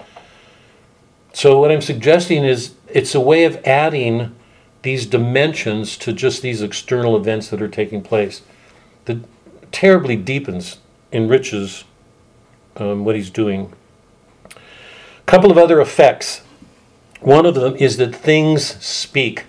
[1.34, 4.36] So what I'm suggesting is it's a way of adding
[4.84, 8.44] these dimensions to just these external events that are taking place
[9.06, 9.18] that
[9.72, 10.78] terribly deepens,
[11.12, 11.86] enriches
[12.76, 13.74] um, what he's doing.
[14.52, 16.44] A couple of other effects.
[17.22, 19.46] One of them is that things speak.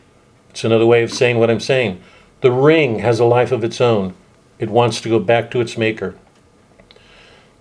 [0.48, 2.00] It's another way of saying what I'm saying.
[2.40, 4.14] The ring has a life of its own.
[4.58, 6.14] It wants to go back to its maker.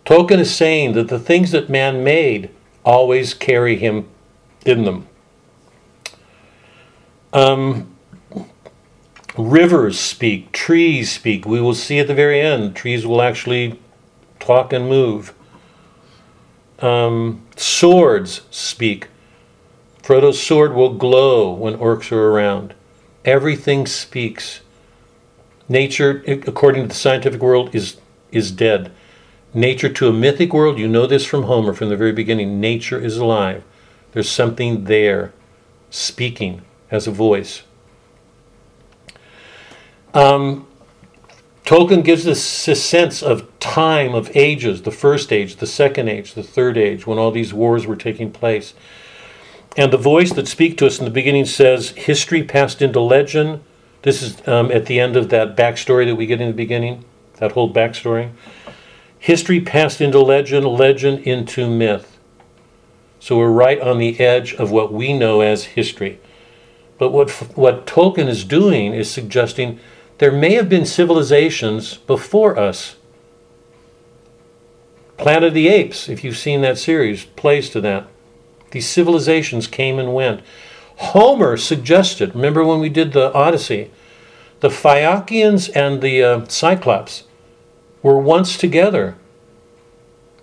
[0.05, 2.49] Tolkien is saying that the things that man made
[2.85, 4.07] always carry him
[4.65, 5.07] in them.
[7.33, 7.93] Um,
[9.37, 11.45] rivers speak, trees speak.
[11.45, 13.79] We will see at the very end, trees will actually
[14.39, 15.33] talk and move.
[16.79, 19.09] Um, swords speak.
[20.01, 22.73] Frodo's sword will glow when orcs are around.
[23.25, 24.61] Everything speaks.
[25.69, 27.97] Nature, according to the scientific world, is
[28.31, 28.91] is dead.
[29.53, 32.59] Nature to a mythic world, you know this from Homer from the very beginning.
[32.59, 33.63] Nature is alive.
[34.11, 35.33] There's something there,
[35.89, 36.61] speaking
[36.91, 37.63] as a voice.
[40.13, 40.67] Um,
[41.63, 46.33] Tolkien gives us a sense of time, of ages, the first age, the second age,
[46.33, 48.73] the third age, when all these wars were taking place.
[49.75, 53.61] And the voice that speaks to us in the beginning says, history passed into legend.
[54.07, 57.03] This is um, at the end of that backstory that we get in the beginning,
[57.39, 58.31] that whole backstory.
[59.19, 62.17] History passed into legend, legend into myth.
[63.19, 66.21] So we're right on the edge of what we know as history.
[66.97, 69.77] But what, what Tolkien is doing is suggesting
[70.19, 72.95] there may have been civilizations before us.
[75.17, 78.07] Planet of the Apes, if you've seen that series, plays to that.
[78.71, 80.43] These civilizations came and went.
[80.95, 83.91] Homer suggested, remember when we did the Odyssey,
[84.59, 87.23] the Phaeacians and the uh, Cyclops
[88.01, 89.15] were once together.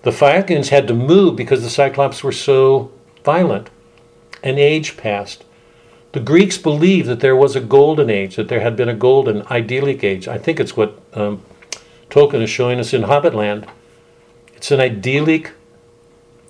[0.02, 2.92] The Phaeacians had to move because the Cyclops were so
[3.24, 3.70] violent.
[4.42, 5.44] An age passed.
[6.12, 9.42] The Greeks believed that there was a golden age, that there had been a golden,
[9.50, 10.28] idyllic age.
[10.28, 11.42] I think it's what um,
[12.08, 13.66] Tolkien is showing us in Hobbitland.
[14.54, 15.52] It's an idyllic,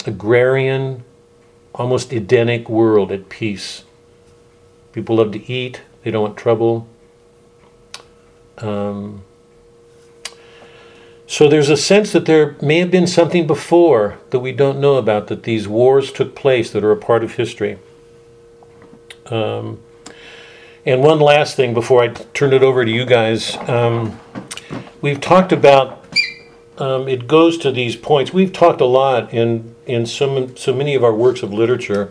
[0.05, 1.05] agrarian,
[1.75, 3.85] almost Edenic world at peace.
[4.93, 6.87] People love to eat, they don't want trouble.
[8.59, 9.23] Um,
[11.27, 14.97] so there's a sense that there may have been something before that we don't know
[14.97, 17.79] about, that these wars took place that are a part of history.
[19.27, 19.81] Um,
[20.87, 23.57] and one last thing before I turn it over to you guys.
[23.69, 24.21] Um,
[25.01, 26.05] we've talked about
[26.77, 28.33] um, it goes to these points.
[28.33, 32.11] We've talked a lot in, in so, so many of our works of literature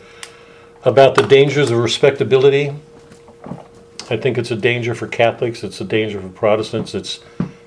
[0.83, 2.73] about the dangers of respectability.
[4.13, 7.19] I think it's a danger for Catholics, it's a danger for Protestants, it's,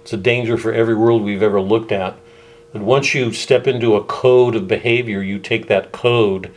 [0.02, 2.16] it's a danger for every world we've ever looked at.
[2.72, 6.52] That once you step into a code of behavior, you take that code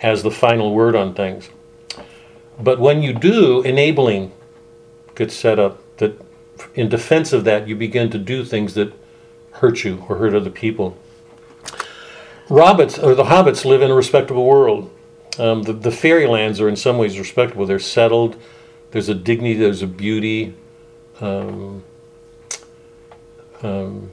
[0.00, 1.48] as the final word on things.
[2.60, 4.30] But when you do, enabling
[5.14, 6.20] gets set up that
[6.74, 8.92] in defense of that, you begin to do things that
[9.52, 10.98] hurt you or hurt other people.
[12.48, 14.90] Robbits or the hobbits live in a respectable world.
[15.38, 17.64] Um, the, the fairylands are in some ways respectable.
[17.64, 18.36] They're settled.
[18.94, 19.54] There's a dignity.
[19.54, 20.54] There's a beauty.
[21.20, 21.82] Um,
[23.60, 24.12] um,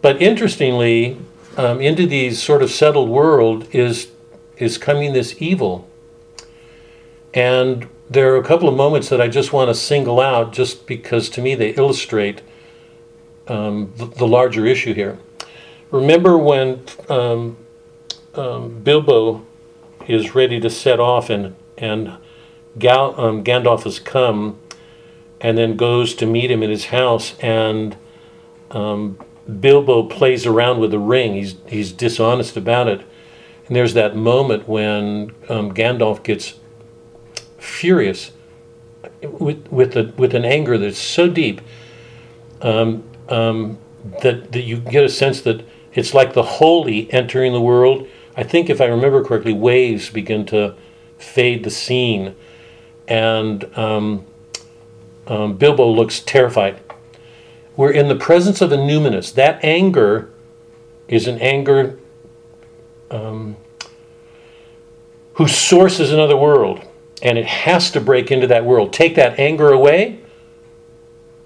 [0.00, 1.18] but interestingly,
[1.56, 4.12] um, into these sort of settled world is
[4.58, 5.88] is coming this evil.
[7.34, 10.86] And there are a couple of moments that I just want to single out, just
[10.86, 12.42] because to me they illustrate
[13.48, 15.18] um, the, the larger issue here.
[15.90, 17.56] Remember when um,
[18.34, 19.44] um, Bilbo
[20.06, 22.18] is ready to set off and and
[22.78, 24.58] Gal, um, Gandalf has come
[25.40, 27.96] and then goes to meet him in his house and
[28.70, 29.18] um,
[29.60, 31.34] Bilbo plays around with the ring.
[31.34, 33.00] He's he's dishonest about it,
[33.66, 36.58] and there's that moment when um, Gandalf gets
[37.58, 38.32] furious
[39.22, 41.60] with with a, with an anger that's so deep
[42.60, 43.78] um, um,
[44.22, 48.08] that that you get a sense that it's like the holy entering the world.
[48.36, 50.74] I think if I remember correctly, waves begin to
[51.18, 52.34] fade the scene,
[53.12, 54.24] and um,
[55.26, 56.80] um, Bilbo looks terrified.
[57.76, 59.34] We're in the presence of a numinous.
[59.34, 60.30] That anger
[61.08, 61.98] is an anger
[63.10, 63.56] um,
[65.34, 66.82] whose source is another world,
[67.20, 68.94] and it has to break into that world.
[68.94, 70.20] Take that anger away.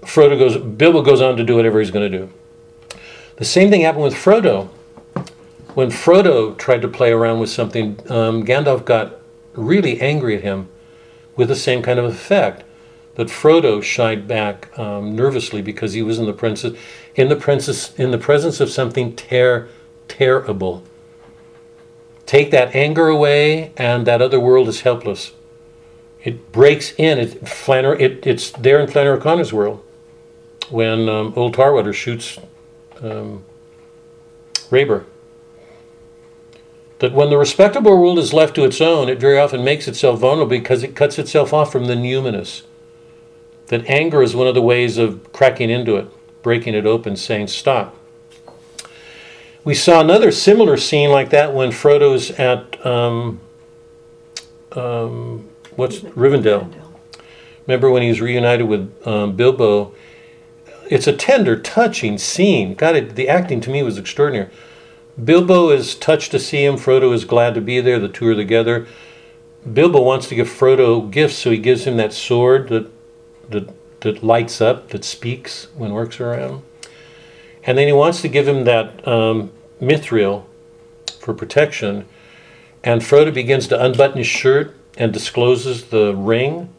[0.03, 0.55] Frodo goes.
[0.55, 2.29] Bilbo goes on to do whatever he's going to do.
[3.35, 4.69] The same thing happened with Frodo.
[5.73, 9.19] When Frodo tried to play around with something, um, Gandalf got
[9.53, 10.69] really angry at him
[11.37, 12.63] with the same kind of effect
[13.15, 16.77] that Frodo shied back um, nervously because he was in the princess,
[17.15, 19.67] in the princess, in the presence of something ter-
[20.07, 20.83] terrible.
[22.27, 25.31] Take that anger away, and that other world is helpless.
[26.23, 27.17] It breaks in.
[27.17, 28.03] It Flannery.
[28.03, 29.83] It, it's there in Flannery O'Connor's world
[30.69, 32.37] when um, old Tarwater shoots
[33.01, 33.43] um,
[34.69, 35.05] Rayber.
[36.99, 40.19] That when the respectable world is left to its own, it very often makes itself
[40.19, 42.63] vulnerable because it cuts itself off from the numinous
[43.67, 46.07] that anger is one of the ways of cracking into it,
[46.41, 47.95] breaking it open, saying stop.
[49.63, 53.41] We saw another similar scene like that when Frodo's at um,
[54.71, 56.73] um, what's Rivendell.
[57.65, 59.93] Remember when he's reunited with um, Bilbo?
[60.89, 62.75] It's a tender, touching scene.
[62.75, 64.49] God, it, the acting to me was extraordinary.
[65.23, 66.75] Bilbo is touched to see him.
[66.75, 67.99] Frodo is glad to be there.
[67.99, 68.87] The two are together.
[69.71, 72.91] Bilbo wants to give Frodo gifts, so he gives him that sword that
[73.49, 73.69] that,
[74.01, 76.63] that lights up, that speaks when orcs are around.
[77.63, 79.51] And then he wants to give him that um,
[79.81, 80.45] mithril
[81.19, 82.05] for protection.
[82.83, 86.73] And Frodo begins to unbutton his shirt and discloses the ring.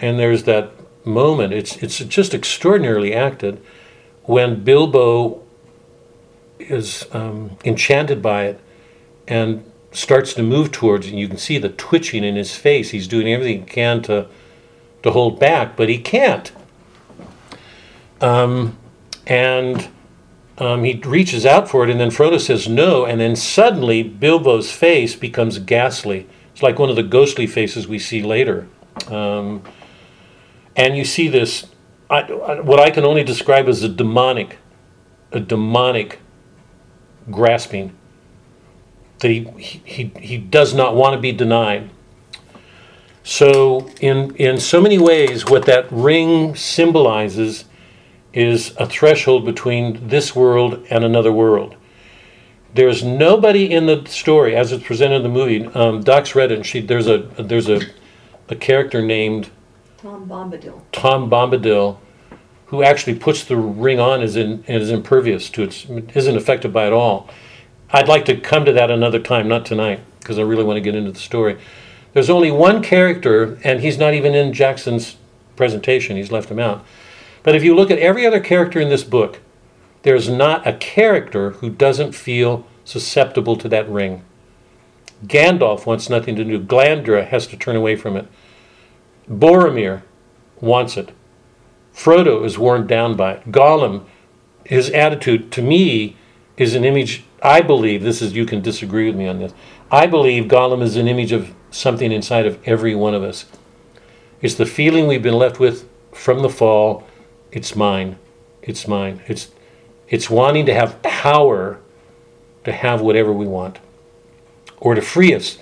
[0.00, 0.72] And there's that
[1.04, 3.60] moment, it's, it's just extraordinarily acted,
[4.24, 5.42] when Bilbo
[6.58, 8.60] is um, enchanted by it
[9.26, 11.14] and starts to move towards it.
[11.14, 12.90] You can see the twitching in his face.
[12.90, 14.28] He's doing everything he can to
[15.02, 16.50] to hold back, but he can't.
[18.20, 18.76] Um,
[19.26, 19.88] and
[20.58, 24.72] um, he reaches out for it, and then Frodo says no, and then suddenly Bilbo's
[24.72, 26.26] face becomes ghastly.
[26.52, 28.66] It's like one of the ghostly faces we see later.
[29.06, 29.62] Um,
[30.74, 31.66] and you see this,
[32.10, 34.58] I, I, what I can only describe as a demonic,
[35.30, 36.18] a demonic
[37.30, 37.94] grasping
[39.20, 39.44] that he,
[39.84, 41.90] he, he does not want to be denied.
[43.24, 47.64] So, in, in so many ways, what that ring symbolizes
[48.32, 51.76] is a threshold between this world and another world.
[52.74, 55.66] There's nobody in the story, as it's presented in the movie.
[55.66, 57.80] Um, Doc's read it, and she, there's, a, there's a,
[58.48, 59.50] a character named
[59.98, 60.80] Tom Bombadil.
[60.92, 61.98] Tom Bombadil
[62.68, 66.86] who actually puts the ring on is, in, is impervious to it, isn't affected by
[66.86, 67.28] it all.
[67.90, 70.82] I'd like to come to that another time, not tonight, because I really want to
[70.82, 71.58] get into the story.
[72.12, 75.16] There's only one character, and he's not even in Jackson's
[75.56, 76.84] presentation, he's left him out.
[77.42, 79.40] But if you look at every other character in this book,
[80.02, 84.22] there's not a character who doesn't feel susceptible to that ring.
[85.24, 86.60] Gandalf wants nothing to do.
[86.60, 88.28] Glandra has to turn away from it.
[89.28, 90.02] Boromir
[90.60, 91.12] wants it.
[91.98, 93.50] Frodo is worn down by it.
[93.50, 94.04] Gollum
[94.68, 96.14] his attitude to me
[96.58, 97.24] is an image.
[97.42, 98.34] I believe this is.
[98.34, 99.54] You can disagree with me on this.
[99.90, 103.46] I believe Gollum is an image of something inside of every one of us.
[104.42, 107.06] It's the feeling we've been left with from the fall.
[107.50, 108.18] It's mine.
[108.60, 109.22] It's mine.
[109.26, 109.50] It's
[110.10, 111.80] it's wanting to have power
[112.64, 113.78] to have whatever we want
[114.76, 115.58] or to free us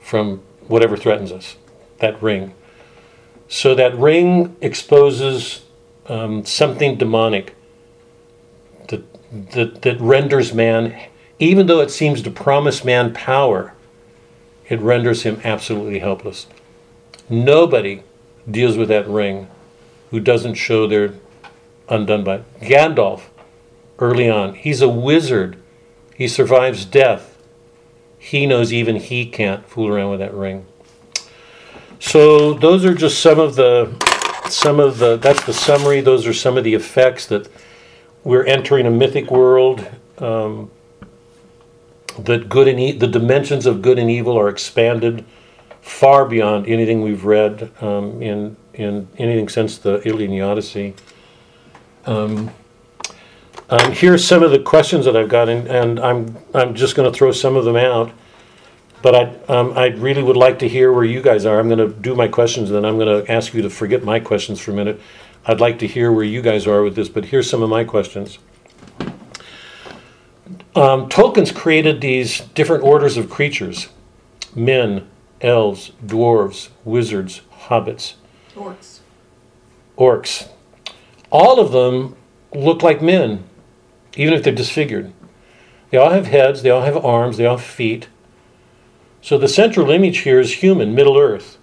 [0.00, 1.56] from whatever threatens us.
[1.98, 2.54] That ring.
[3.52, 5.60] So that ring exposes
[6.06, 7.54] um, something demonic
[8.88, 9.04] that,
[9.52, 10.98] that, that renders man,
[11.38, 13.74] even though it seems to promise man power,
[14.70, 16.46] it renders him absolutely helpless.
[17.28, 18.02] Nobody
[18.50, 19.48] deals with that ring
[20.10, 21.12] who doesn't show they're
[21.90, 22.60] undone by it.
[22.62, 23.24] Gandalf,
[23.98, 25.58] early on, he's a wizard.
[26.14, 27.36] He survives death.
[28.18, 30.64] He knows even he can't fool around with that ring.
[32.02, 33.88] So those are just some of the
[34.50, 36.00] some of the that's the summary.
[36.00, 37.48] Those are some of the effects that
[38.24, 39.88] we're entering a mythic world.
[40.18, 40.72] Um,
[42.18, 45.24] that good and e- the dimensions of good and evil are expanded
[45.80, 50.94] far beyond anything we've read um, in in anything since the Iliad Odyssey.
[52.04, 52.50] Um,
[53.70, 57.16] um, some of the questions that I've got, and, and I'm I'm just going to
[57.16, 58.10] throw some of them out.
[59.02, 61.58] But I um, I really would like to hear where you guys are.
[61.58, 64.04] I'm going to do my questions, and then I'm going to ask you to forget
[64.04, 65.00] my questions for a minute.
[65.44, 67.08] I'd like to hear where you guys are with this.
[67.08, 68.38] But here's some of my questions.
[70.74, 73.88] Um, Tolkien's created these different orders of creatures:
[74.54, 75.08] men,
[75.40, 78.14] elves, dwarves, wizards, hobbits,
[78.56, 79.00] Orcs.
[79.98, 80.48] orcs.
[81.30, 82.14] All of them
[82.54, 83.44] look like men,
[84.16, 85.12] even if they're disfigured.
[85.90, 88.08] They all have heads, they all have arms, they all have feet.
[89.22, 91.56] So the central image here is human, Middle Earth.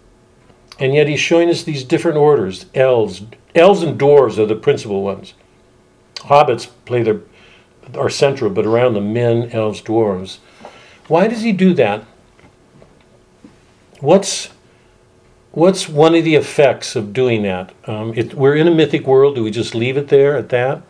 [0.80, 2.66] And yet he's showing us these different orders.
[2.74, 5.34] Elves, elves and dwarves are the principal ones.
[6.16, 7.22] Hobbits play their
[7.96, 10.38] are central, but around them, men, elves, dwarves.
[11.08, 12.04] Why does he do that?
[14.00, 14.50] What's
[15.52, 17.74] what's one of the effects of doing that?
[17.86, 19.36] Um, it, we're in a mythic world.
[19.36, 20.84] Do we just leave it there at that?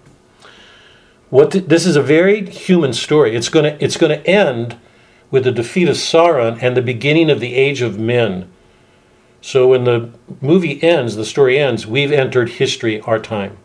[1.30, 3.36] What th- this is a very human story.
[3.36, 4.78] It's gonna it's gonna end
[5.32, 8.50] with the defeat of Sauron and the beginning of the Age of Men.
[9.42, 10.12] So when the
[10.42, 11.88] movie ends, the story ends.
[11.88, 13.58] We've entered history, our time.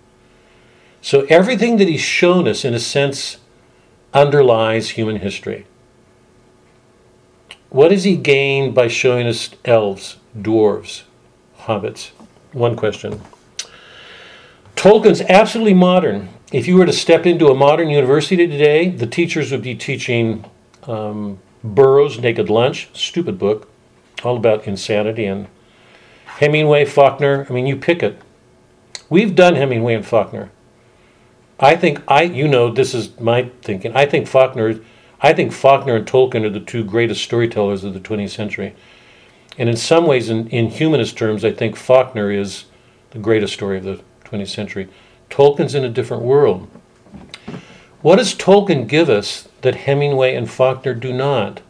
[1.00, 3.38] So everything that he's shown us, in a sense,
[4.12, 5.66] underlies human history.
[7.70, 11.02] What does he gain by showing us elves, dwarves,
[11.58, 12.10] hobbits?
[12.52, 13.20] One question.
[14.76, 16.28] Tolkien's absolutely modern.
[16.52, 20.44] If you were to step into a modern university today, the teachers would be teaching
[20.84, 23.70] um, Burroughs' Naked Lunch, stupid book,
[24.22, 25.48] all about insanity, and
[26.26, 27.46] Hemingway, Faulkner.
[27.48, 28.20] I mean, you pick it.
[29.08, 30.50] We've done Hemingway and Faulkner.
[31.58, 33.96] I think I, you know, this is my thinking.
[33.96, 34.80] I think Faulkner,
[35.20, 38.74] I think Faulkner and Tolkien are the two greatest storytellers of the 20th century.
[39.56, 42.64] And in some ways, in, in humanist terms, I think Faulkner is
[43.10, 44.88] the greatest story of the 20th century.
[45.30, 46.68] Tolkien's in a different world.
[48.02, 51.60] What does Tolkien give us that Hemingway and Faulkner do not?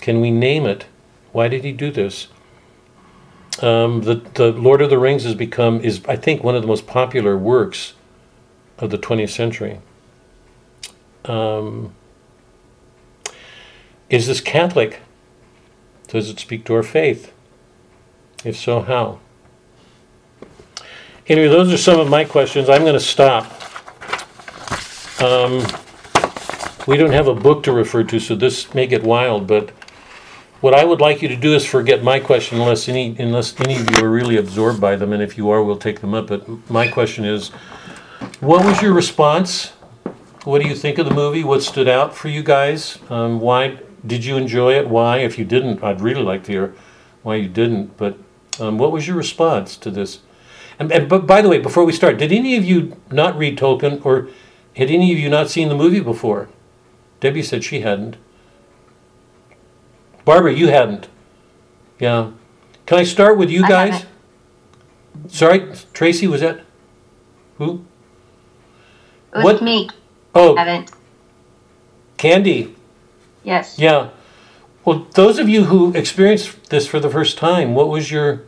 [0.00, 0.86] Can we name it?
[1.32, 2.28] Why did he do this?
[3.60, 6.68] Um, the, the Lord of the Rings has become, is I think, one of the
[6.68, 7.94] most popular works
[8.78, 9.80] of the 20th century.
[11.24, 11.94] Um,
[14.10, 15.00] is this Catholic?
[16.06, 17.32] Does it speak to our faith?
[18.44, 19.20] If so, how?
[21.26, 22.68] Anyway, those are some of my questions.
[22.68, 23.44] I'm going to stop.
[25.20, 25.66] Um,
[26.88, 29.68] we don't have a book to refer to, so this may get wild, but
[30.62, 33.76] what I would like you to do is forget my question unless any, unless any
[33.76, 36.28] of you are really absorbed by them, and if you are, we'll take them up.
[36.28, 37.50] But my question is,
[38.40, 39.74] what was your response?
[40.44, 41.44] What do you think of the movie?
[41.44, 42.98] What stood out for you guys?
[43.10, 44.88] Um, why did you enjoy it?
[44.88, 45.18] Why?
[45.18, 46.74] If you didn't, I'd really like to hear
[47.22, 47.98] why you didn't.
[47.98, 48.16] But
[48.58, 50.20] um, what was your response to this?
[50.78, 53.58] And, and but by the way, before we start, did any of you not read
[53.58, 54.28] Tolkien, or
[54.74, 56.48] had any of you not seen the movie before?
[57.20, 58.16] Debbie said she hadn't.
[60.24, 61.08] Barbara, you hadn't.
[61.98, 62.30] Yeah.
[62.86, 63.92] Can I start with you I guys?
[63.92, 65.32] haven't.
[65.32, 66.60] Sorry, Tracy, was that
[67.58, 67.84] who?
[69.34, 69.88] It was What- me.
[70.34, 70.90] Oh, Haven't.
[72.18, 72.74] Candy.
[73.42, 73.78] Yes.
[73.78, 74.08] Yeah.
[74.84, 78.42] Well, those of you who experienced this for the first time, what was your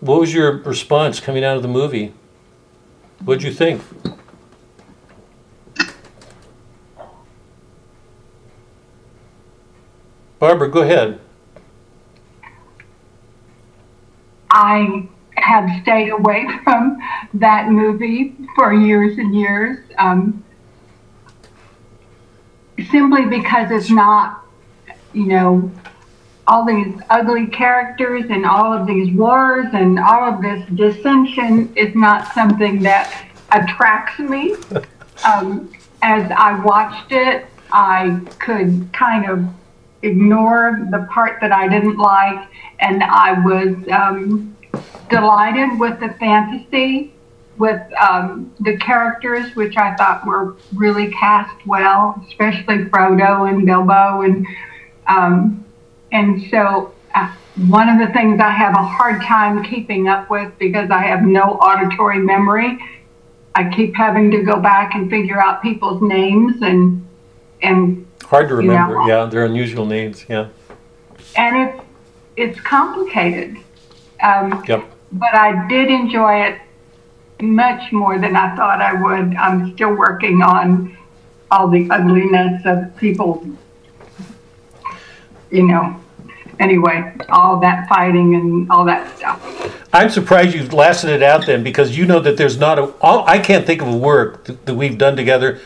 [0.00, 2.12] what was your response coming out of the movie?
[3.24, 3.80] What'd you think?
[10.44, 11.18] Barbara, go ahead.
[14.50, 16.98] I have stayed away from
[17.32, 19.78] that movie for years and years.
[19.96, 20.44] Um,
[22.90, 24.44] simply because it's not,
[25.14, 25.72] you know,
[26.46, 31.94] all these ugly characters and all of these wars and all of this dissension is
[31.94, 34.56] not something that attracts me.
[35.24, 35.72] Um,
[36.02, 39.46] as I watched it, I could kind of
[40.04, 42.48] ignore the part that I didn't like,
[42.80, 44.56] and I was um,
[45.10, 47.12] delighted with the fantasy,
[47.58, 54.22] with um, the characters, which I thought were really cast well, especially Frodo and Bilbo,
[54.22, 54.46] and
[55.06, 55.64] um,
[56.12, 57.32] and so uh,
[57.68, 61.22] one of the things I have a hard time keeping up with because I have
[61.22, 62.78] no auditory memory.
[63.54, 67.03] I keep having to go back and figure out people's names and
[67.64, 68.94] and Hard to remember.
[69.06, 69.06] Yeah.
[69.06, 70.24] Yeah, they're unusual names.
[70.28, 70.48] Yeah.
[71.36, 71.84] and it's
[72.36, 73.56] it's complicated.
[74.22, 74.84] Um, Yep.
[75.12, 76.58] but I did enjoy it
[77.40, 79.34] much more than I thought I would.
[79.36, 80.96] I'm still working on
[81.50, 83.44] all the ugliness of people,
[85.50, 86.00] you know.
[86.60, 89.40] Anyway, all that fighting and all that stuff.
[89.92, 92.94] I'm surprised you've lasted it out then, because you know that there's not a.
[93.00, 95.60] All, I can't think of a work that, that we've done together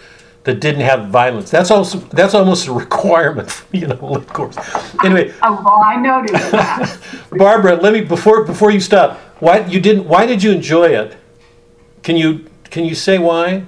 [0.49, 1.51] that didn't have violence.
[1.51, 3.99] That's also that's almost a requirement, you know.
[4.14, 4.57] Of course.
[5.05, 6.99] Anyway, Oh, well, I noticed that.
[7.30, 9.18] Barbara, let me before before you stop.
[9.40, 10.09] Why you didn't?
[10.09, 11.18] Why did you enjoy it?
[12.03, 13.64] Can you can you say why?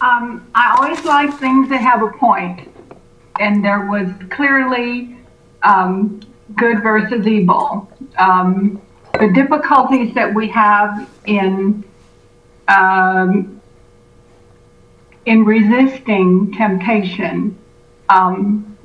[0.00, 2.72] Um, I always like things that have a point,
[3.40, 5.14] and there was clearly
[5.62, 6.20] um,
[6.56, 7.92] good versus evil.
[8.16, 8.80] Um,
[9.20, 11.84] the difficulties that we have in
[12.68, 13.57] um,
[15.28, 17.56] in resisting temptation,
[18.08, 18.78] um,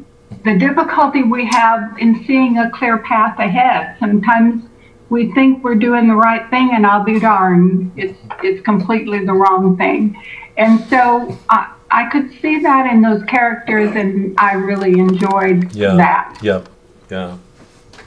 [0.43, 3.95] the difficulty we have in seeing a clear path ahead.
[3.97, 4.65] Sometimes
[5.09, 9.33] we think we're doing the right thing, and I'll be darned, it's it's completely the
[9.33, 10.21] wrong thing.
[10.57, 16.39] And so I, I could see that in those characters, and I really enjoyed that.
[16.41, 16.67] Yep.
[17.09, 17.37] Yeah.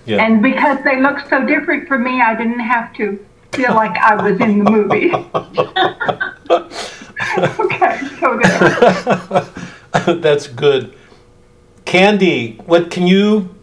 [0.05, 0.25] Yeah.
[0.25, 3.19] And because they looked so different from me, I didn't have to
[3.57, 5.13] feel like I was in the movie.
[7.61, 8.39] okay, so
[10.05, 10.15] there.
[10.21, 10.95] That's good.
[11.85, 13.55] Candy, what can you,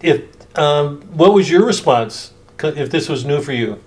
[0.00, 0.24] if,
[0.58, 3.80] um, what was your response if this was new for you?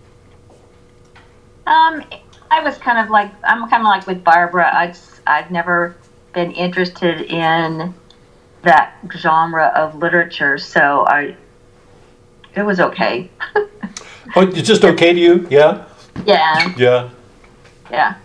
[1.67, 2.03] Um,
[2.51, 4.69] I was kind of like I'm kind of like with Barbara.
[4.73, 5.95] I'd I've never
[6.33, 7.93] been interested in
[8.61, 11.35] that genre of literature, so I
[12.55, 13.29] it was okay.
[14.35, 15.47] Oh, it's just okay to you?
[15.49, 15.85] Yeah?
[16.25, 17.09] Yeah, Yeah.
[17.91, 18.15] yeah.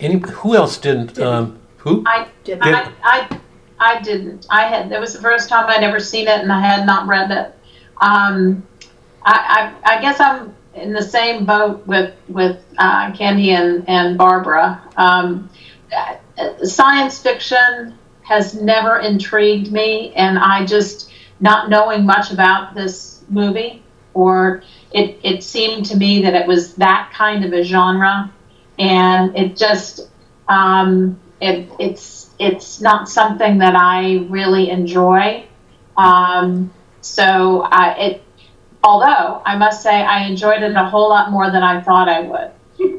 [0.00, 2.02] Any, who else didn't, um, who?
[2.06, 3.40] I Did- I, I,
[3.78, 4.46] I didn't.
[4.50, 7.06] I had, that was the first time I'd ever seen it and I had not
[7.06, 7.54] read it.
[7.98, 8.66] Um,
[9.22, 14.16] I, I, I guess I'm in the same boat with, with, uh, Candy and, and
[14.16, 14.82] Barbara.
[14.96, 15.50] Um,
[15.94, 21.10] uh, science fiction has never intrigued me and I just,
[21.40, 23.82] not knowing much about this movie
[24.14, 28.32] or it, it seemed to me that it was that kind of a genre
[28.78, 30.08] and it just,
[30.48, 35.46] um, it, it's it's not something that I really enjoy.
[35.96, 38.22] Um, so I, it,
[38.82, 42.20] although I must say I enjoyed it a whole lot more than I thought I
[42.22, 42.50] would.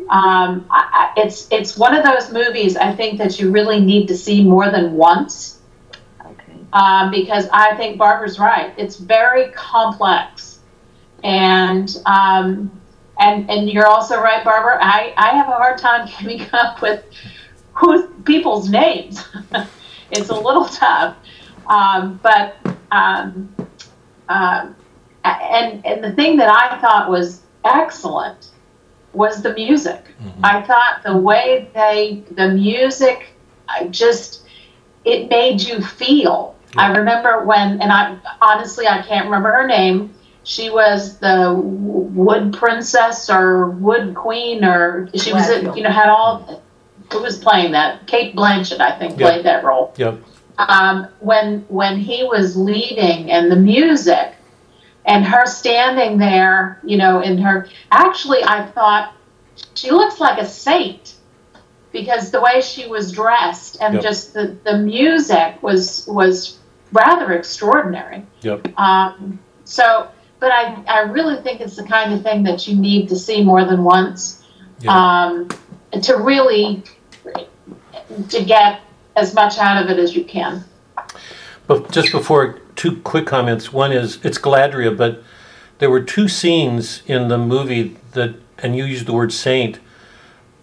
[0.10, 4.08] Um, I, I, it's it's one of those movies I think that you really need
[4.10, 5.60] to see more than once
[6.26, 6.54] Okay.
[6.74, 8.74] um, because I think Barbara's right.
[8.78, 10.41] It's very complex,
[11.24, 12.72] and um,
[13.20, 14.80] and and you're also right, Barbara.
[14.82, 17.04] I, I have a hard time coming up with
[17.74, 19.24] who's people's names.
[20.12, 21.16] it's a little tough,
[21.68, 22.56] um, but
[22.92, 23.54] um,
[25.24, 28.50] a- and and the thing that I thought was excellent
[29.14, 30.06] was the music.
[30.44, 33.30] I thought the way they the music,
[33.68, 34.44] I just
[35.06, 36.56] it made you feel.
[36.78, 40.14] I remember when, and I honestly I can't remember her name.
[40.52, 45.78] She was the Wood Princess or Wood Queen, or she was, Gladfield.
[45.78, 46.62] you know, had all.
[47.10, 48.06] Who was playing that?
[48.06, 49.30] Cate Blanchett, I think, Yeah.
[49.30, 49.94] played that role.
[49.96, 50.20] Yep.
[50.58, 54.34] Um, when when he was leaving, and the music,
[55.06, 57.70] and her standing there, you know, in her.
[57.90, 59.14] Actually, I thought
[59.74, 61.14] she looks like a saint
[61.94, 64.04] because the way she was dressed and Yep.
[64.04, 66.58] just the, the music was was
[66.92, 68.26] rather extraordinary.
[68.42, 68.78] Yep.
[68.78, 70.10] Um, so,
[70.42, 73.42] but I, I really think it's the kind of thing that you need to see
[73.44, 74.44] more than once
[74.82, 74.92] Yeah.
[74.92, 75.48] um,
[76.02, 76.84] to really
[78.30, 78.82] to get
[79.16, 80.66] as much out of it as you can.
[81.68, 83.72] But just before, two quick comments.
[83.72, 85.24] One is, it's Galadriel, but
[85.78, 89.80] there were two scenes in the movie that, and you used the word saint,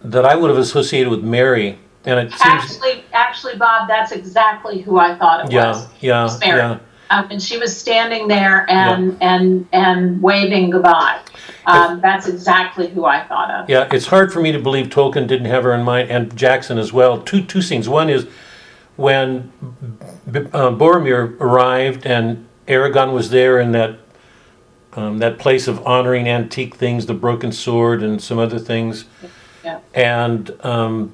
[0.03, 1.79] that I would have associated with Mary.
[2.05, 5.87] And it seems, Actually, actually, Bob, that's exactly who I thought it yeah, was.
[6.01, 6.59] yeah, Mary.
[6.59, 6.79] yeah.
[7.09, 11.19] Um, and she was standing there and and and waving goodbye.
[11.65, 13.69] Um, that's exactly who I thought of.
[13.69, 16.77] Yeah, it's hard for me to believe Tolkien didn't have her in mind, and Jackson
[16.77, 17.21] as well.
[17.21, 17.89] Two two scenes.
[17.89, 18.27] One is
[18.95, 19.51] when
[20.29, 23.99] B- uh, Boromir arrived and Aragorn was there in that
[24.93, 29.05] um, that place of honoring antique things, the broken sword and some other things.
[29.63, 29.79] Yeah.
[29.93, 31.13] And um,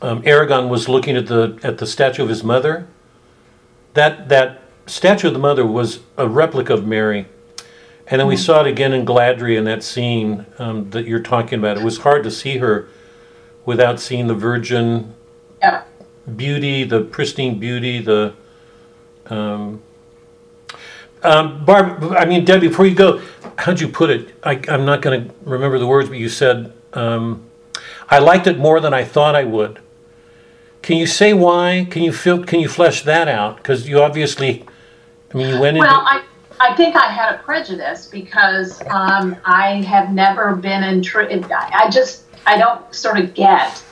[0.00, 2.86] um, Aragorn was looking at the at the statue of his mother.
[3.94, 7.26] That that statue of the mother was a replica of Mary.
[8.06, 11.58] And then we saw it again in Gladry in that scene um, that you're talking
[11.58, 11.76] about.
[11.76, 12.88] It was hard to see her
[13.66, 15.14] without seeing the virgin
[15.60, 15.82] Yeah.
[16.36, 18.32] beauty, the pristine beauty, the.
[19.26, 19.82] Um,
[21.22, 23.20] um, Barb, I mean, Debbie, before you go,
[23.58, 24.34] how'd you put it?
[24.42, 27.42] I, I'm not going to remember the words, but you said, um,
[28.08, 29.80] I liked it more than I thought I would.
[30.80, 31.86] Can you say why?
[31.90, 32.42] Can you feel?
[32.44, 33.56] Can you flesh that out?
[33.56, 34.64] Because you obviously,
[35.32, 35.88] I mean, you went into.
[35.88, 36.24] Well, I,
[36.60, 41.52] I think I had a prejudice because um, I have never been intrigued.
[41.52, 43.82] I I just, I don't sort of get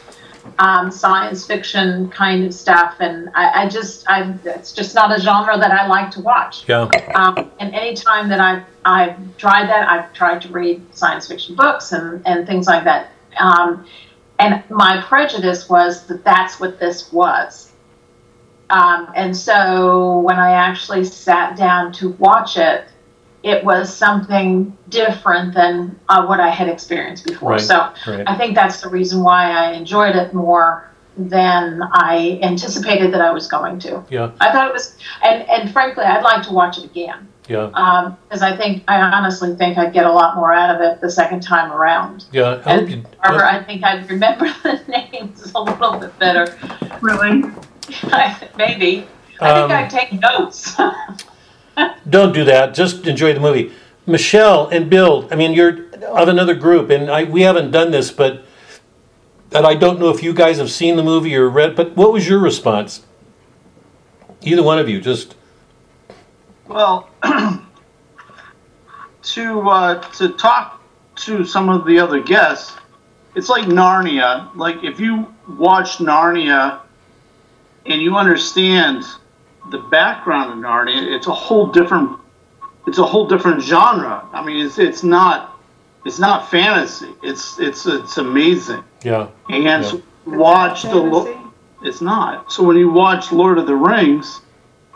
[0.59, 2.97] um, science fiction kind of stuff.
[3.01, 6.69] And I, I just, I, it's just not a genre that I like to watch.
[6.93, 11.55] yeah, Um, and anytime that I've, I've tried that, I've tried to read science fiction
[11.55, 13.11] books and, and things like that.
[13.39, 13.87] Um,
[14.39, 17.73] and my prejudice was that that's what this was.
[18.71, 22.85] Um, and so when I actually sat down to watch it,
[23.43, 27.53] it was something different than uh, what I had experienced before.
[27.53, 27.61] Right.
[27.61, 28.25] So right.
[28.27, 33.31] I think that's the reason why I enjoyed it more than I anticipated that I
[33.31, 34.05] was going to.
[34.11, 38.15] Yeah, I thought it was, and, and frankly, I'd like to watch it again yeah,
[38.29, 41.11] because I think I honestly think I'd get a lot more out of it the
[41.11, 42.27] second time around.
[42.33, 42.61] yeah.
[42.67, 43.05] I hope And you.
[43.23, 46.57] Barbara, I think I'd remember the names a little bit better.
[47.01, 47.45] Really?
[48.57, 49.07] Maybe.
[49.41, 50.77] I Um, think I'd take notes.
[52.09, 52.75] Don't do that.
[52.75, 53.73] Just enjoy the movie.
[54.07, 58.11] Michelle and Bill, I mean, you're of another group, and I, we haven't done this,
[58.11, 58.45] but
[59.53, 61.75] and I don't know if you guys have seen the movie or read.
[61.77, 63.05] But what was your response?
[64.43, 65.35] Either one of you, just
[66.69, 67.09] Well,
[69.23, 70.81] to uh, to talk
[71.17, 72.77] to some of the other guests,
[73.35, 74.55] it's like Narnia.
[74.55, 76.81] Like if you watch Narnia
[77.89, 79.05] and you understand
[79.71, 82.19] the background of Narnia, it's a whole different
[82.87, 84.25] it's a whole different genre.
[84.33, 85.59] I mean, it's it's not
[86.05, 87.09] it's not fantasy.
[87.23, 88.83] It's it's it's amazing.
[89.03, 89.83] yeah, And Yeah.
[89.83, 91.53] so watch the Lo-
[91.83, 92.51] it's not.
[92.53, 94.41] So when you watch Lord of the Rings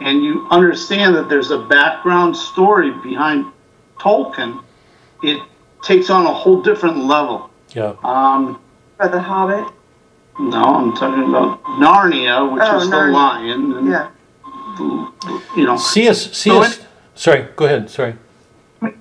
[0.00, 3.46] and you understand that there's a background story behind
[3.98, 4.62] Tolkien,
[5.22, 5.42] it
[5.82, 7.50] takes on a whole different level.
[7.74, 8.58] yeah, Um,
[8.96, 9.66] For the Hobbit?
[10.40, 13.12] No, I'm talking about Narnia, which Oh, is the Narnia.
[13.12, 14.08] lion, and Yeah.
[15.56, 15.76] you know.
[15.76, 16.80] see us, see So us.
[17.14, 17.90] Sorry, go ahead.
[17.90, 18.14] Sorry.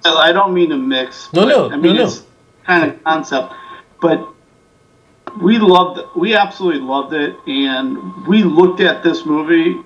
[0.04, 1.32] I don't mean to mix.
[1.34, 2.08] No, but, no, I mean, no, no.
[2.08, 2.24] it's
[2.66, 3.54] kind of concept,
[4.02, 4.28] but
[5.42, 9.78] we loved, we absolutely loved it, and we looked at this movie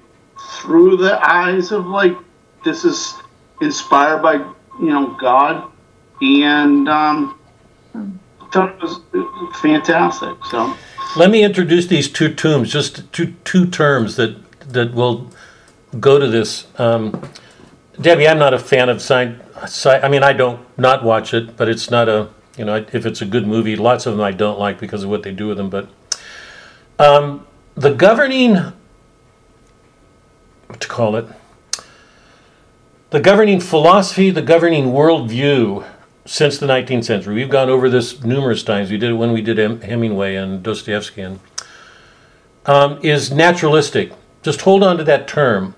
[0.58, 2.18] through the eyes of like,
[2.66, 3.14] this is
[3.62, 5.72] inspired by you know God,
[6.22, 7.38] and um,
[8.52, 9.02] thought it was
[9.62, 10.36] fantastic.
[10.50, 10.74] So
[11.16, 15.30] Let me introduce these two tombs, just two two terms that that will
[16.00, 16.66] go to this.
[16.80, 17.30] Um,
[18.02, 19.40] Debbie, I'm not a fan of science.
[19.64, 23.06] Sci- I mean, I don't not watch it, but it's not a you know if
[23.06, 23.76] it's a good movie.
[23.76, 25.70] Lots of them I don't like because of what they do with them.
[25.70, 25.88] But
[26.98, 27.46] um,
[27.76, 28.74] the governing what
[30.80, 31.28] to call it,
[33.12, 35.86] the governing philosophy, the governing worldview
[36.26, 37.36] since the 19th century.
[37.36, 38.90] We've gone over this numerous times.
[38.90, 41.40] We did it when we did Hem- Hemingway and Dostoevsky, and
[42.66, 44.14] um, is naturalistic.
[44.42, 45.76] Just hold on to that term,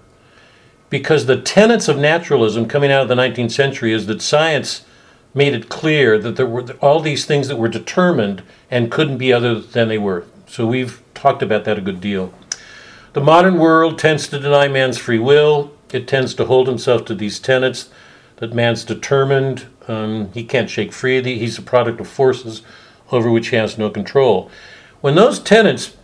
[0.90, 4.86] because the tenets of naturalism coming out of the 19th century is that science
[5.34, 8.42] made it clear that there were all these things that were determined
[8.72, 10.26] and couldn't be other than they were.
[10.48, 12.34] So we've talked about that a good deal.
[13.14, 15.74] The modern world tends to deny man's free will.
[15.92, 17.90] It tends to hold himself to these tenets
[18.38, 19.68] that man's determined.
[19.88, 21.22] Um, he can't shake free.
[21.22, 22.62] He's a product of forces
[23.12, 24.50] over which he has no control.
[25.02, 25.96] When those tenets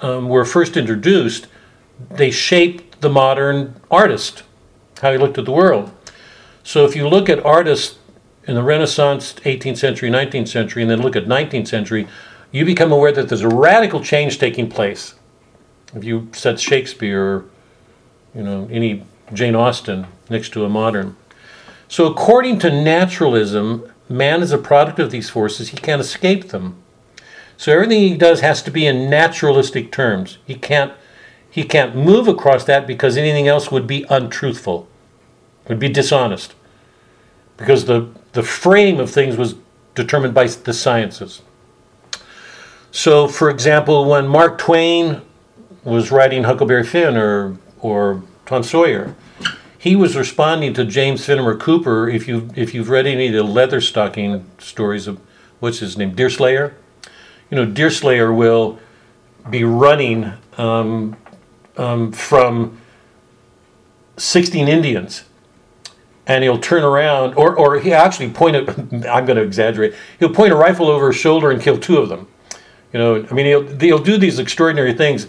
[0.00, 1.46] um, were first introduced,
[2.10, 4.42] they shaped the modern artist,
[5.00, 5.92] how he looked at the world.
[6.64, 7.98] So if you look at artists
[8.46, 12.08] in the Renaissance, 18th century, 19th century, and then look at 19th century,
[12.50, 15.14] you become aware that there's a radical change taking place.
[15.94, 17.44] If you set Shakespeare or
[18.34, 21.16] you know any Jane Austen next to a modern.
[21.92, 25.68] So, according to naturalism, man is a product of these forces.
[25.68, 26.82] He can't escape them.
[27.58, 30.38] So everything he does has to be in naturalistic terms.
[30.46, 30.94] He can't
[31.50, 34.88] he can't move across that because anything else would be untruthful.
[35.68, 36.54] Would be dishonest.
[37.58, 39.56] Because the the frame of things was
[39.94, 41.42] determined by the sciences.
[42.90, 45.20] So for example, when Mark Twain
[45.84, 49.14] was writing Huckleberry Finn or or Tom Sawyer,
[49.82, 52.08] he was responding to James Fenimore Cooper.
[52.08, 55.18] If you if you've read any of the Leatherstocking stories of
[55.58, 56.76] what's his name, Deerslayer,
[57.50, 58.78] you know Deerslayer will
[59.50, 61.16] be running um,
[61.76, 62.78] um, from
[64.16, 65.24] sixteen Indians,
[66.28, 68.68] and he'll turn around, or or he actually point it.
[69.08, 69.96] I'm going to exaggerate.
[70.20, 72.28] He'll point a rifle over his shoulder and kill two of them.
[72.92, 75.26] You know, I mean, he'll he'll do these extraordinary things.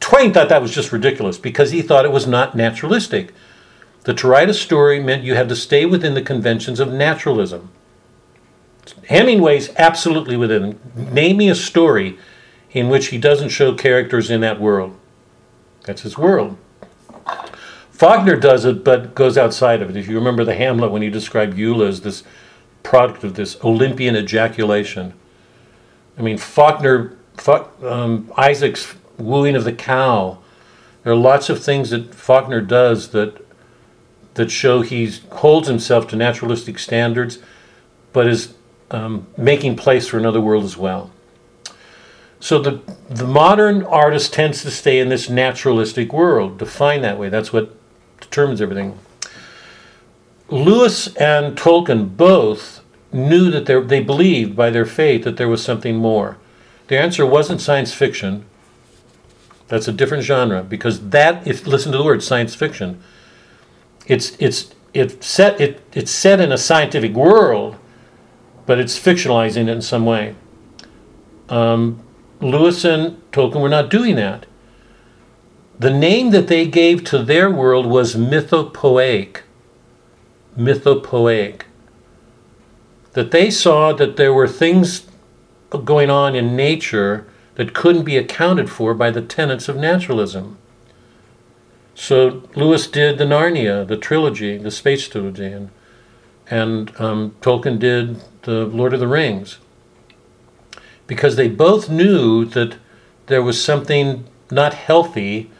[0.00, 3.32] Twain thought that was just ridiculous because he thought it was not naturalistic.
[4.04, 7.70] That to write a story meant you had to stay within the conventions of naturalism.
[9.08, 10.80] Hemingway's absolutely within.
[10.94, 12.18] Name me a story
[12.72, 14.98] in which he doesn't show characters in that world.
[15.84, 16.56] That's his world.
[17.90, 19.96] Faulkner does it, but goes outside of it.
[19.96, 22.24] If you remember the Hamlet when he described Eula as this
[22.82, 25.14] product of this Olympian ejaculation.
[26.18, 27.16] I mean, Faulkner,
[27.82, 30.38] um, Isaac's wooing of the cow.
[31.04, 33.41] There are lots of things that Faulkner does that
[34.34, 37.38] that show he holds himself to naturalistic standards,
[38.12, 38.54] but is
[38.90, 41.10] um, making place for another world as well.
[42.40, 47.28] So the the modern artist tends to stay in this naturalistic world, defined that way.
[47.28, 47.74] That's what
[48.20, 48.98] determines everything.
[50.48, 52.82] Lewis and Tolkien both
[53.12, 56.36] knew that they they believed by their faith that there was something more.
[56.88, 58.44] The answer wasn't science fiction.
[59.68, 63.02] That's a different genre because that, if listen to the word science fiction,
[64.06, 67.76] it's it's it's set it it's set in a scientific world,
[68.66, 70.34] but it's fictionalizing it in some way.
[71.48, 72.02] Um,
[72.40, 74.46] Lewis and Tolkien were not doing that.
[75.78, 79.38] The name that they gave to their world was mythopoeic.
[80.56, 81.62] Mythopoeic.
[83.12, 85.06] That they saw that there were things
[85.70, 90.58] going on in nature that couldn't be accounted for by the tenets of naturalism.
[91.94, 95.70] So Lewis did the Narnia, the trilogy, the space trilogy, and,
[96.48, 99.58] and um, Tolkien did the Lord of the Rings.
[101.06, 102.76] Because they both knew that
[103.26, 105.50] there was something not healthy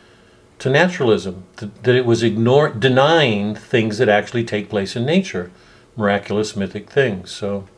[0.58, 5.50] to naturalism, that, that it was ignore, denying things that actually take place in nature,
[5.96, 7.30] miraculous, mythic things.
[7.30, 7.68] So,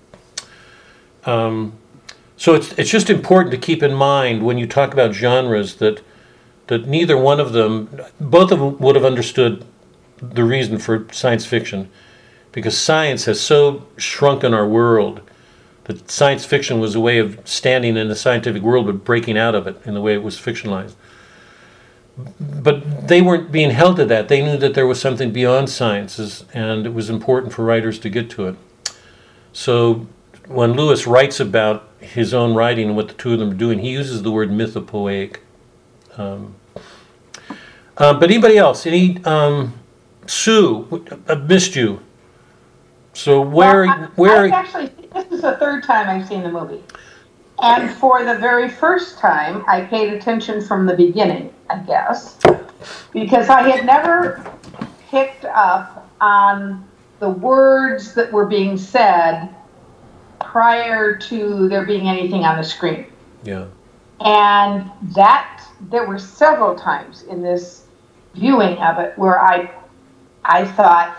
[1.24, 1.72] um,
[2.36, 6.02] so it's, it's just important to keep in mind when you talk about genres that
[6.66, 9.64] that neither one of them, both of them would have understood
[10.20, 11.90] the reason for science fiction,
[12.52, 15.20] because science has so shrunken our world
[15.84, 19.54] that science fiction was a way of standing in the scientific world but breaking out
[19.54, 20.94] of it in the way it was fictionalized.
[22.38, 24.28] But they weren't being held to that.
[24.28, 28.08] They knew that there was something beyond sciences, and it was important for writers to
[28.08, 28.56] get to it.
[29.52, 30.06] So
[30.46, 33.80] when Lewis writes about his own writing and what the two of them are doing,
[33.80, 35.38] he uses the word mythopoeic.
[36.16, 36.54] Um,
[37.96, 38.86] uh, but anybody else?
[38.86, 39.74] Any um,
[40.26, 41.04] Sue?
[41.28, 42.00] I missed you.
[43.12, 44.44] So where Well, I- where?
[44.46, 46.82] I've actually, this is the third time I've seen the movie.
[47.62, 52.36] And for the very first time, I paid attention from the beginning, I guess,
[53.12, 54.44] because I had never
[55.08, 56.84] picked up on
[57.20, 59.48] the words that were being said
[60.40, 63.06] prior to there being anything on the screen.
[63.44, 63.66] yeah.
[64.20, 67.84] And that there were several times in this
[68.34, 69.70] viewing of it where I
[70.44, 71.16] I thought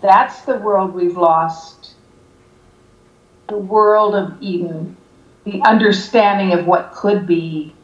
[0.00, 1.94] that's the world we've lost.
[3.48, 4.96] The world of Eden,
[5.44, 7.74] the understanding of what could be.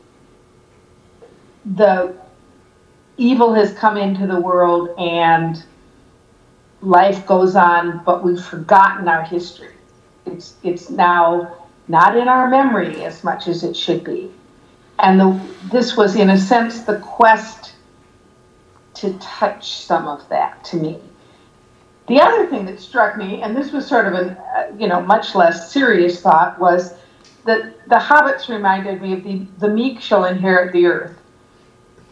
[1.75, 2.15] The
[3.17, 5.63] evil has come into the world and
[6.81, 9.75] life goes on, but we've forgotten our history.
[10.25, 11.57] It's it's now
[11.89, 14.31] not in our memory as much as it should be.
[14.99, 15.41] And the,
[15.71, 17.75] this was, in a sense, the quest
[18.95, 20.99] to touch some of that to me.
[22.09, 25.01] The other thing that struck me, and this was sort of a uh, you know
[25.01, 26.95] much less serious thought, was
[27.45, 31.17] that the hobbits reminded me of the the meek shall inherit the earth.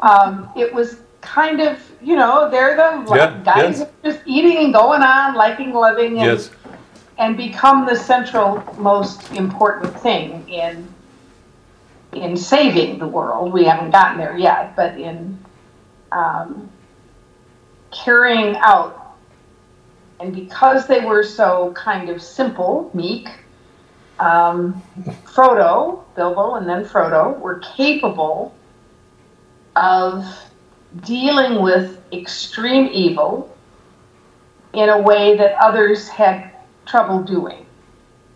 [0.01, 3.89] Um, it was kind of you know they're the Yeah, guys yes.
[4.05, 6.51] just eating and going on, liking, living, and Yes.
[7.19, 10.93] and become the central most important thing in
[12.16, 13.53] in saving the world.
[13.53, 15.39] We haven't gotten there yet, but in
[16.12, 16.70] um,
[17.93, 19.01] carrying out
[20.20, 23.28] And because they were so kind of simple, meek,
[24.20, 24.82] um,
[25.24, 28.55] Frodo, Bilbo, and then Frodo were capable
[29.77, 30.24] of
[31.03, 33.55] dealing with extreme evil
[34.73, 36.53] in a way that others had
[36.86, 37.64] trouble doing.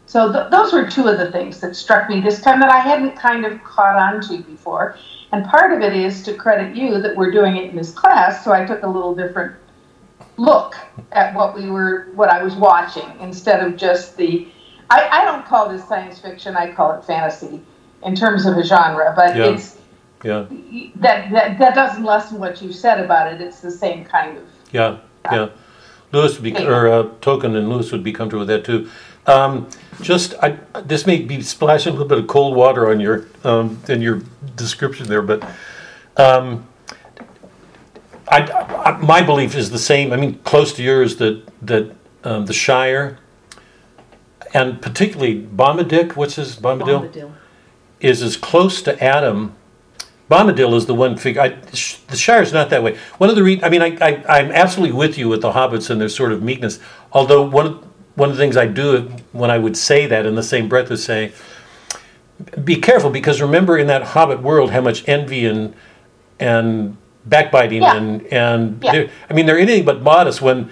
[0.08, 2.78] So th- those were two of the things that struck me this time that I
[2.78, 4.96] hadn't kind of caught on to before.
[5.32, 8.42] And part of it is to credit you that we're doing it in this class,
[8.42, 9.54] so I took a little different
[10.38, 10.76] look
[11.12, 14.48] at what we were, what I was watching, instead of just the.
[14.88, 17.60] I, I don't call this science fiction; I call it fantasy,
[18.02, 19.12] in terms of a genre.
[19.14, 19.44] But Yeah.
[19.52, 19.76] it's
[20.24, 20.46] Yeah,
[20.96, 23.42] that, that that doesn't lessen what you said about it.
[23.42, 24.44] It's the same kind of.
[24.72, 24.96] yeah,
[25.30, 25.48] yeah.
[26.12, 28.88] Lewis would be, or uh, Tolkien and Lewis would be comfortable with that too.
[29.26, 29.68] Um,
[30.00, 33.80] just, I, this may be splashing a little bit of cold water on your, um,
[33.88, 34.22] in your
[34.56, 35.42] description there, but,
[36.16, 36.66] um,
[38.28, 41.94] I, I, my belief is the same, I mean, close to yours, that, that,
[42.24, 43.18] um, the Shire,
[44.54, 47.10] and particularly Bombadil, what's his, Bombadil?
[47.10, 47.32] Bombadil,
[48.00, 49.54] Is as close to Adam
[50.30, 51.40] Bombadil is the one figure.
[51.40, 52.98] I, sh- the Shire's not that way.
[53.16, 55.88] One of the re- I mean, I, I, I'm absolutely with you with the hobbits
[55.88, 56.78] and their sort of meekness.
[57.12, 57.87] Although one of,
[58.18, 60.90] one of the things I do when I would say that in the same breath
[60.90, 61.32] is say,
[62.64, 65.74] be careful because remember in that hobbit world how much envy and
[66.38, 66.96] and
[67.26, 67.96] backbiting Yeah.
[67.96, 69.06] and and Yeah.
[69.28, 70.70] I mean they're anything but modest when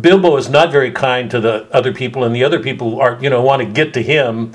[0.00, 3.30] Bilbo is not very kind to the other people and the other people are you
[3.30, 4.52] know want to get to him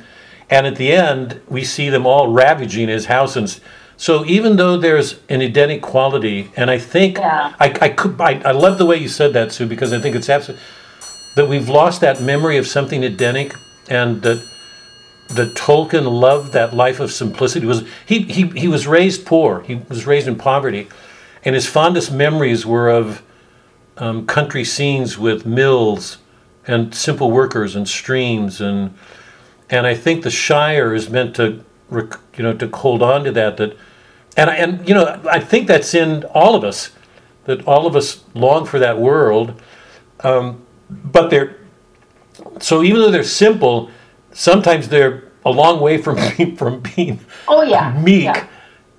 [0.50, 3.60] and at the end we see them all ravaging his house and
[3.95, 7.54] so even though there's an Edenic quality and I think Yeah.
[7.60, 10.16] I, I could I, I love the way you said that Sue because I think
[10.16, 10.62] it's absolutely
[11.35, 13.55] that we've lost that memory of something Edenic
[13.89, 14.43] and that
[15.30, 17.65] that Tolkien loved that life of simplicity.
[17.65, 19.61] Was he, he he was raised poor.
[19.61, 20.88] He was raised in poverty,
[21.43, 23.23] and his fondest memories were of
[23.97, 26.18] um, country scenes with mills
[26.68, 28.93] and simple workers and streams and
[29.69, 33.57] and I think the Shire is meant to you know to hold on to that
[33.57, 33.76] that
[34.38, 36.91] and I- and you know I think that's in all of us
[37.45, 39.61] that all of us long for that world
[40.22, 41.57] um, but they're
[42.60, 43.89] so even though they're simple
[44.31, 47.97] sometimes they're a long way from being, from being Oh yeah.
[47.99, 48.23] meek.
[48.23, 48.47] Yeah.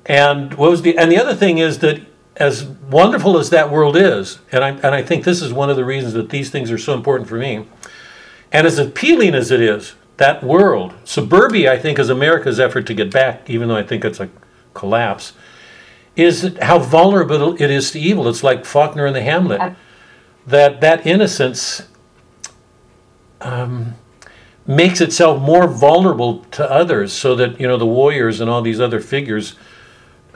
[0.07, 2.01] And what was the and the other thing is that
[2.37, 5.77] as wonderful as that world is, and I and I think this is one of
[5.77, 7.67] the reasons that these things are so important for me.
[8.53, 12.95] And as appealing as it is, that world, suburbia, I think, is America's effort to
[12.95, 14.29] get back, even though I think it's a
[14.75, 15.33] collapse,
[16.17, 18.29] is how vulnerable it is to evil.
[18.29, 19.75] It's like Faulkner in the Hamlet.
[20.47, 21.89] That that innocence
[23.41, 23.95] um,
[24.67, 28.81] makes itself more vulnerable to others so that you know the warriors and all these
[28.81, 29.55] other figures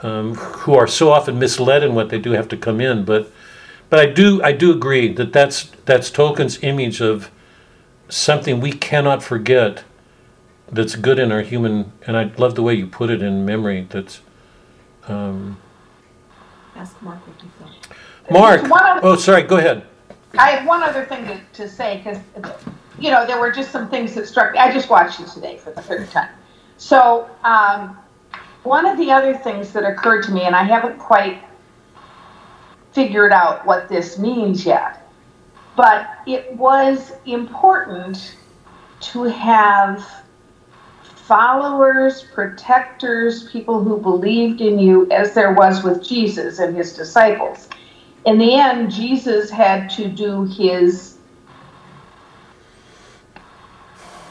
[0.01, 3.03] um, who are so often misled in what they do have to come in.
[3.03, 3.31] But
[3.89, 7.31] but I do I do agree that that's that's Tolkien's image of
[8.07, 9.83] something we cannot forget
[10.71, 13.87] that's good in our human and I love the way you put it in memory
[13.89, 14.21] that's
[15.07, 15.57] um,
[16.75, 18.31] Ask Mark what you thought.
[18.31, 18.61] Mark!
[18.69, 19.83] One other- oh sorry go ahead
[20.37, 22.19] I have one other thing to, to say because,
[22.99, 24.59] you know, there were just some things that struck me.
[24.59, 26.29] I just watched it today for the third time.
[26.77, 27.97] So, um,
[28.63, 31.41] one of the other things that occurred to me, and I haven't quite
[32.91, 35.09] figured out what this means yet,
[35.75, 38.35] but it was important
[38.99, 40.05] to have
[41.03, 47.69] followers, protectors, people who believed in you, as there was with Jesus and his disciples
[48.25, 51.17] in the end, Jesus had to do his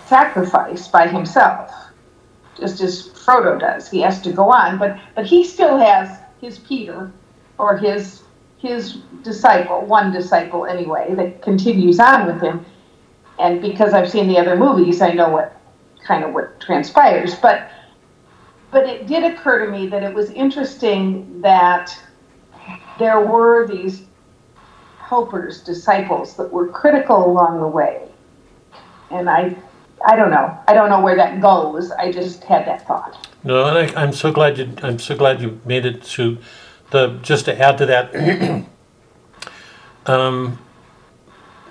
[0.06, 1.70] sacrifice by himself,
[2.58, 3.90] just as Frodo does.
[3.90, 7.12] He has to go on, but but he still has his Peter,
[7.58, 8.22] or his
[8.58, 12.64] his disciple, one disciple anyway, that continues on with him.
[13.38, 15.56] And because I've seen the other movies, I know what
[16.04, 17.36] kind of what transpires.
[17.36, 17.70] But
[18.70, 21.96] but it did occur to me that it was interesting that
[22.98, 24.02] there were these
[24.98, 28.02] helpers, disciples that were critical along the way.
[29.10, 29.56] And I,
[30.06, 30.56] I don't know.
[30.68, 31.90] I don't know where that goes.
[31.92, 33.28] I just had that thought.
[33.44, 34.72] No, and I, I'm so glad you.
[34.82, 36.38] I'm so glad you made it to
[36.90, 37.18] the.
[37.22, 38.66] Just to add to that,
[40.06, 40.58] um,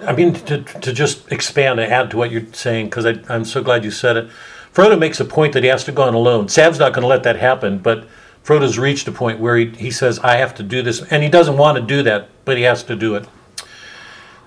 [0.01, 3.61] I mean to to just expand and add to what you're saying because I'm so
[3.61, 4.29] glad you said it.
[4.73, 6.47] Frodo makes a point that he has to go on alone.
[6.49, 8.07] Sam's not going to let that happen, but
[8.47, 11.27] Frodo's reached a point where he, he says, "I have to do this," and he
[11.27, 13.27] doesn't want to do that, but he has to do it.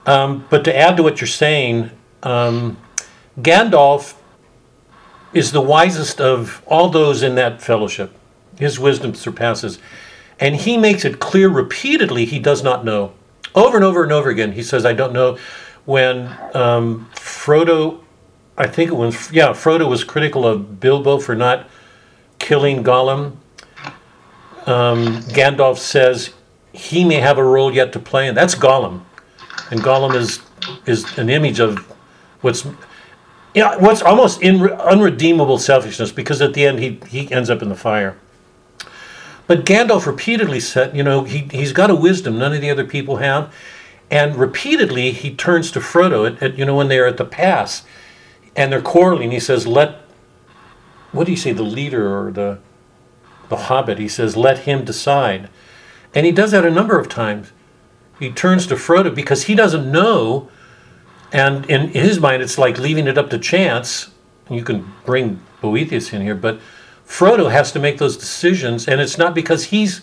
[0.07, 1.91] Um, but to add to what you're saying,
[2.23, 2.79] um,
[3.39, 4.15] Gandalf
[5.35, 8.13] is the wisest of all those in that fellowship.
[8.59, 9.79] His wisdom surpasses.
[10.39, 13.13] And he makes it clear repeatedly he does not know.
[13.55, 15.39] Over and over and over again, he says, I don't know.
[15.85, 18.01] when um, Frodo,
[18.57, 21.69] I think it was yeah, Frodo was critical of Bilbo for not
[22.39, 23.37] killing Gollum.
[24.71, 26.33] Um, Gandalf says
[26.73, 29.03] he may have a role yet to play, and that's Gollum.
[29.71, 30.41] And Gollum is
[30.87, 31.79] is an image of
[32.41, 32.67] what's
[33.55, 37.69] yeah, what's almost in, unredeemable selfishness because at the end he he ends up in
[37.69, 38.17] the fire.
[39.49, 42.85] But Gandalf repeatedly said, you know, he he's got a wisdom none of the other
[42.85, 43.53] people have,
[44.09, 47.83] and repeatedly he turns to Frodo at, at you know when they're at the pass,
[48.55, 49.33] and they're quarreling.
[49.33, 50.03] He says, "Let
[51.11, 52.61] what do you say, the leader or the
[53.51, 55.51] the Hobbit?" He says, "Let him decide,"
[56.15, 57.53] and he does that a number of times.
[58.19, 60.49] He turns to Frodo because he doesn't know,
[61.33, 64.11] and in his mind, it's like leaving it up to chance.
[64.49, 66.61] You can bring Boethius in here, but
[67.07, 70.03] Frodo has to make those decisions, and it's not because he's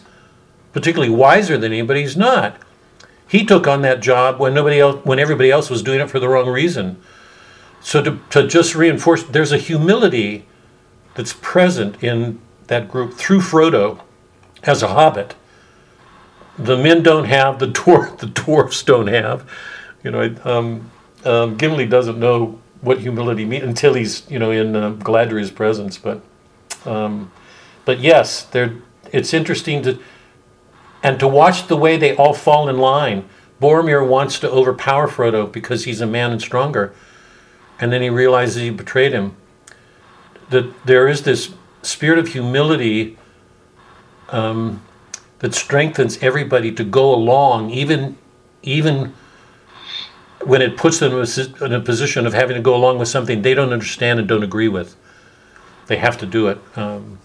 [0.74, 2.02] particularly wiser than anybody.
[2.02, 2.58] He's not.
[3.28, 6.20] He took on that job when nobody else, when everybody else was doing it for
[6.20, 6.98] the wrong reason.
[7.82, 10.46] So to, to just reinforce, there's a humility
[11.16, 14.02] that's present in that group through Frodo
[14.64, 15.36] as a hobbit.
[16.58, 19.50] The men don't have the dwarf, the dwarfs don't have.
[20.04, 20.92] You know, um,
[21.26, 25.98] um, Gimli doesn't know what humility means until he's you know in uh, Galadriel's presence.
[25.98, 26.22] But
[26.86, 27.32] um,
[27.86, 28.48] but yes.
[29.12, 30.00] It's interesting to
[31.04, 33.28] and to watch the way they all fall in line.
[33.62, 36.94] Boromir wants to overpower Frodo because he's a man and stronger,
[37.80, 39.36] and then he realizes he betrayed him.
[40.50, 41.54] That there is this
[41.88, 43.18] spirit of humility
[44.30, 44.84] um,
[45.40, 48.18] that strengthens everybody to go along, even
[48.64, 49.14] even
[50.44, 53.54] when it puts them in a position of having to go along with something they
[53.54, 54.96] don't understand and don't agree with.
[55.88, 56.60] They have to do it.
[56.76, 57.20] Um,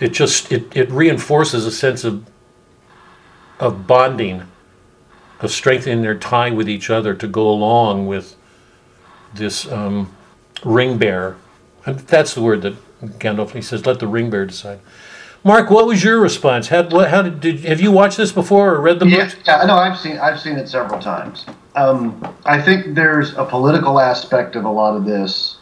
[0.00, 2.26] it just it, it reinforces a sense of
[3.58, 4.42] of bonding,
[5.40, 8.36] of strengthening their tie with each other to go along with
[9.34, 10.14] this um,
[10.64, 11.36] ring bearer.
[11.86, 13.86] That's the word that Gandalf he says.
[13.86, 14.80] Let the ring bearer decide.
[15.44, 16.68] Mark, what was your response?
[16.68, 19.36] How, what, how did, did have you watched this before or read the Yeah, book?
[19.46, 19.76] yeah, I know.
[19.76, 21.46] I've seen I've seen it several times.
[21.76, 25.58] Um, I think there's a political aspect of a lot of this,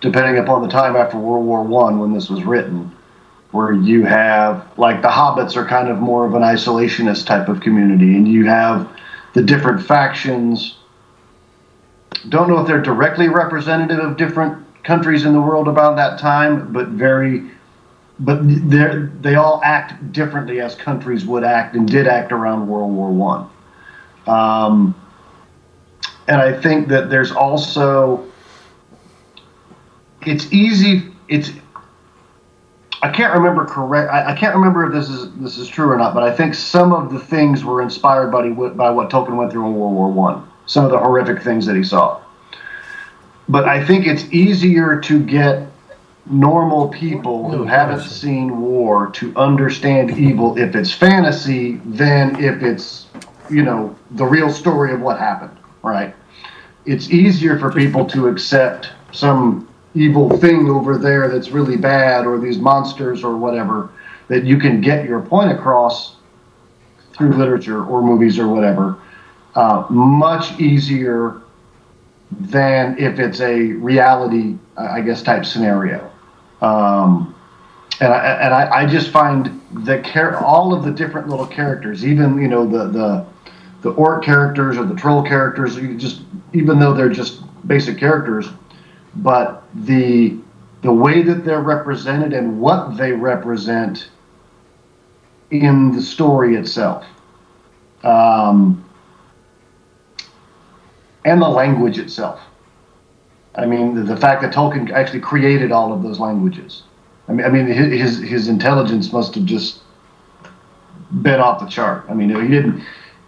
[0.00, 2.90] depending upon the time after World War One when this was written,
[3.50, 7.60] where you have like the hobbits are kind of more of an isolationist type of
[7.60, 8.88] community, and you have
[9.34, 10.76] the different factions.
[12.30, 16.72] Don't know if they're directly representative of different countries in the world about that time,
[16.72, 17.50] but very
[18.20, 18.40] but
[19.22, 23.48] they all act differently as countries would act and did act around World War One.
[24.26, 24.94] Um,
[26.28, 28.30] and I think that there's also
[30.26, 31.12] it's easy.
[31.28, 31.50] It's
[33.02, 34.12] I can't remember correct.
[34.12, 36.12] I, I can't remember if this is this is true or not.
[36.12, 39.66] But I think some of the things were inspired by by what Tolkien went through
[39.66, 40.46] in World War One.
[40.66, 42.20] Some of the horrific things that he saw.
[43.50, 45.66] But I think it's easier to get
[46.26, 53.06] normal people who haven't seen war to understand evil if it's fantasy than if it's
[53.50, 56.14] you know the real story of what happened right?
[56.86, 62.38] It's easier for people to accept some evil thing over there that's really bad or
[62.38, 63.90] these monsters or whatever
[64.28, 66.16] that you can get your point across
[67.12, 68.96] through literature or movies or whatever
[69.56, 71.42] uh, much easier
[72.30, 76.10] than if it's a reality i guess type scenario.
[76.60, 77.34] Um,
[78.00, 82.04] and I, and I, I just find the char- all of the different little characters,
[82.04, 83.26] even you know the the
[83.82, 88.48] the orc characters or the troll characters, you just even though they're just basic characters,
[89.16, 90.36] but the
[90.82, 94.08] the way that they're represented and what they represent
[95.50, 97.04] in the story itself,
[98.02, 98.84] um,
[101.24, 102.40] and the language itself.
[103.54, 106.82] I mean, the, the fact that Tolkien actually created all of those languages.
[107.28, 109.80] I mean, I mean, his his intelligence must have just
[111.22, 112.04] been off the chart.
[112.08, 112.84] I mean, he didn't.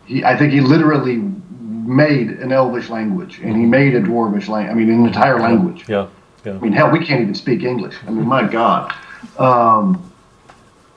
[0.07, 4.73] He, I think he literally made an Elvish language, and he made a Dwarvish language.
[4.73, 5.89] I mean, an entire language.
[5.89, 6.09] Yeah,
[6.45, 6.55] yeah.
[6.55, 7.97] I mean, hell, we can't even speak English.
[8.07, 8.95] I mean, my God.
[9.39, 10.13] Um,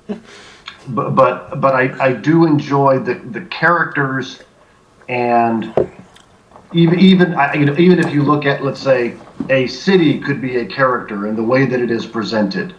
[0.08, 4.42] but but but I, I do enjoy the the characters
[5.08, 5.74] and
[6.76, 9.18] even even you know, even if you look at let's say
[9.50, 12.76] a city could be a character in the way that it is presented,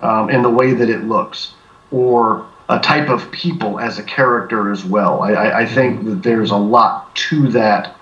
[0.00, 1.54] um, in the way that it looks,
[1.90, 5.22] or a type of people as a character as well.
[5.22, 7.96] I, I, I think that there's a lot to that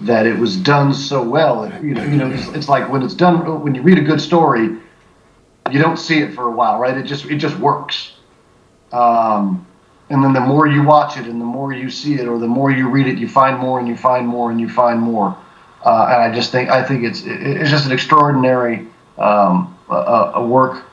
[0.00, 1.72] that it was done so well.
[1.80, 4.20] You know, you know, it's, it's like when it's done when you read a good
[4.20, 4.76] story,
[5.70, 6.96] you don't see it for a while, right?
[6.96, 8.12] It just it just works.
[8.92, 9.66] Um,
[10.10, 12.46] and then the more you watch it and the more you see it or the
[12.46, 15.36] more you read it you find more and you find more and you find more.
[15.84, 18.86] Uh, and i just think i think it's it's just an extraordinary
[19.18, 20.86] um, a, a work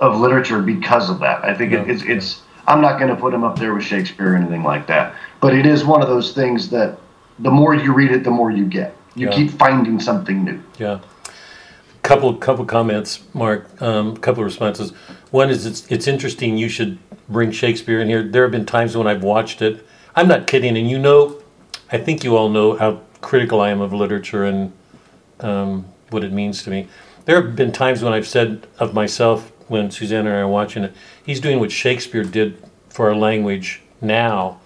[0.00, 1.44] of literature because of that.
[1.44, 4.32] I think it, it's it's i'm not going to put him up there with shakespeare
[4.32, 6.98] or anything like that but it is one of those things that
[7.40, 8.96] the more you read it the more you get.
[9.14, 9.34] You Yeah.
[9.34, 10.60] keep finding something new.
[10.78, 10.98] Yeah.
[12.04, 14.90] Couple, couple comments, Mark, um, couple of responses.
[15.30, 16.98] One is it's, it's interesting, you should
[17.30, 18.22] bring Shakespeare in here.
[18.22, 19.86] There have been times when I've watched it.
[20.14, 21.40] I'm not kidding, and you know,
[21.90, 24.74] I think you all know how critical I am of literature and
[25.40, 26.88] um, what it means to me.
[27.24, 30.84] There have been times when I've said of myself, when Suzanne and I are watching
[30.84, 30.92] it,
[31.24, 34.60] he's doing what Shakespeare did for our language now,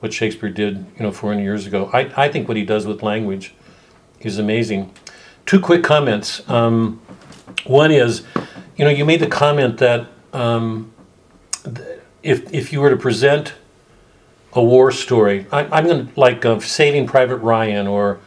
[0.00, 1.88] what Shakespeare did, you know, 400 years ago.
[1.94, 3.54] I, I think what he does with language
[4.20, 4.92] is amazing.
[5.46, 6.48] Two quick comments.
[6.48, 7.00] Um,
[7.64, 8.22] one is,
[8.76, 10.92] you know, you made the comment that um,
[11.64, 13.54] th- if if you were to present
[14.54, 18.20] a war story, I, I'm going to like uh, Saving Private Ryan or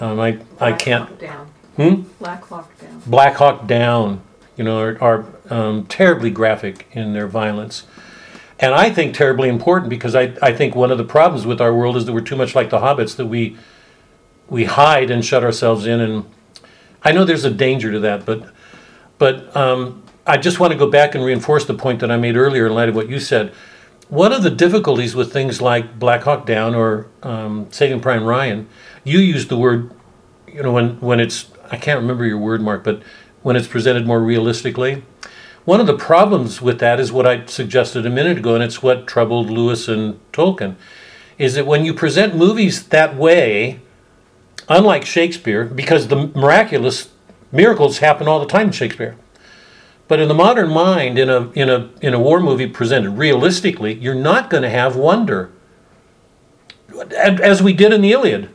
[0.00, 1.46] um, I I Black can't Hawk Down.
[1.76, 2.02] Hmm?
[2.18, 3.02] Black Hawk Down.
[3.06, 4.22] Black Hawk Down,
[4.56, 7.84] you know, are, are um, terribly graphic in their violence.
[8.58, 11.74] And I think terribly important because I, I think one of the problems with our
[11.74, 13.56] world is that we're too much like the hobbits, that we
[14.48, 16.00] we hide and shut ourselves in.
[16.00, 16.24] And
[17.02, 18.52] I know there's a danger to that, but
[19.18, 22.36] but um, I just want to go back and reinforce the point that I made
[22.36, 23.52] earlier in light of what you said.
[24.08, 28.68] One of the difficulties with things like Black Hawk Down or um, Saving Prime Ryan,
[29.02, 29.90] you used the word
[30.54, 33.02] you know when when it's I can't remember your word mark but
[33.42, 35.02] when it's presented more realistically
[35.64, 38.82] one of the problems with that is what I suggested a minute ago and it's
[38.82, 40.76] what troubled Lewis and Tolkien
[41.38, 43.80] is that when you present movies that way
[44.68, 47.10] unlike Shakespeare because the miraculous
[47.52, 49.16] miracles happen all the time in Shakespeare.
[50.08, 53.94] But in the modern mind in a in a in a war movie presented realistically
[53.94, 55.50] you're not going to have wonder.
[57.16, 58.50] As we did in the Iliad.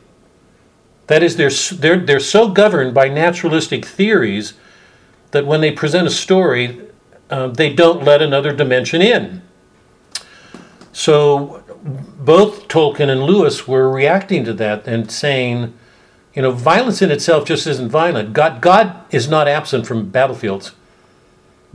[1.10, 4.54] That is, they're, they're, they're so governed by naturalistic theories
[5.32, 6.82] that when they present a story,
[7.30, 9.42] uh, they don't let another dimension in.
[10.92, 15.74] So both Tolkien and Lewis were reacting to that and saying,
[16.34, 18.32] you know, violence in itself just isn't violent.
[18.32, 20.72] God, God is not absent from battlefields.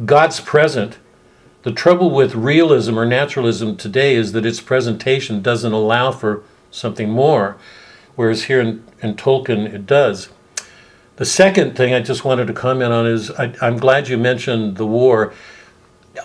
[0.03, 0.97] God's present.
[1.63, 7.09] The trouble with realism or naturalism today is that its presentation doesn't allow for something
[7.09, 7.57] more
[8.15, 10.29] whereas here in, in Tolkien it does.
[11.17, 14.77] The second thing I just wanted to comment on is I, I'm glad you mentioned
[14.77, 15.33] the war.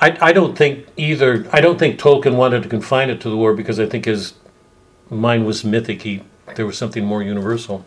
[0.01, 1.49] I, I don't think either.
[1.53, 4.35] I don't think Tolkien wanted to confine it to the war because I think his
[5.09, 6.03] mind was mythic.
[6.03, 6.23] He
[6.57, 7.85] there was something more universal.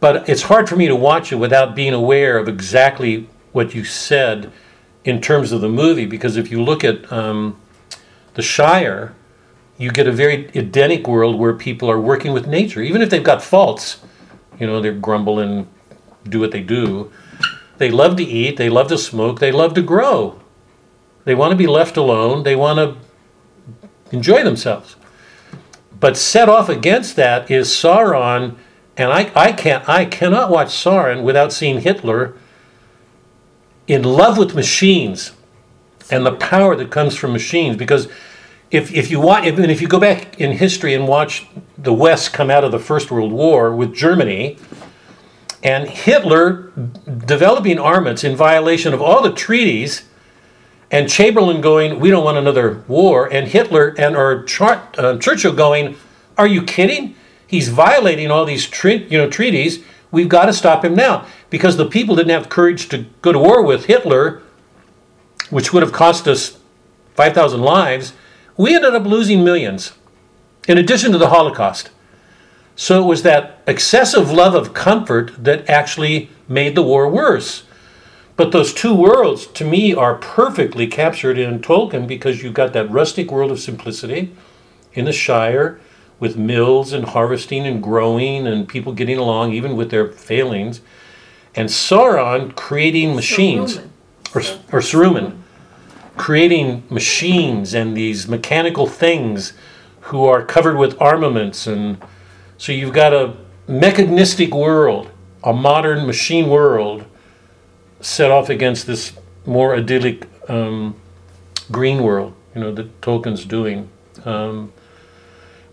[0.00, 3.84] But it's hard for me to watch it without being aware of exactly what you
[3.84, 4.52] said
[5.04, 6.06] in terms of the movie.
[6.06, 7.60] Because if you look at um,
[8.34, 9.14] the Shire,
[9.78, 13.24] you get a very Edenic world where people are working with nature, even if they've
[13.24, 14.00] got faults.
[14.58, 15.66] You know, they grumble and
[16.28, 17.10] do what they do.
[17.78, 20.40] They love to eat, they love to smoke, they love to grow.
[21.24, 22.96] They want to be left alone, they want to
[24.14, 24.96] enjoy themselves.
[25.98, 28.56] But set off against that is Sauron,
[28.96, 32.34] and I, I can't I cannot watch Sauron without seeing Hitler
[33.86, 35.32] in love with machines
[36.10, 38.08] and the power that comes from machines because
[38.72, 41.46] if, if you want, if, if you go back in history and watch
[41.76, 44.56] the West come out of the First World War with Germany,
[45.62, 46.72] and Hitler
[47.26, 50.08] developing armaments in violation of all the treaties,
[50.90, 55.52] and Chamberlain going, "We don't want another war," and Hitler and or Char- uh, Churchill
[55.52, 55.96] going,
[56.38, 57.14] "Are you kidding?
[57.52, 59.84] He's violating all these you know treaties.
[60.10, 63.38] We've got to stop him now." Because the people didn't have courage to go to
[63.38, 64.42] war with Hitler,
[65.50, 66.58] which would have cost us
[67.14, 68.14] five thousand lives
[68.56, 69.92] we ended up losing millions,
[70.68, 71.90] in addition to the Holocaust.
[72.76, 77.64] So it was that excessive love of comfort that actually made the war worse.
[78.36, 82.90] But those two worlds, to me, are perfectly captured in Tolkien because you've got that
[82.90, 84.34] rustic world of simplicity
[84.94, 85.80] in the Shire
[86.22, 90.80] with mills and harvesting and growing and people getting along even with their failings,
[91.56, 93.78] and Sauron creating machines,
[94.32, 94.40] or,
[94.70, 95.38] or Saruman
[96.16, 99.54] creating machines and these mechanical things
[100.02, 101.66] who are covered with armaments.
[101.66, 101.98] And
[102.56, 103.34] so you've got a
[103.66, 105.10] mechanistic world
[105.44, 107.04] a modern machine world
[108.00, 109.12] set off against this
[109.44, 110.94] more idyllic um,
[111.70, 113.88] green world you know that tolkien's doing.
[114.24, 114.72] Um,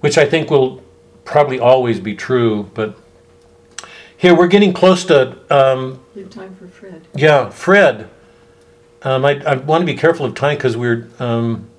[0.01, 0.81] which i think will
[1.25, 2.97] probably always be true but
[4.17, 7.07] here we're getting close to um, We have time for Fred.
[7.15, 8.09] yeah, Fred.
[9.01, 11.69] Um, I, I want to be careful of time because we're um,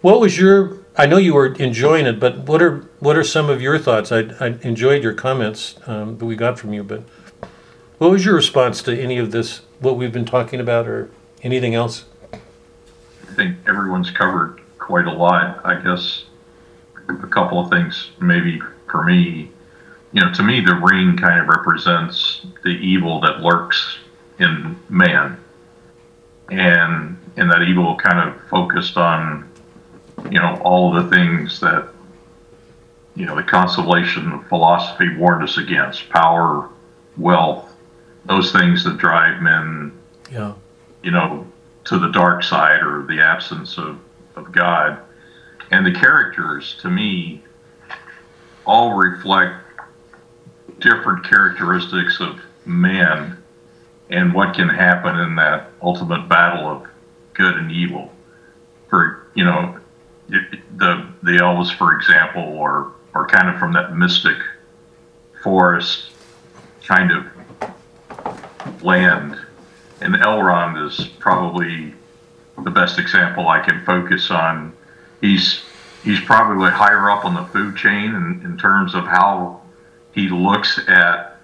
[0.00, 0.78] What was your?
[0.96, 4.10] I know you were enjoying it, but what are what are some of your thoughts?
[4.10, 7.02] I, I enjoyed your comments um, that we got from you, but
[7.98, 9.60] what was your response to any of this?
[9.78, 11.10] What we've been talking about, or
[11.42, 12.06] anything else?
[12.32, 15.60] I think everyone's covered quite a lot.
[15.66, 16.24] I guess
[17.08, 19.50] a couple of things, maybe for me,
[20.12, 23.98] you know, to me, the ring kind of represents the evil that lurks
[24.38, 25.38] in man.
[26.50, 29.48] And, and that evil kind of focused on,
[30.30, 31.88] you know, all the things that,
[33.14, 36.70] you know, the Consolation of Philosophy warned us against power,
[37.18, 37.74] wealth,
[38.24, 39.92] those things that drive men
[40.30, 40.54] Yeah.
[41.02, 41.46] you know,
[41.84, 43.98] to the dark side or the absence of,
[44.36, 45.00] of God.
[45.70, 47.42] And the characters, to me,
[48.64, 49.54] all reflect
[50.78, 53.42] different characteristics of man
[54.10, 56.86] and what can happen in that ultimate battle of
[57.34, 58.12] good and evil.
[58.88, 59.78] For, you know,
[60.28, 64.36] the, the elves, for example, or, or kind of from that mystic
[65.42, 66.10] forest
[66.82, 69.38] kind of land
[70.00, 71.92] and Elrond is probably
[72.62, 74.72] the best example I can focus on.
[75.20, 75.62] He's
[76.04, 79.62] he's probably higher up on the food chain in, in terms of how
[80.12, 81.38] he looks at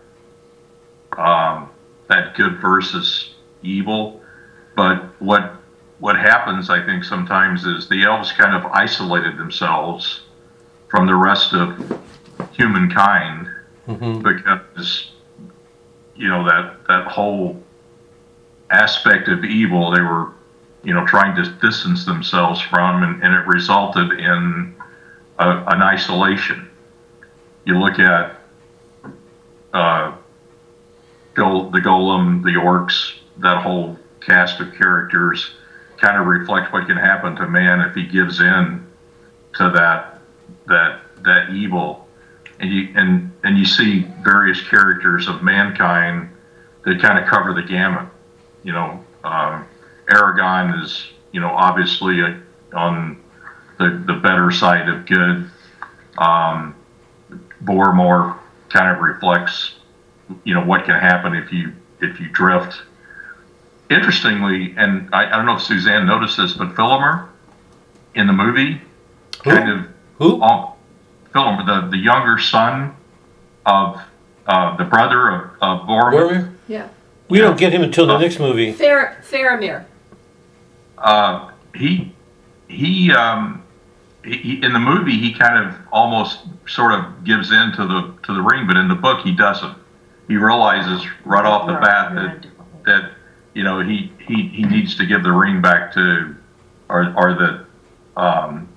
[1.17, 1.71] um,
[2.09, 4.21] that good versus evil.
[4.77, 5.57] But what
[5.99, 10.23] what happens, I think, sometimes is the elves kind of isolated themselves
[10.89, 12.01] from the rest of
[12.53, 13.49] humankind
[13.87, 15.11] hmm because
[16.17, 17.63] you know that that whole
[18.71, 20.33] aspect of evil they were
[20.85, 24.74] you know trying to distance themselves from and, and it resulted in
[25.39, 26.69] a, an isolation
[27.65, 28.40] you look at
[29.73, 30.15] uh,
[31.35, 35.51] the Gollum the orcs that whole cast of characters
[35.98, 38.86] kind of reflect what can happen to man if he gives in
[39.55, 40.20] to that
[40.66, 42.06] that that evil
[42.61, 46.31] and you and and you see various characters of mankind
[46.85, 48.09] that kind of cover the gamut.
[48.62, 49.66] You know, um,
[50.09, 52.41] Aragorn is you know obviously a,
[52.75, 53.21] on
[53.79, 55.51] the the better side of good.
[56.19, 56.75] Um,
[57.65, 59.75] Boromir kind of reflects
[60.45, 62.83] you know what can happen if you if you drift.
[63.91, 67.29] Interestingly, and I, I don't know if Suzanne noticed this, but Philomer
[68.15, 68.81] in the movie
[69.43, 69.87] kind of
[70.19, 70.43] Who?
[70.43, 70.73] um,
[71.33, 72.95] Philip, the, the younger son
[73.67, 74.01] of
[74.47, 76.55] uh, the brother of, of Boromir, Boromir?
[76.69, 76.89] Yeah.
[77.29, 78.73] We don't get him until the next movie.
[78.73, 79.87] Fair, Faramir.
[80.99, 82.15] Uh, he
[82.69, 83.62] he, um,
[84.25, 88.15] he he in the movie he kind of almost sort of gives in to the
[88.27, 89.77] to the ring, but in the book he doesn't.
[90.29, 92.47] He realizes right off the bat that
[92.87, 93.11] that
[93.55, 96.35] you know he he, he needs to give the ring back to
[96.89, 97.66] or or the
[98.21, 98.69] um,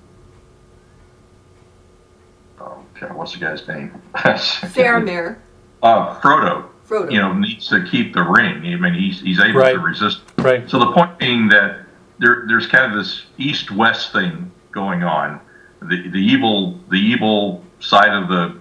[2.60, 4.00] oh, God, what's the guy's name?
[4.14, 5.38] Faramir.
[5.82, 6.66] uh, Frodo.
[6.88, 7.12] Frodo.
[7.12, 8.56] you know, needs to keep the ring.
[8.66, 9.72] I mean, he's he's able Right.
[9.74, 10.20] to resist.
[10.38, 10.68] Right.
[10.68, 11.80] So the point being that
[12.18, 15.40] there there's kind of this east-west thing going on.
[15.80, 18.58] The the evil the evil side of the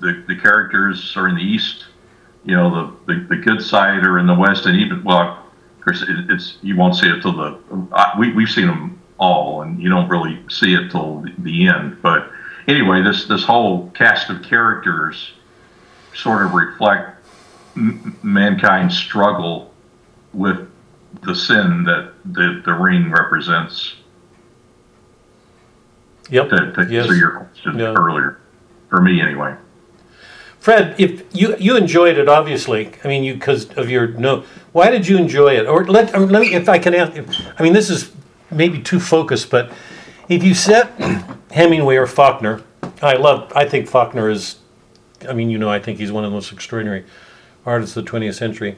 [0.00, 1.86] the, the characters are in the east.
[2.44, 5.46] You know, the, the, the good side are in the west, and even well,
[5.78, 7.58] of course, it, it's you won't see it till the
[8.18, 12.02] we we've seen them all, and you don't really see it till the, the end.
[12.02, 12.30] But
[12.66, 15.32] anyway, this this whole cast of characters
[16.14, 17.24] sort of reflect
[17.76, 19.72] m- mankind's struggle
[20.32, 20.68] with
[21.22, 23.94] the sin that the, the ring represents.
[26.30, 26.48] Yep.
[26.50, 27.04] To, to Yes.
[27.04, 27.94] answer your question Yeah.
[27.96, 28.38] earlier,
[28.88, 29.54] for me anyway.
[30.60, 34.44] Fred, if you you enjoyed it, obviously, I mean, you because of your no.
[34.70, 35.66] Why did you enjoy it?
[35.66, 37.16] Or let or let me, if I can ask.
[37.16, 37.26] If,
[37.58, 38.12] I mean, this is
[38.50, 39.72] maybe too focused, but
[40.28, 40.92] if you set
[41.50, 42.62] Hemingway or Faulkner,
[43.02, 43.52] I love.
[43.56, 44.56] I think Faulkner is.
[45.28, 47.04] I mean, you know, I think he's one of the most extraordinary
[47.66, 48.76] artists of the 20th century.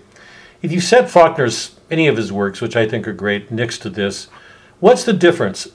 [0.65, 3.91] If you set Faulkner's any of his works, which I think are great, next to
[3.91, 4.28] this,
[4.81, 5.69] what's the difference?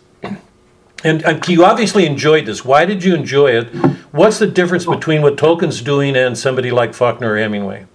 [1.03, 2.65] And uh, you obviously enjoyed this.
[2.65, 3.67] Why did you enjoy it?
[4.11, 7.85] What's the difference between what Tolkien's doing and somebody like Faulkner or Hemingway?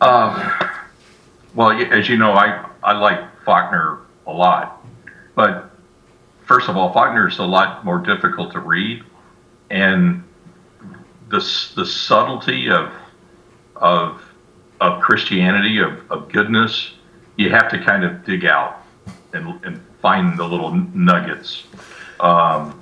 [0.00, 0.50] Um,
[1.54, 4.82] well, as you know, I, I like Faulkner a lot,
[5.34, 5.70] but
[6.46, 9.04] first of all, Faulkner is a lot more difficult to read,
[9.68, 10.24] and
[11.28, 11.40] the
[11.76, 12.90] the subtlety of
[13.76, 14.23] of
[14.80, 16.92] of Christianity of, of goodness,
[17.36, 18.82] you have to kind of dig out
[19.32, 21.64] and, and find the little nuggets,
[22.20, 22.80] um,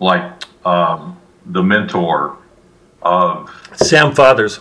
[0.00, 0.32] like
[0.66, 2.36] um, the mentor
[3.02, 4.60] of Sam Fathers.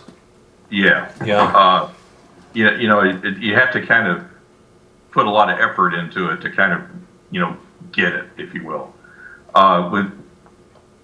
[0.69, 1.43] yeah Yeah.
[1.43, 1.91] uh,
[2.53, 4.25] you, you know, it, it, you have to kind of
[5.11, 6.81] put a lot of effort into it to kind of,
[7.31, 7.55] you know,
[7.91, 8.93] get it, if you will.
[9.55, 10.11] Uh, with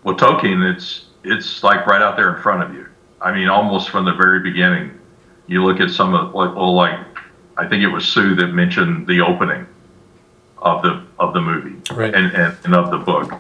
[0.03, 2.87] with Tolkien, it's it's like right out there in front of you.
[3.21, 4.99] I mean, almost from the very beginning.
[5.47, 6.99] You look at some of like, well, like
[7.57, 9.65] I think it was Sue that mentioned the opening
[10.59, 12.13] of the of the movie Right.
[12.13, 13.33] and, and, and of the book.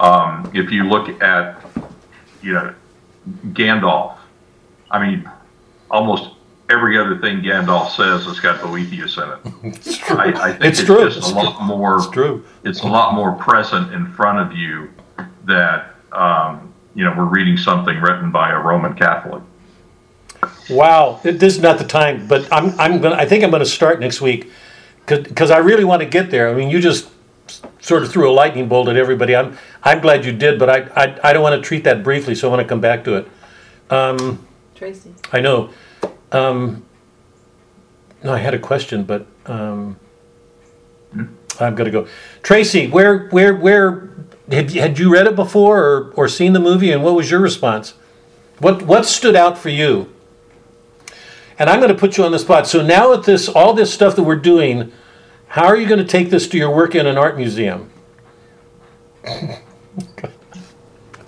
[0.00, 1.64] Um, if you look at
[2.42, 2.74] you know
[3.48, 4.16] Gandalf,
[4.90, 5.28] I mean,
[5.90, 6.30] almost
[6.70, 9.38] every other thing Gandalf says has got Boethius in it.
[9.76, 10.16] It's true.
[10.16, 11.04] I, I think It's it's, true.
[11.04, 11.96] just It's a lot more.
[11.96, 12.44] It's true.
[12.64, 14.90] It's a lot more present in front of you
[15.44, 19.42] that um, you know we're reading something written by a Roman Catholic.
[20.70, 24.00] Wow, this is not the time, but I'm, I'm gonna, I think I'm gonna start
[24.00, 24.50] next week,
[25.06, 26.48] because I really want to get there.
[26.48, 27.08] I mean, you just
[27.80, 29.34] sort of threw a lightning bolt at everybody.
[29.34, 32.34] I'm, I'm glad you did, but I, I, I don't want to treat that briefly,
[32.34, 33.28] so I want to come back to it.
[33.90, 35.12] Um, Tracy.
[35.32, 35.70] I know.
[36.32, 36.84] Um,
[38.22, 39.96] no, I had a question, but um,
[41.58, 42.06] I'm gonna go.
[42.42, 44.10] Tracy, where, where, where
[44.50, 47.30] had, you- had you read it before or, or seen the movie, and what was
[47.30, 47.94] your response?
[48.58, 50.12] What what stood out for you?
[51.60, 52.66] And I'm going to put you on the spot.
[52.66, 54.90] So now with this, all this stuff that we're doing,
[55.46, 57.90] how are you going to take this to your work in an art museum?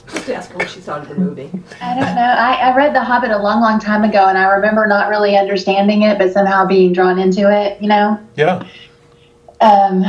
[0.09, 1.50] Just ask her what she thought of the movie.
[1.82, 2.22] I don't know.
[2.22, 5.36] I, I read The Hobbit a long, long time ago, and I remember not really
[5.36, 7.80] understanding it, but somehow being drawn into it.
[7.82, 8.18] You know.
[8.34, 8.66] Yeah.
[9.60, 10.04] Um,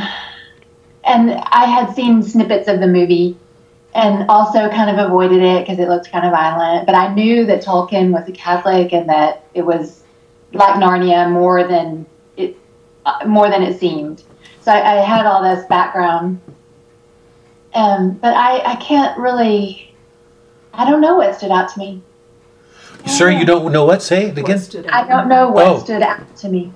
[1.04, 3.36] and I had seen snippets of the movie,
[3.94, 6.86] and also kind of avoided it because it looked kind of violent.
[6.86, 10.03] But I knew that Tolkien was a Catholic and that it was
[10.54, 12.06] like Narnia more than
[12.38, 12.58] it
[13.06, 14.24] uh, more than it seemed.
[14.62, 16.40] So I, I had all this background.
[17.74, 19.94] Um, but I, I can't really.
[20.74, 22.02] I don't know what stood out to me.
[23.06, 24.02] Sir, you don't know what?
[24.02, 24.60] Say it again.
[24.60, 25.08] Stood I out?
[25.08, 25.80] don't know what Oh.
[25.80, 26.72] stood out to me.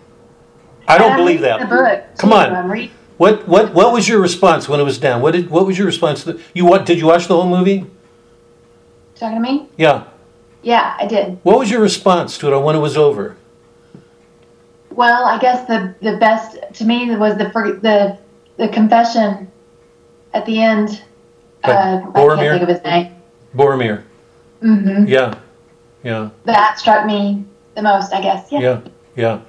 [0.87, 1.59] I don't And I'm believe that.
[1.61, 2.03] The book.
[2.17, 2.35] Come too.
[2.35, 2.53] on.
[2.53, 2.91] I'm reading.
[3.17, 5.21] What what what was your response when it was down?
[5.21, 6.23] What did what was your response?
[6.23, 7.85] To the, you what did you watch the whole movie?
[9.15, 9.67] Talking to me?
[9.77, 10.03] Yeah.
[10.61, 11.39] Yeah, I did.
[11.43, 13.35] What was your response to it when it was over?
[14.97, 17.45] Well, I guess the the best to me was the
[17.83, 18.17] the
[18.57, 19.49] the confession
[20.33, 21.03] at the end.
[21.63, 23.15] Uh, I can't think of his name.
[23.55, 24.03] Boromir.
[24.59, 25.37] hmm Yeah.
[26.03, 26.29] Yeah.
[26.45, 27.45] That struck me
[27.75, 28.51] the most, I guess.
[28.51, 28.59] Yeah.
[28.59, 28.81] Yeah.
[29.15, 29.39] Yeah.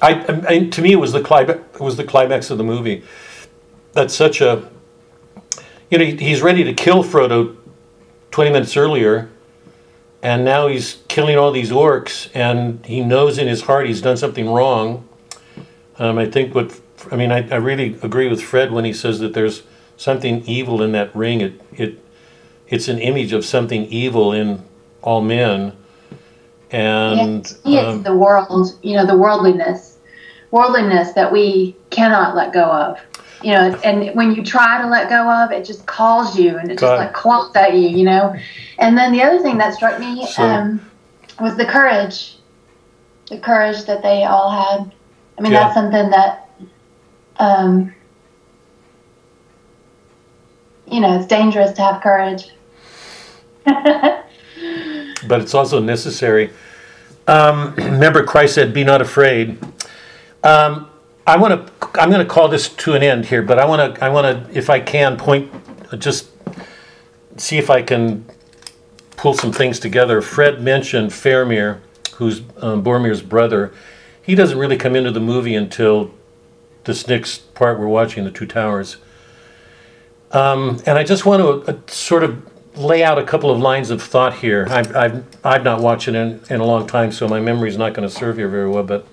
[0.00, 0.10] I,
[0.48, 1.58] I, to me, it was the climax.
[1.74, 3.02] It was the climax of the movie.
[3.92, 4.70] That's such a,
[5.90, 7.56] you know, he- he's ready to kill Frodo
[8.30, 9.28] twenty minutes earlier,
[10.22, 14.16] and now he's killing all these orcs, and he knows in his heart he's done
[14.16, 15.04] something wrong.
[15.98, 16.80] Um, I think what
[17.10, 19.64] I mean, I, I really agree with Fred when he says that there's
[19.96, 21.40] something evil in that ring.
[21.40, 21.98] It it
[22.68, 24.62] it's an image of something evil in
[25.02, 25.72] all men,
[26.70, 28.78] and me, it's um, the world.
[28.84, 29.98] You know, the worldliness,
[30.52, 33.00] worldliness that we cannot let go of.
[33.42, 36.70] You know, and when you try to let go of, it just calls you and
[36.70, 36.98] it just God.
[36.98, 37.88] like claws at you.
[37.88, 38.36] You know,
[38.78, 40.80] and then the other thing that struck me So- um,
[41.40, 42.36] was the courage,
[43.28, 44.92] the courage that they all had.
[45.38, 45.60] I mean, Yeah.
[45.64, 46.48] that's something that,
[47.38, 47.94] um,
[50.86, 52.50] you know, it's dangerous to have courage.
[55.26, 56.50] but it's also necessary.
[57.26, 59.58] Um, remember, Christ said, "Be not afraid."
[60.42, 60.88] Um,
[61.26, 62.00] I want to.
[62.00, 64.04] I'm going to call this to an end here, but I want to.
[64.04, 65.52] I want to, if I can, point.
[65.98, 66.28] Just
[67.36, 68.24] see if I can
[69.18, 70.22] pull some things together.
[70.22, 71.80] Fred mentioned Faramir,
[72.14, 73.72] who's um, Boromir's brother.
[74.22, 76.12] He doesn't really come into the movie until
[76.84, 78.96] this next part we're watching, the Two Towers.
[80.30, 83.90] Um, and I just want to uh, sort of lay out a couple of lines
[83.90, 84.66] of thought here.
[84.70, 87.76] I've, I've, I've not watched it in, in a long time, so my memory is
[87.76, 88.84] not going to serve here very well.
[88.84, 89.06] But,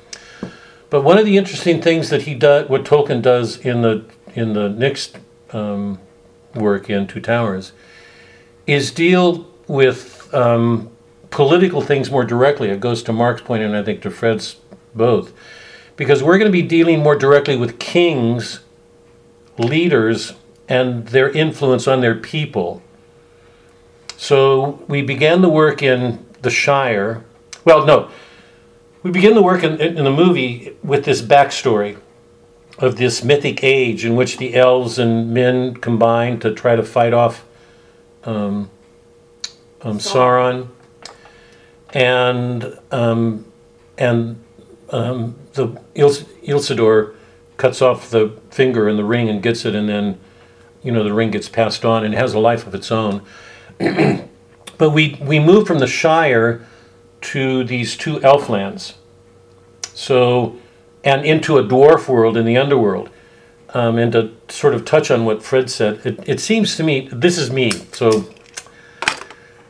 [0.89, 4.05] but one of the interesting things that he does, what Tolkien does in the
[4.35, 5.17] in the next
[5.53, 5.97] um,
[6.53, 7.71] work in Two Towers,
[8.67, 10.91] is deal with um,
[11.29, 12.69] political things more directly.
[12.69, 14.57] It goes to Mark's point, and I think to Fred's
[14.93, 15.33] both,
[15.95, 18.61] because we're going to be dealing more directly with kings,
[19.57, 20.33] leaders,
[20.67, 22.81] and their influence on their people.
[24.17, 27.23] So we began the work in the Shire.
[27.65, 28.09] Well, no,
[29.03, 31.97] we begin the work in, in the movie with this backstory
[32.77, 37.13] of this mythic age in which the elves and men combine to try to fight
[37.13, 37.45] off
[38.23, 38.69] um,
[39.85, 40.69] um, Sauron,
[41.93, 43.45] and um,
[43.97, 44.41] and
[44.91, 47.15] um, the Ils- Isildur
[47.57, 50.19] cuts off the finger in the ring and gets it, and then
[50.83, 53.21] you know the ring gets passed on and has a life of its own.
[53.79, 56.65] but we we move from the Shire
[57.21, 58.95] to these two elf lands,
[59.93, 60.57] so
[61.03, 63.09] and into a dwarf world in the underworld.
[63.75, 67.09] um, and to sort of touch on what Fred said, it, it seems to me,
[67.11, 68.25] this is me, so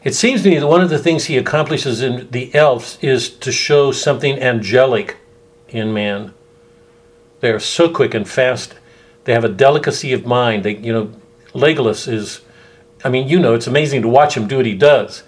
[0.05, 3.27] it seems to me that one of the things he accomplishes in the elves is
[3.27, 5.17] to show something angelic
[5.67, 6.31] in man.
[7.39, 8.75] They are so quick and fast.
[9.23, 10.63] They have a delicacy of mind.
[10.63, 11.11] They, you know,
[11.53, 12.41] Legolas is,
[13.03, 15.23] I mean, you know, it's amazing to watch him do what he does.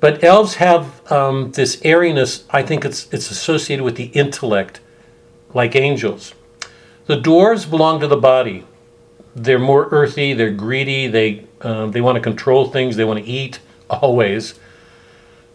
[0.00, 2.44] But elves have um, this airiness.
[2.48, 4.80] I think it's it's associated with the intellect,
[5.52, 6.32] like angels.
[7.04, 8.64] The dwarves belong to the body.
[9.36, 10.32] They're more earthy.
[10.32, 11.06] They're greedy.
[11.06, 12.96] They um, they want to control things.
[12.96, 13.60] They want to eat
[13.90, 14.58] always.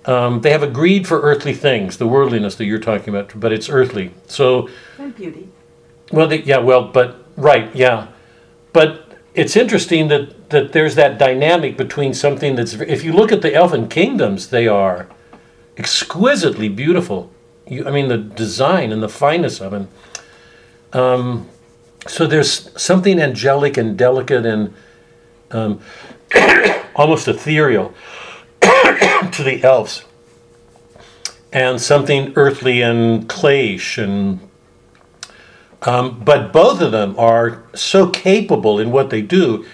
[0.06, 3.52] Um, they have a greed for earthly things, the worldliness that you're talking about, but
[3.52, 4.12] it's earthly.
[4.28, 5.50] So, And beauty.
[6.12, 8.08] well, they, yeah, well, but right, yeah,
[8.72, 9.02] but
[9.34, 12.74] it's interesting that that there's that dynamic between something that's.
[12.74, 15.08] If you look at the elfin kingdoms, they are
[15.76, 17.32] exquisitely beautiful.
[17.68, 19.88] You, I mean, the design and the fineness of them.
[20.94, 21.50] Um,
[22.08, 24.74] so there's something angelic and delicate and
[25.52, 25.82] um,
[26.96, 27.94] almost ethereal
[29.32, 30.06] to the elves,
[31.52, 34.40] and something earthly and clayish and.
[35.82, 39.68] Um, but both of them are so capable in what they do.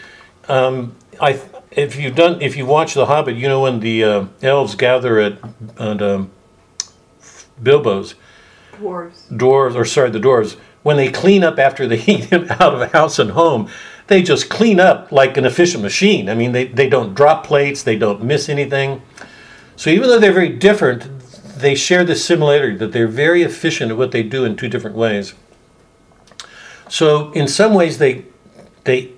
[0.50, 1.40] Um, I,
[1.72, 5.20] if you've done, if you watch The Hobbit, you know when the uh, elves gather
[5.20, 5.38] at,
[5.80, 6.32] at um,
[7.62, 8.16] Bilbo's
[8.74, 9.30] Dwarves.
[9.30, 12.92] dwarves, or sorry, the dwarves, when they clean up after they eat him out of
[12.92, 13.70] house and home,
[14.12, 16.28] they just clean up like an efficient machine.
[16.28, 19.02] I mean, they, they don't drop plates, they don't miss anything.
[19.78, 21.08] So even though they're very different,
[21.58, 24.98] they share this similarity that they're very efficient at what they do in two different
[24.98, 25.34] ways.
[26.90, 28.26] So in some ways, they
[28.84, 29.14] they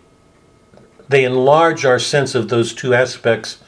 [1.10, 3.64] they enlarge our sense of those two aspects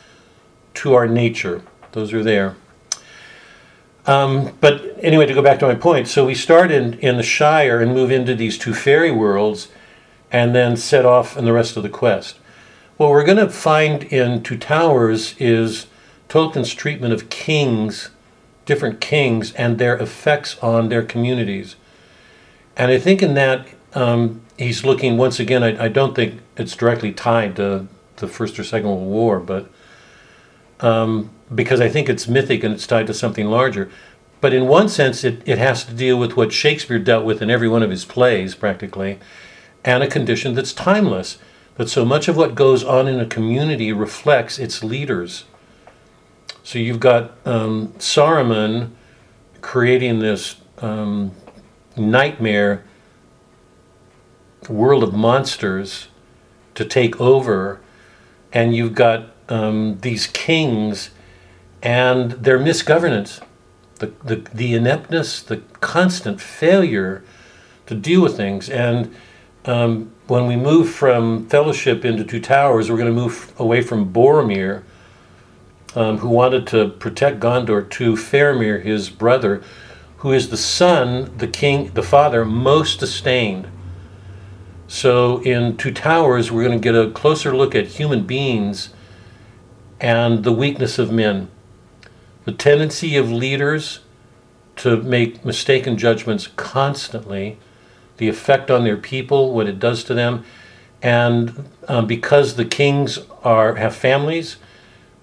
[0.76, 1.64] to our nature.
[1.94, 2.56] Those are there.
[4.06, 7.24] Um, but anyway, to go back to my point, so we start in, in the
[7.24, 9.70] Shire and move into these two fairy worlds
[10.32, 12.38] and then set off in the rest of the quest.
[12.98, 15.88] What we're going to find in Two Towers is
[16.30, 18.10] Tolkien's treatment of kings,
[18.66, 21.76] different kings, and their effects on their communities.
[22.78, 26.76] And I think in that, um, he's looking, once again, I, I don't think it's
[26.76, 27.88] directly tied to
[28.18, 29.70] the First or Second World War, but
[30.80, 33.90] um, because I think it's mythic and it's tied to something larger.
[34.42, 37.50] But in one sense, it, it has to deal with what Shakespeare dealt with in
[37.50, 39.20] every one of his plays, practically,
[39.86, 41.38] and a condition that's timeless.
[41.76, 45.45] That so much of what goes on in a community reflects its leaders.
[46.64, 48.91] So you've got um, Saruman
[49.62, 51.32] creating this um,
[51.95, 52.84] nightmare
[54.68, 56.07] world of monsters
[56.74, 57.80] to take over,
[58.52, 61.12] and you've got um, these kings
[61.84, 63.41] and their misgovernance,
[63.99, 67.24] the, the, the ineptness, the constant failure
[67.86, 68.70] to deal with things.
[68.70, 69.14] And
[69.66, 74.12] um, when we move from Fellowship into Two Towers, we're going to move away from
[74.12, 74.84] Boromir,
[75.96, 79.64] um, who wanted to protect Gondor, to Faramir, his brother,
[80.18, 83.68] who is the son, the king, the father most disdained.
[84.88, 88.94] So in Two Towers, we're going to get a closer look at human beings
[90.00, 91.50] and the weakness of men,
[92.44, 94.02] the tendency of leaders
[94.78, 97.58] to make mistaken judgments constantly,
[98.18, 100.44] the effect on their people, what it does to them,
[101.02, 104.58] and um, because the kings are have families,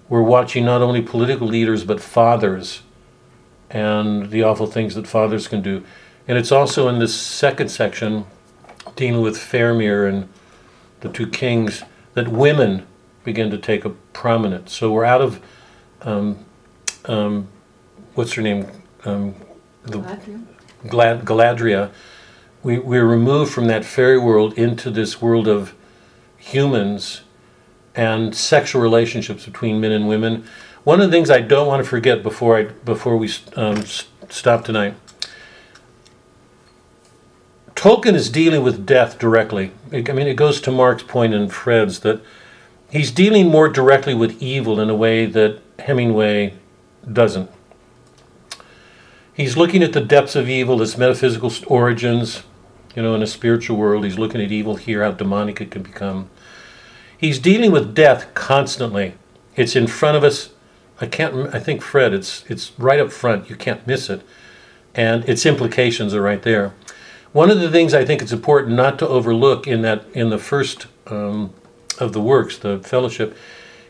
[0.09, 2.81] we're watching not only political leaders but fathers,
[3.69, 5.83] and the awful things that fathers can do,
[6.27, 8.25] and it's also in this second section,
[8.95, 10.29] dealing with Faramir and
[11.01, 11.83] the two kings,
[12.13, 12.85] that women
[13.23, 14.73] begin to take a prominence.
[14.73, 15.41] So we're out of
[16.01, 16.45] um,
[17.05, 17.47] um,
[18.13, 18.67] what's her name,
[19.05, 19.35] um,
[19.83, 19.99] the
[20.87, 21.91] Glad, Galadriel.
[22.63, 25.75] We we're removed from that fairy world into this world of
[26.37, 27.21] humans
[27.93, 30.45] and sexual relationships between men and women.
[30.83, 33.83] One of the things I don't want to forget before I before we um,
[34.29, 34.95] stop tonight.
[37.75, 39.71] Tolkien is dealing with death directly.
[39.91, 42.21] I mean, it goes to Mark's point and Fred's that
[42.89, 46.53] he's dealing more directly with evil in a way that Hemingway
[47.11, 47.51] doesn't.
[49.33, 52.43] He's looking at the depths of evil, its metaphysical origins,
[52.95, 54.03] you know, in a spiritual world.
[54.03, 56.29] He's looking at evil here, how demonic it can become.
[57.17, 59.15] He's dealing with death constantly.
[59.55, 60.49] It's in front of us.
[60.99, 61.53] I can't.
[61.53, 62.13] I think Fred.
[62.13, 63.49] It's it's right up front.
[63.49, 64.21] You can't miss it,
[64.93, 66.73] and its implications are right there.
[67.31, 70.37] One of the things I think it's important not to overlook in that in the
[70.37, 71.53] first um,
[71.99, 73.35] of the works, the Fellowship,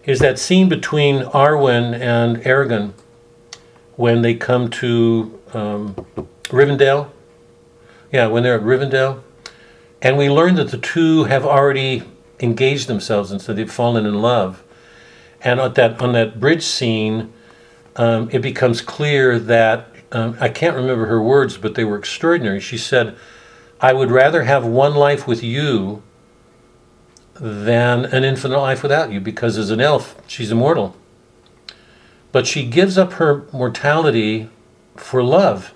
[0.05, 2.93] is that scene between Arwen and Aragorn
[3.95, 5.93] when they come to um,
[6.45, 7.09] Rivendell.
[8.13, 9.23] Yeah, when they're at Rivendell,
[9.99, 12.03] And we learn that the two have already
[12.39, 14.63] engaged themselves and so they've fallen in love.
[15.41, 17.33] And on that on that bridge scene,
[17.95, 22.59] um, it becomes clear that um, I can't remember her words, but they were extraordinary.
[22.59, 23.15] She said,
[23.81, 26.03] "I would rather have one life with you
[27.33, 30.95] than an infinite life without you, because as an elf, she's immortal.
[32.31, 34.49] But she gives up her mortality
[34.95, 35.72] for love."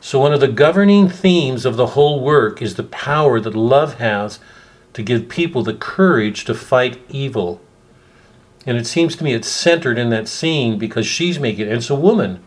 [0.00, 3.94] So, one of the governing themes of the whole work is the power that love
[3.94, 4.40] has
[4.94, 7.60] to give people the courage to fight evil.
[8.66, 11.90] And it seems to me it's centered in that scene because she's making it, it's
[11.90, 12.42] a woman.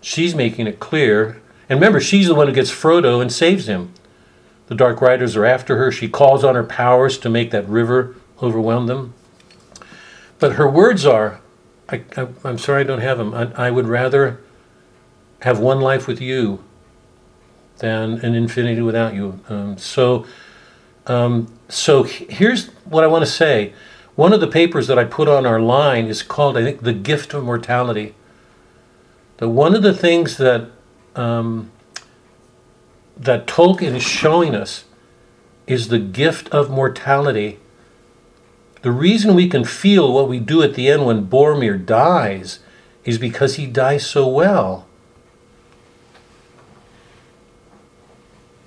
[0.00, 1.40] She's making it clear.
[1.68, 3.92] And remember, she's the one who gets Frodo and saves him.
[4.68, 5.90] The Dark Riders are after her.
[5.90, 9.14] She calls on her powers to make that river overwhelm them.
[10.38, 11.40] But her words are
[11.88, 12.02] I,
[12.44, 13.32] am sorry I don't have them.
[13.32, 14.40] I, I would rather
[15.46, 16.58] have one life with you
[17.78, 19.38] than an infinity without you.
[19.48, 20.26] Um, so,
[21.06, 23.72] um, so here's what I want to say.
[24.16, 26.92] One of the papers that I put on our line is called, I think, The
[26.92, 28.16] Gift of Mortality.
[29.36, 30.68] That one of the things that
[31.14, 31.70] um,
[33.16, 34.84] that Tolkien is showing us
[35.68, 37.60] is the gift of mortality.
[38.82, 42.58] The reason we can feel what we do at the end when Boromir dies
[43.04, 44.86] is because he dies so well.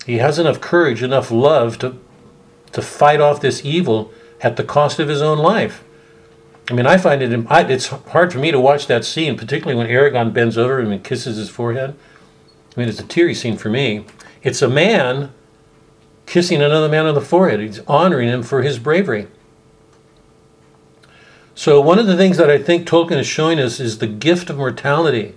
[0.05, 1.97] He has enough courage, enough love to,
[2.71, 4.11] to fight off this evil
[4.41, 5.83] at the cost of his own life.
[6.69, 7.31] I mean, I find it,
[7.71, 11.03] it's hard for me to watch that scene, particularly when Aragorn bends over him and
[11.03, 11.95] kisses his forehead.
[12.75, 14.05] I mean, it's a teary scene for me.
[14.43, 15.33] It's a man
[16.27, 17.59] kissing another man on the forehead.
[17.59, 19.27] He's honoring him for his bravery.
[21.55, 24.49] So, one of the things that I think Tolkien is showing us is the gift
[24.49, 25.35] of mortality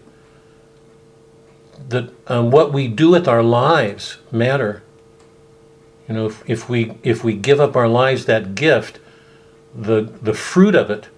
[1.88, 4.82] that um, what we do with our lives matter.
[6.08, 8.98] You know, if, if we if we give up our lives that gift,
[9.74, 11.08] the the fruit of it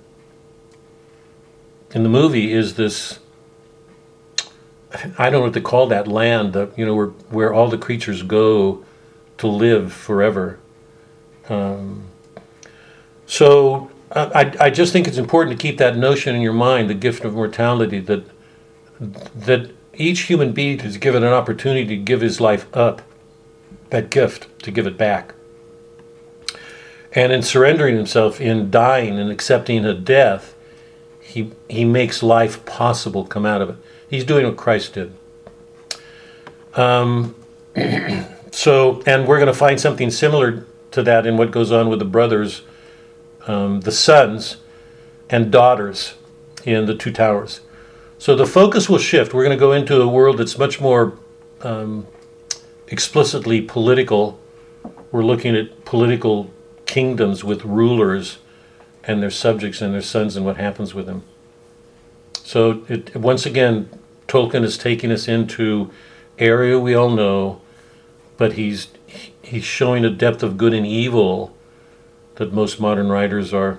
[1.92, 3.18] in the movie is this.
[5.18, 6.52] I don't know what to call that land.
[6.52, 8.84] The, you know, where where all the creatures go
[9.38, 10.58] to live forever.
[11.48, 12.04] Um,
[13.26, 16.94] so I, I just think it's important to keep that notion in your mind, the
[16.94, 18.24] gift of mortality, that
[19.00, 23.02] that each human being is given an opportunity to give his life up,
[23.90, 25.34] that gift, to give it back.
[27.12, 30.54] And in surrendering himself, in dying and accepting a death,
[31.20, 33.76] he, he makes life possible come out of it.
[34.08, 35.14] He's doing what Christ did.
[36.74, 37.34] Um,
[38.50, 41.98] so, and we're going to find something similar to that in what goes on with
[41.98, 42.62] the brothers,
[43.46, 44.56] um, the sons
[45.28, 46.14] and daughters
[46.64, 47.60] in the Two Towers.
[48.18, 49.34] So the focus will shift.
[49.34, 51.18] We're going to go into a world that's much more
[51.62, 52.06] um,
[52.88, 54.38] explicitly political.
[55.10, 56.50] We're looking at political
[56.86, 58.38] kingdoms with rulers
[59.02, 61.22] and their subjects and their sons and what happens with them.
[62.32, 63.88] So it, once again,
[64.28, 65.90] Tolkien is taking us into
[66.38, 67.60] area we all know,
[68.36, 68.88] but he's
[69.42, 71.54] he's showing a depth of good and evil
[72.36, 73.78] that most modern writers are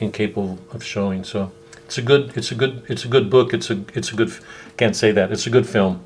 [0.00, 1.24] incapable of showing.
[1.24, 1.52] So.
[1.86, 2.36] It's a good.
[2.36, 2.82] It's a good.
[2.88, 3.54] It's a good book.
[3.54, 3.84] It's a.
[3.94, 4.32] It's a good.
[4.76, 5.30] Can't say that.
[5.30, 6.02] It's a good film.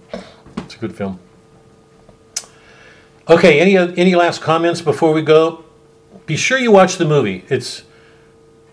[0.58, 1.18] It's a good film.
[3.28, 3.60] Okay.
[3.60, 5.64] Any any last comments before we go?
[6.26, 7.44] Be sure you watch the movie.
[7.48, 7.84] It's.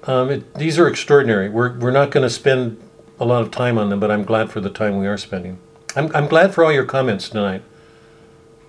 [0.04, 1.50] Um, it, these are extraordinary.
[1.50, 2.82] We're we're not going to spend
[3.20, 5.60] a lot of time on them, but I'm glad for the time we are spending.
[5.96, 7.64] I'm I'm glad for all your comments tonight.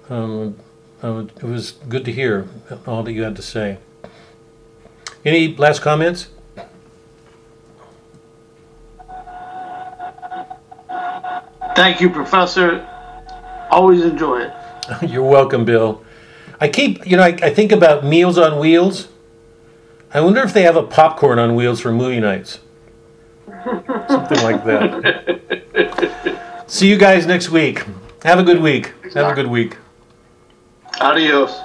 [0.09, 0.56] Um,
[1.02, 2.48] it was good to hear
[2.86, 3.78] all that you had to say.
[5.24, 6.28] Any last comments?
[11.78, 12.84] Thank you, Professor.
[13.70, 14.52] Always enjoy it.
[15.09, 16.02] You're welcome, Bill.
[16.60, 19.06] I keep, you know, I, I, think about Meals on Wheels.
[20.12, 22.59] I wonder if they have a popcorn on wheels for movie nights.
[23.46, 26.64] Something like that.
[26.66, 27.84] See you guys next week.
[28.24, 28.92] Have a good week.
[29.14, 29.76] Have a good week.
[31.00, 31.60] Adios.